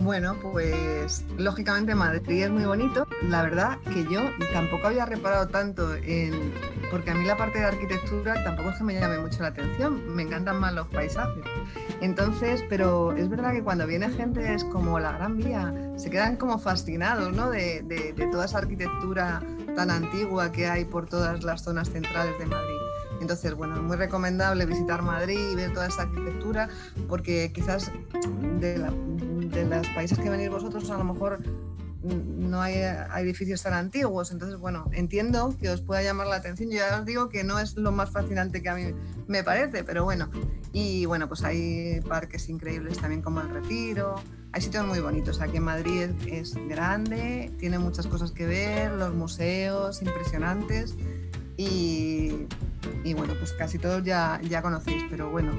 Bueno, 0.00 0.34
pues 0.40 1.26
lógicamente 1.36 1.94
Madrid 1.94 2.44
es 2.44 2.50
muy 2.50 2.64
bonito. 2.64 3.06
La 3.28 3.42
verdad 3.42 3.78
que 3.92 4.02
yo 4.10 4.20
tampoco 4.50 4.86
había 4.86 5.04
reparado 5.04 5.48
tanto 5.48 5.94
en... 5.94 6.52
porque 6.90 7.10
a 7.10 7.14
mí 7.14 7.26
la 7.26 7.36
parte 7.36 7.58
de 7.58 7.66
arquitectura 7.66 8.42
tampoco 8.42 8.70
es 8.70 8.76
que 8.76 8.84
me 8.84 8.98
llame 8.98 9.18
mucho 9.18 9.42
la 9.42 9.48
atención, 9.48 10.14
me 10.14 10.22
encantan 10.22 10.58
más 10.58 10.72
los 10.72 10.88
paisajes. 10.88 11.44
Entonces, 12.00 12.64
pero 12.70 13.12
es 13.12 13.28
verdad 13.28 13.52
que 13.52 13.62
cuando 13.62 13.86
viene 13.86 14.08
gente 14.08 14.54
es 14.54 14.64
como 14.64 14.98
la 14.98 15.12
Gran 15.12 15.36
Vía, 15.36 15.74
se 15.96 16.08
quedan 16.08 16.36
como 16.36 16.58
fascinados 16.58 17.32
¿no? 17.34 17.50
de, 17.50 17.82
de 17.82 18.26
toda 18.32 18.46
esa 18.46 18.58
arquitectura 18.58 19.42
tan 19.76 19.90
antigua 19.90 20.50
que 20.50 20.66
hay 20.66 20.86
por 20.86 21.06
todas 21.08 21.44
las 21.44 21.62
zonas 21.62 21.90
centrales 21.90 22.38
de 22.38 22.46
Madrid. 22.46 22.80
Entonces, 23.20 23.54
bueno, 23.54 23.76
es 23.76 23.82
muy 23.82 23.96
recomendable 23.96 24.64
visitar 24.64 25.02
Madrid 25.02 25.38
y 25.52 25.54
ver 25.54 25.74
toda 25.74 25.88
esa 25.88 26.02
arquitectura, 26.02 26.68
porque 27.06 27.52
quizás 27.52 27.92
de, 28.60 28.78
de 29.50 29.64
los 29.64 29.88
países 29.88 30.18
que 30.18 30.30
venís 30.30 30.50
vosotros 30.50 30.90
a 30.90 30.98
lo 30.98 31.04
mejor 31.04 31.40
no 32.02 32.62
hay, 32.62 32.74
edificios 33.18 33.62
tan 33.62 33.74
antiguos. 33.74 34.30
Entonces, 34.30 34.58
bueno, 34.58 34.86
entiendo 34.92 35.54
que 35.60 35.68
os 35.68 35.82
pueda 35.82 36.02
llamar 36.02 36.28
la 36.28 36.36
atención. 36.36 36.70
Yo 36.70 36.78
ya 36.78 37.00
os 37.00 37.06
digo 37.06 37.28
que 37.28 37.44
no 37.44 37.58
es 37.58 37.76
lo 37.76 37.92
más 37.92 38.10
fascinante 38.10 38.62
que 38.62 38.68
a 38.68 38.74
mí 38.74 38.94
me 39.26 39.44
parece, 39.44 39.84
pero 39.84 40.04
bueno. 40.04 40.30
Y 40.72 41.04
bueno, 41.06 41.28
pues 41.28 41.42
hay 41.42 42.00
parques 42.08 42.48
increíbles 42.48 42.98
también 42.98 43.22
como 43.22 43.40
el 43.40 43.50
Retiro. 43.50 44.16
Hay 44.52 44.62
sitios 44.62 44.86
muy 44.86 45.00
bonitos. 45.00 45.40
Aquí 45.40 45.58
en 45.58 45.64
Madrid 45.64 46.10
es, 46.26 46.54
grande, 46.68 47.52
tiene 47.58 47.78
muchas 47.78 48.06
cosas 48.06 48.32
que 48.32 48.46
ver, 48.46 48.92
los 48.92 49.14
museos 49.14 50.00
impresionantes. 50.02 50.96
Y, 51.62 53.12
bueno, 53.14 53.34
pues 53.38 53.52
casi 53.52 53.78
todos 53.78 54.02
ya, 54.02 54.40
ya 54.42 54.62
conocéis, 54.62 55.04
pero 55.10 55.30
bueno, 55.30 55.52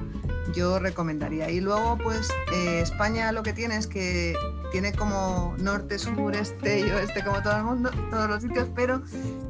yo 0.55 0.79
recomendaría. 0.79 1.51
Y 1.51 1.59
luego, 1.59 1.95
pues 2.01 2.27
eh, 2.53 2.81
España 2.81 3.31
lo 3.31 3.43
que 3.43 3.53
tiene 3.53 3.77
es 3.77 3.85
que 3.85 4.35
tiene 4.71 4.93
como 4.93 5.53
norte, 5.59 5.99
sur, 5.99 6.35
este 6.35 6.79
y 6.79 6.89
oeste, 6.89 7.23
como 7.23 7.43
todo 7.43 7.55
el 7.55 7.63
mundo, 7.65 7.91
todos 8.09 8.27
los 8.29 8.41
sitios, 8.41 8.67
pero 8.75 9.03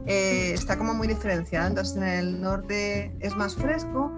eh, 0.06 0.52
está 0.54 0.78
como 0.78 0.93
muy 0.93 1.08
diferenciado. 1.08 1.68
Entonces 1.68 1.95
en 1.95 2.04
el 2.04 2.41
norte 2.41 3.16
es 3.22 3.34
más 3.36 3.56
fresco, 3.56 4.12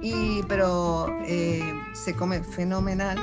y, 0.00 0.42
pero 0.48 1.06
eh, 1.24 1.62
se 1.92 2.14
come 2.14 2.42
fenomenal. 2.42 3.16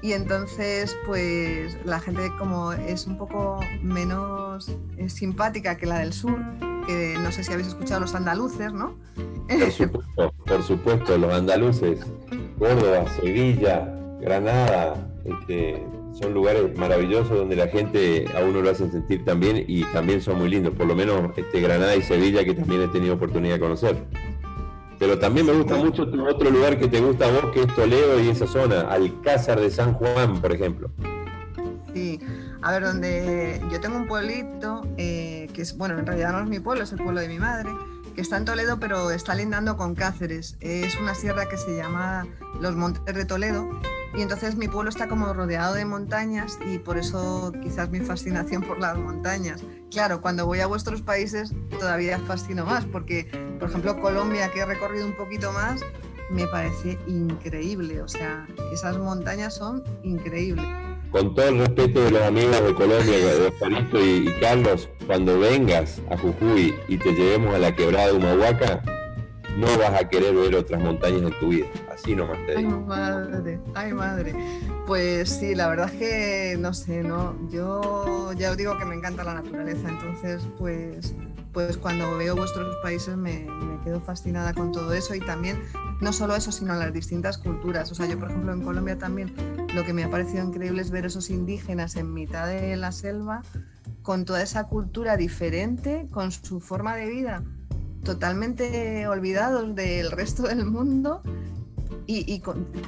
Y 0.00 0.12
entonces, 0.12 0.96
pues 1.06 1.76
la 1.84 1.98
gente 2.00 2.30
como 2.38 2.72
es 2.72 3.06
un 3.06 3.18
poco 3.18 3.60
menos 3.82 4.70
simpática 5.08 5.76
que 5.76 5.86
la 5.86 5.98
del 5.98 6.12
sur, 6.12 6.38
que 6.86 7.16
no 7.20 7.32
sé 7.32 7.42
si 7.42 7.52
habéis 7.52 7.68
escuchado 7.68 8.00
los 8.00 8.14
andaluces, 8.14 8.72
¿no? 8.72 8.96
Por 9.48 9.72
supuesto, 9.72 10.34
por 10.46 10.62
supuesto 10.62 11.18
los 11.18 11.32
andaluces, 11.32 12.00
Córdoba, 12.58 13.04
Sevilla, 13.20 13.94
Granada, 14.20 15.10
este, 15.24 15.82
son 16.12 16.34
lugares 16.34 16.76
maravillosos 16.76 17.36
donde 17.36 17.56
la 17.56 17.68
gente 17.68 18.26
a 18.36 18.44
uno 18.44 18.60
lo 18.60 18.70
hace 18.70 18.90
sentir 18.90 19.24
también 19.24 19.64
y 19.66 19.84
también 19.84 20.20
son 20.20 20.38
muy 20.38 20.48
lindos, 20.48 20.74
por 20.74 20.86
lo 20.86 20.94
menos 20.94 21.30
este, 21.36 21.60
Granada 21.60 21.94
y 21.96 22.02
Sevilla 22.02 22.44
que 22.44 22.54
también 22.54 22.82
he 22.82 22.88
tenido 22.88 23.14
oportunidad 23.14 23.54
de 23.54 23.60
conocer. 23.60 23.96
Pero 24.98 25.18
también 25.18 25.46
me 25.46 25.52
gusta 25.52 25.76
mucho 25.76 26.02
otro 26.02 26.50
lugar 26.50 26.78
que 26.78 26.88
te 26.88 27.00
gusta 27.00 27.26
a 27.26 27.30
vos, 27.30 27.52
que 27.52 27.62
es 27.62 27.74
Toledo 27.74 28.20
y 28.20 28.28
esa 28.28 28.46
zona, 28.46 28.80
Alcázar 28.82 29.60
de 29.60 29.70
San 29.70 29.94
Juan, 29.94 30.40
por 30.40 30.52
ejemplo. 30.52 30.90
Sí, 31.94 32.20
a 32.62 32.72
ver, 32.72 32.82
donde 32.84 33.62
yo 33.70 33.80
tengo 33.80 33.96
un 33.96 34.08
pueblito, 34.08 34.82
eh, 34.96 35.48
que 35.52 35.62
es, 35.62 35.76
bueno, 35.76 35.98
en 35.98 36.06
realidad 36.06 36.32
no 36.32 36.40
es 36.40 36.48
mi 36.48 36.58
pueblo, 36.58 36.84
es 36.84 36.92
el 36.92 36.98
pueblo 36.98 37.20
de 37.20 37.28
mi 37.28 37.38
madre, 37.38 37.70
que 38.14 38.20
está 38.20 38.36
en 38.36 38.44
Toledo, 38.44 38.80
pero 38.80 39.12
está 39.12 39.34
lindando 39.34 39.76
con 39.76 39.94
Cáceres. 39.94 40.56
Es 40.60 40.98
una 41.00 41.14
sierra 41.14 41.48
que 41.48 41.56
se 41.56 41.76
llama 41.76 42.26
Los 42.60 42.74
Montes 42.74 43.14
de 43.14 43.24
Toledo. 43.24 43.68
Y 44.16 44.22
entonces 44.22 44.56
mi 44.56 44.68
pueblo 44.68 44.88
está 44.88 45.08
como 45.08 45.32
rodeado 45.32 45.74
de 45.74 45.84
montañas 45.84 46.58
y 46.66 46.78
por 46.78 46.98
eso 46.98 47.52
quizás 47.62 47.90
mi 47.90 48.00
fascinación 48.00 48.62
por 48.62 48.80
las 48.80 48.96
montañas. 48.96 49.62
Claro, 49.90 50.20
cuando 50.20 50.46
voy 50.46 50.60
a 50.60 50.66
vuestros 50.66 51.02
países 51.02 51.52
todavía 51.78 52.18
fascino 52.18 52.64
más, 52.64 52.84
porque, 52.86 53.28
por 53.58 53.68
ejemplo, 53.68 54.00
Colombia, 54.00 54.50
que 54.50 54.60
he 54.60 54.66
recorrido 54.66 55.06
un 55.06 55.16
poquito 55.16 55.52
más, 55.52 55.82
me 56.30 56.46
parece 56.46 56.98
increíble. 57.06 58.02
O 58.02 58.08
sea, 58.08 58.46
esas 58.72 58.96
montañas 58.98 59.54
son 59.54 59.84
increíbles 60.02 60.66
con 61.10 61.34
todo 61.34 61.48
el 61.48 61.58
respeto 61.58 62.02
de 62.02 62.10
los 62.10 62.22
amigos 62.22 62.62
de 62.64 62.74
Colombia, 62.74 63.16
de 63.16 63.52
Juanito 63.58 64.04
y, 64.04 64.26
Carlos, 64.40 64.88
cuando 65.06 65.38
vengas 65.38 66.02
a 66.10 66.18
Jujuy 66.18 66.74
y 66.86 66.98
te 66.98 67.12
llevemos 67.12 67.54
a 67.54 67.58
la 67.58 67.74
quebrada 67.74 68.08
de 68.08 68.12
Humahuaca, 68.12 68.82
no 69.58 69.66
vas 69.76 70.00
a 70.00 70.08
querer 70.08 70.34
ver 70.34 70.54
otras 70.54 70.80
montañas 70.80 71.22
en 71.22 71.40
tu 71.40 71.48
vida. 71.48 71.66
Así 71.92 72.14
nomás 72.14 72.38
te 72.46 72.56
digo. 72.56 72.70
Ay, 72.70 72.84
madre, 72.86 73.60
ay, 73.74 73.92
madre. 73.92 74.34
Pues 74.86 75.30
sí, 75.30 75.56
la 75.56 75.68
verdad 75.68 75.92
es 75.92 75.98
que 75.98 76.56
no 76.60 76.72
sé, 76.72 77.02
¿no? 77.02 77.34
Yo 77.50 78.32
ya 78.34 78.52
os 78.52 78.56
digo 78.56 78.78
que 78.78 78.84
me 78.84 78.94
encanta 78.94 79.24
la 79.24 79.34
naturaleza, 79.34 79.88
entonces, 79.88 80.46
pues 80.58 81.14
pues 81.52 81.76
cuando 81.76 82.16
veo 82.16 82.36
vuestros 82.36 82.76
países 82.82 83.16
me, 83.16 83.46
quedo 83.82 84.00
fascinada 84.00 84.54
con 84.54 84.70
todo 84.70 84.92
eso 84.92 85.14
y 85.16 85.20
también 85.20 85.60
no 86.00 86.12
solo 86.12 86.36
eso, 86.36 86.52
sino 86.52 86.74
las 86.74 86.92
distintas 86.92 87.38
culturas. 87.38 87.90
O 87.90 87.96
sea, 87.96 88.06
yo 88.06 88.16
por 88.16 88.28
ejemplo 88.28 88.52
en 88.52 88.62
Colombia 88.62 88.96
también 88.96 89.34
lo 89.74 89.82
que 89.82 89.92
me 89.92 90.04
ha 90.04 90.10
parecido 90.10 90.44
increíble 90.44 90.82
es 90.82 90.92
ver 90.92 91.06
esos 91.06 91.30
indígenas 91.30 91.96
en 91.96 92.14
mitad 92.14 92.46
de 92.46 92.76
la 92.76 92.92
selva 92.92 93.42
con 94.02 94.24
toda 94.24 94.40
esa 94.42 94.68
cultura 94.68 95.16
diferente, 95.16 96.06
con 96.12 96.30
su 96.30 96.60
forma 96.60 96.94
de 96.94 97.08
vida 97.08 97.42
totalmente 98.08 99.06
olvidados 99.06 99.74
del 99.74 100.10
resto 100.10 100.44
del 100.44 100.64
mundo 100.64 101.20
y, 102.06 102.42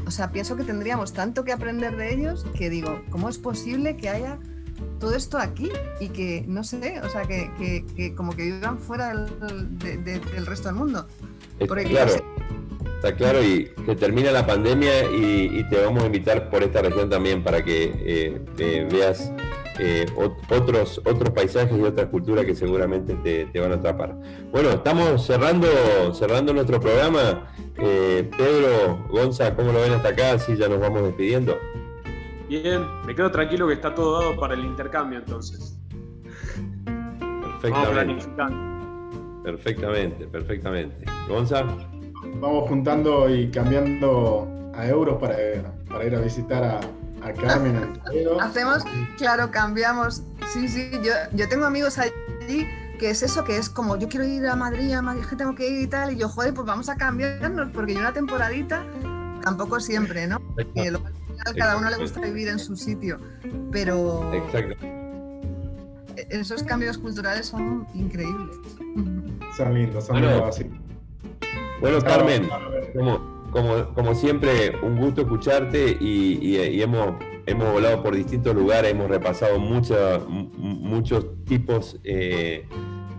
o 0.06 0.10
sea, 0.10 0.32
pienso 0.32 0.56
que 0.56 0.64
tendríamos 0.64 1.12
tanto 1.12 1.44
que 1.44 1.52
aprender 1.52 1.94
de 1.94 2.14
ellos 2.14 2.46
que 2.56 2.70
digo, 2.70 3.02
¿cómo 3.10 3.28
es 3.28 3.36
posible 3.36 3.98
que 3.98 4.08
haya 4.08 4.38
todo 4.98 5.14
esto 5.14 5.36
aquí 5.36 5.70
y 6.00 6.08
que, 6.08 6.42
no 6.48 6.64
sé, 6.64 7.02
o 7.02 7.10
sea, 7.10 7.24
que, 7.24 8.14
como 8.16 8.34
que 8.34 8.44
vivan 8.44 8.78
fuera 8.78 9.14
del, 9.14 10.46
resto 10.46 10.68
del 10.68 10.78
mundo. 10.78 11.06
Está 11.58 11.84
claro, 11.84 12.12
está 12.96 13.14
claro 13.14 13.44
y 13.44 13.70
que 13.84 13.96
termina 13.96 14.32
la 14.32 14.46
pandemia 14.46 15.04
y, 15.04 15.68
te 15.68 15.84
vamos 15.84 16.02
a 16.02 16.06
invitar 16.06 16.48
por 16.48 16.62
esta 16.62 16.80
región 16.80 17.10
también 17.10 17.44
para 17.44 17.62
que 17.62 17.92
eh, 17.94 18.42
eh, 18.56 18.88
veas 18.90 19.30
eh, 19.82 20.06
otros, 20.50 21.00
otros 21.06 21.30
paisajes 21.30 21.76
y 21.78 21.80
otras 21.80 22.08
culturas 22.08 22.44
que 22.44 22.54
seguramente 22.54 23.14
te, 23.14 23.60
van 23.60 23.72
a 23.72 23.76
atrapar. 23.76 24.14
Bueno, 24.52 24.68
estamos 24.70 25.24
cerrando, 25.24 25.68
cerrando 26.12 26.52
nuestro 26.52 26.78
programa. 26.78 27.46
Pedro, 27.76 29.06
Gonza, 29.08 29.56
¿cómo 29.56 29.72
lo 29.72 29.80
ven 29.80 29.92
hasta 29.92 30.10
acá? 30.10 30.38
Sí, 30.38 30.54
ya 30.54 30.68
nos 30.68 30.80
vamos 30.80 31.02
despidiendo. 31.02 31.56
Bien, 32.46 32.82
me 33.06 33.14
quedo 33.14 33.30
tranquilo 33.30 33.66
que 33.68 33.74
está 33.74 33.94
todo 33.94 34.20
dado 34.20 34.36
para 34.36 34.52
el 34.52 34.64
intercambio 34.64 35.20
entonces. 35.20 35.78
Perfectamente. 37.62 38.26
Perfectamente, 39.42 40.26
perfectamente. 40.26 41.04
¿Gonza? 41.26 41.64
Vamos 42.34 42.68
juntando 42.68 43.34
y 43.34 43.50
cambiando 43.50 44.46
a 44.74 44.86
euros 44.86 45.16
para, 45.18 45.36
para 45.88 46.04
ir 46.04 46.14
a 46.14 46.20
visitar 46.20 46.62
a, 46.64 46.80
a 47.22 47.32
Carmen. 47.32 48.00
Hacemos, 48.40 48.84
claro, 49.16 49.50
cambiamos. 49.50 50.22
Sí, 50.52 50.68
sí, 50.68 50.90
yo, 51.02 51.12
yo 51.32 51.48
tengo 51.48 51.64
amigos 51.64 51.98
allí 51.98 52.66
que 53.00 53.08
es 53.08 53.22
eso, 53.22 53.44
que 53.44 53.56
es 53.56 53.70
como 53.70 53.96
yo 53.96 54.10
quiero 54.10 54.26
ir 54.26 54.46
a 54.46 54.54
Madrid, 54.54 54.92
a 54.92 55.00
Madrid, 55.00 55.24
que 55.24 55.34
tengo 55.34 55.54
que 55.54 55.66
ir 55.66 55.80
y 55.80 55.86
tal, 55.86 56.12
y 56.12 56.16
yo, 56.16 56.28
joder, 56.28 56.52
pues 56.52 56.66
vamos 56.66 56.90
a 56.90 56.96
cambiarnos, 56.96 57.70
porque 57.70 57.94
yo 57.94 58.00
una 58.00 58.12
temporadita, 58.12 58.84
tampoco 59.42 59.80
siempre, 59.80 60.26
¿no? 60.26 60.38
cada 61.56 61.78
uno 61.78 61.88
le 61.88 61.96
gusta 61.96 62.20
vivir 62.20 62.48
en 62.48 62.58
su 62.58 62.76
sitio, 62.76 63.18
pero 63.72 64.30
esos 66.28 66.62
cambios 66.62 66.98
culturales 66.98 67.46
son 67.46 67.86
increíbles. 67.94 68.56
Son 69.56 69.74
lindos, 69.74 70.04
son 70.04 70.20
bueno, 70.20 70.44
así. 70.44 70.70
Bueno, 71.80 72.00
Carmen, 72.02 72.50
como, 73.50 74.14
siempre, 74.14 74.72
un 74.82 74.96
gusto 74.96 75.22
escucharte 75.22 75.96
y, 76.00 76.56
hemos, 76.80 77.14
hemos 77.46 77.72
volado 77.72 78.02
por 78.02 78.14
distintos 78.14 78.54
lugares, 78.54 78.92
hemos 78.92 79.08
repasado 79.08 79.58
muchos 79.58 81.44
tipos 81.44 81.98
eh, 82.04 82.66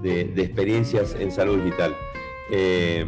de, 0.01 0.21
experiencias 0.37 1.15
en 1.19 1.31
salud 1.31 1.57
digital. 1.57 1.95
Eh, 2.51 3.05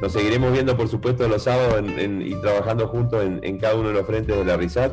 nos 0.00 0.12
seguiremos 0.12 0.52
viendo, 0.52 0.76
por 0.76 0.88
supuesto, 0.88 1.28
los 1.28 1.44
sábados 1.44 1.82
y 1.82 2.34
trabajando 2.36 2.88
juntos 2.88 3.24
en, 3.24 3.58
cada 3.58 3.76
uno 3.76 3.88
de 3.88 3.94
los 3.94 4.06
frentes 4.06 4.36
de 4.36 4.44
la 4.44 4.56
RISAT. 4.56 4.92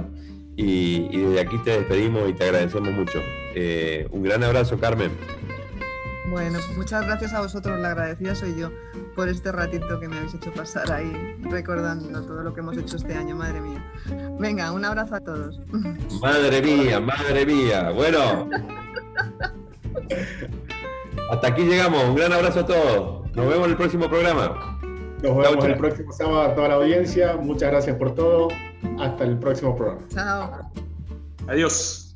Y, 0.55 1.17
desde 1.17 1.39
aquí 1.39 1.57
te 1.63 1.72
despedimos 1.72 2.30
y 2.30 2.34
te 2.34 2.43
agradecemos 2.43 2.93
mucho. 2.93 3.19
Eh, 3.55 4.07
un 4.11 4.24
gran 4.24 4.43
abrazo, 4.43 4.78
Carmen. 4.80 5.11
Bueno, 6.32 6.59
muchas 6.77 7.05
gracias 7.05 7.34
a 7.34 7.41
vosotros, 7.41 7.77
la 7.82 7.89
agradecida 7.89 8.34
soy 8.34 8.57
yo 8.57 8.69
por 9.17 9.27
este 9.27 9.51
ratito 9.51 9.99
que 9.99 10.07
me 10.07 10.15
habéis 10.15 10.34
hecho 10.34 10.53
pasar 10.53 10.89
ahí 10.89 11.36
recordando 11.41 12.21
todo 12.25 12.41
lo 12.41 12.53
que 12.53 12.61
hemos 12.61 12.77
hecho 12.77 12.95
este 12.95 13.13
año, 13.13 13.36
madre 13.36 13.59
mía. 13.59 13.84
Venga, 14.39 14.71
un 14.71 14.86
abrazo 14.86 15.15
a 15.15 15.19
todos. 15.19 15.59
Madre 16.21 16.61
mía, 16.61 17.01
madre 17.01 17.45
mía. 17.45 17.89
Bueno. 17.91 18.49
Hasta 21.32 21.47
aquí 21.49 21.63
llegamos. 21.63 22.01
Un 22.05 22.15
gran 22.15 22.32
abrazo 22.32 22.61
a 22.61 22.65
todos. 22.65 23.36
Nos 23.36 23.49
vemos 23.49 23.65
en 23.65 23.71
el 23.71 23.77
próximo 23.77 24.07
programa. 24.07 24.79
Nos 25.21 25.38
vemos 25.38 25.65
el 25.65 25.75
próximo 25.75 26.13
sábado 26.13 26.41
a 26.43 26.55
toda 26.55 26.69
la 26.69 26.73
audiencia. 26.75 27.36
Muchas 27.36 27.71
gracias 27.71 27.97
por 27.97 28.15
todo. 28.15 28.47
Hasta 29.01 29.25
el 29.25 29.38
próximo 29.38 29.75
programa. 29.75 30.07
Chao. 30.07 30.71
Adiós. 31.49 32.11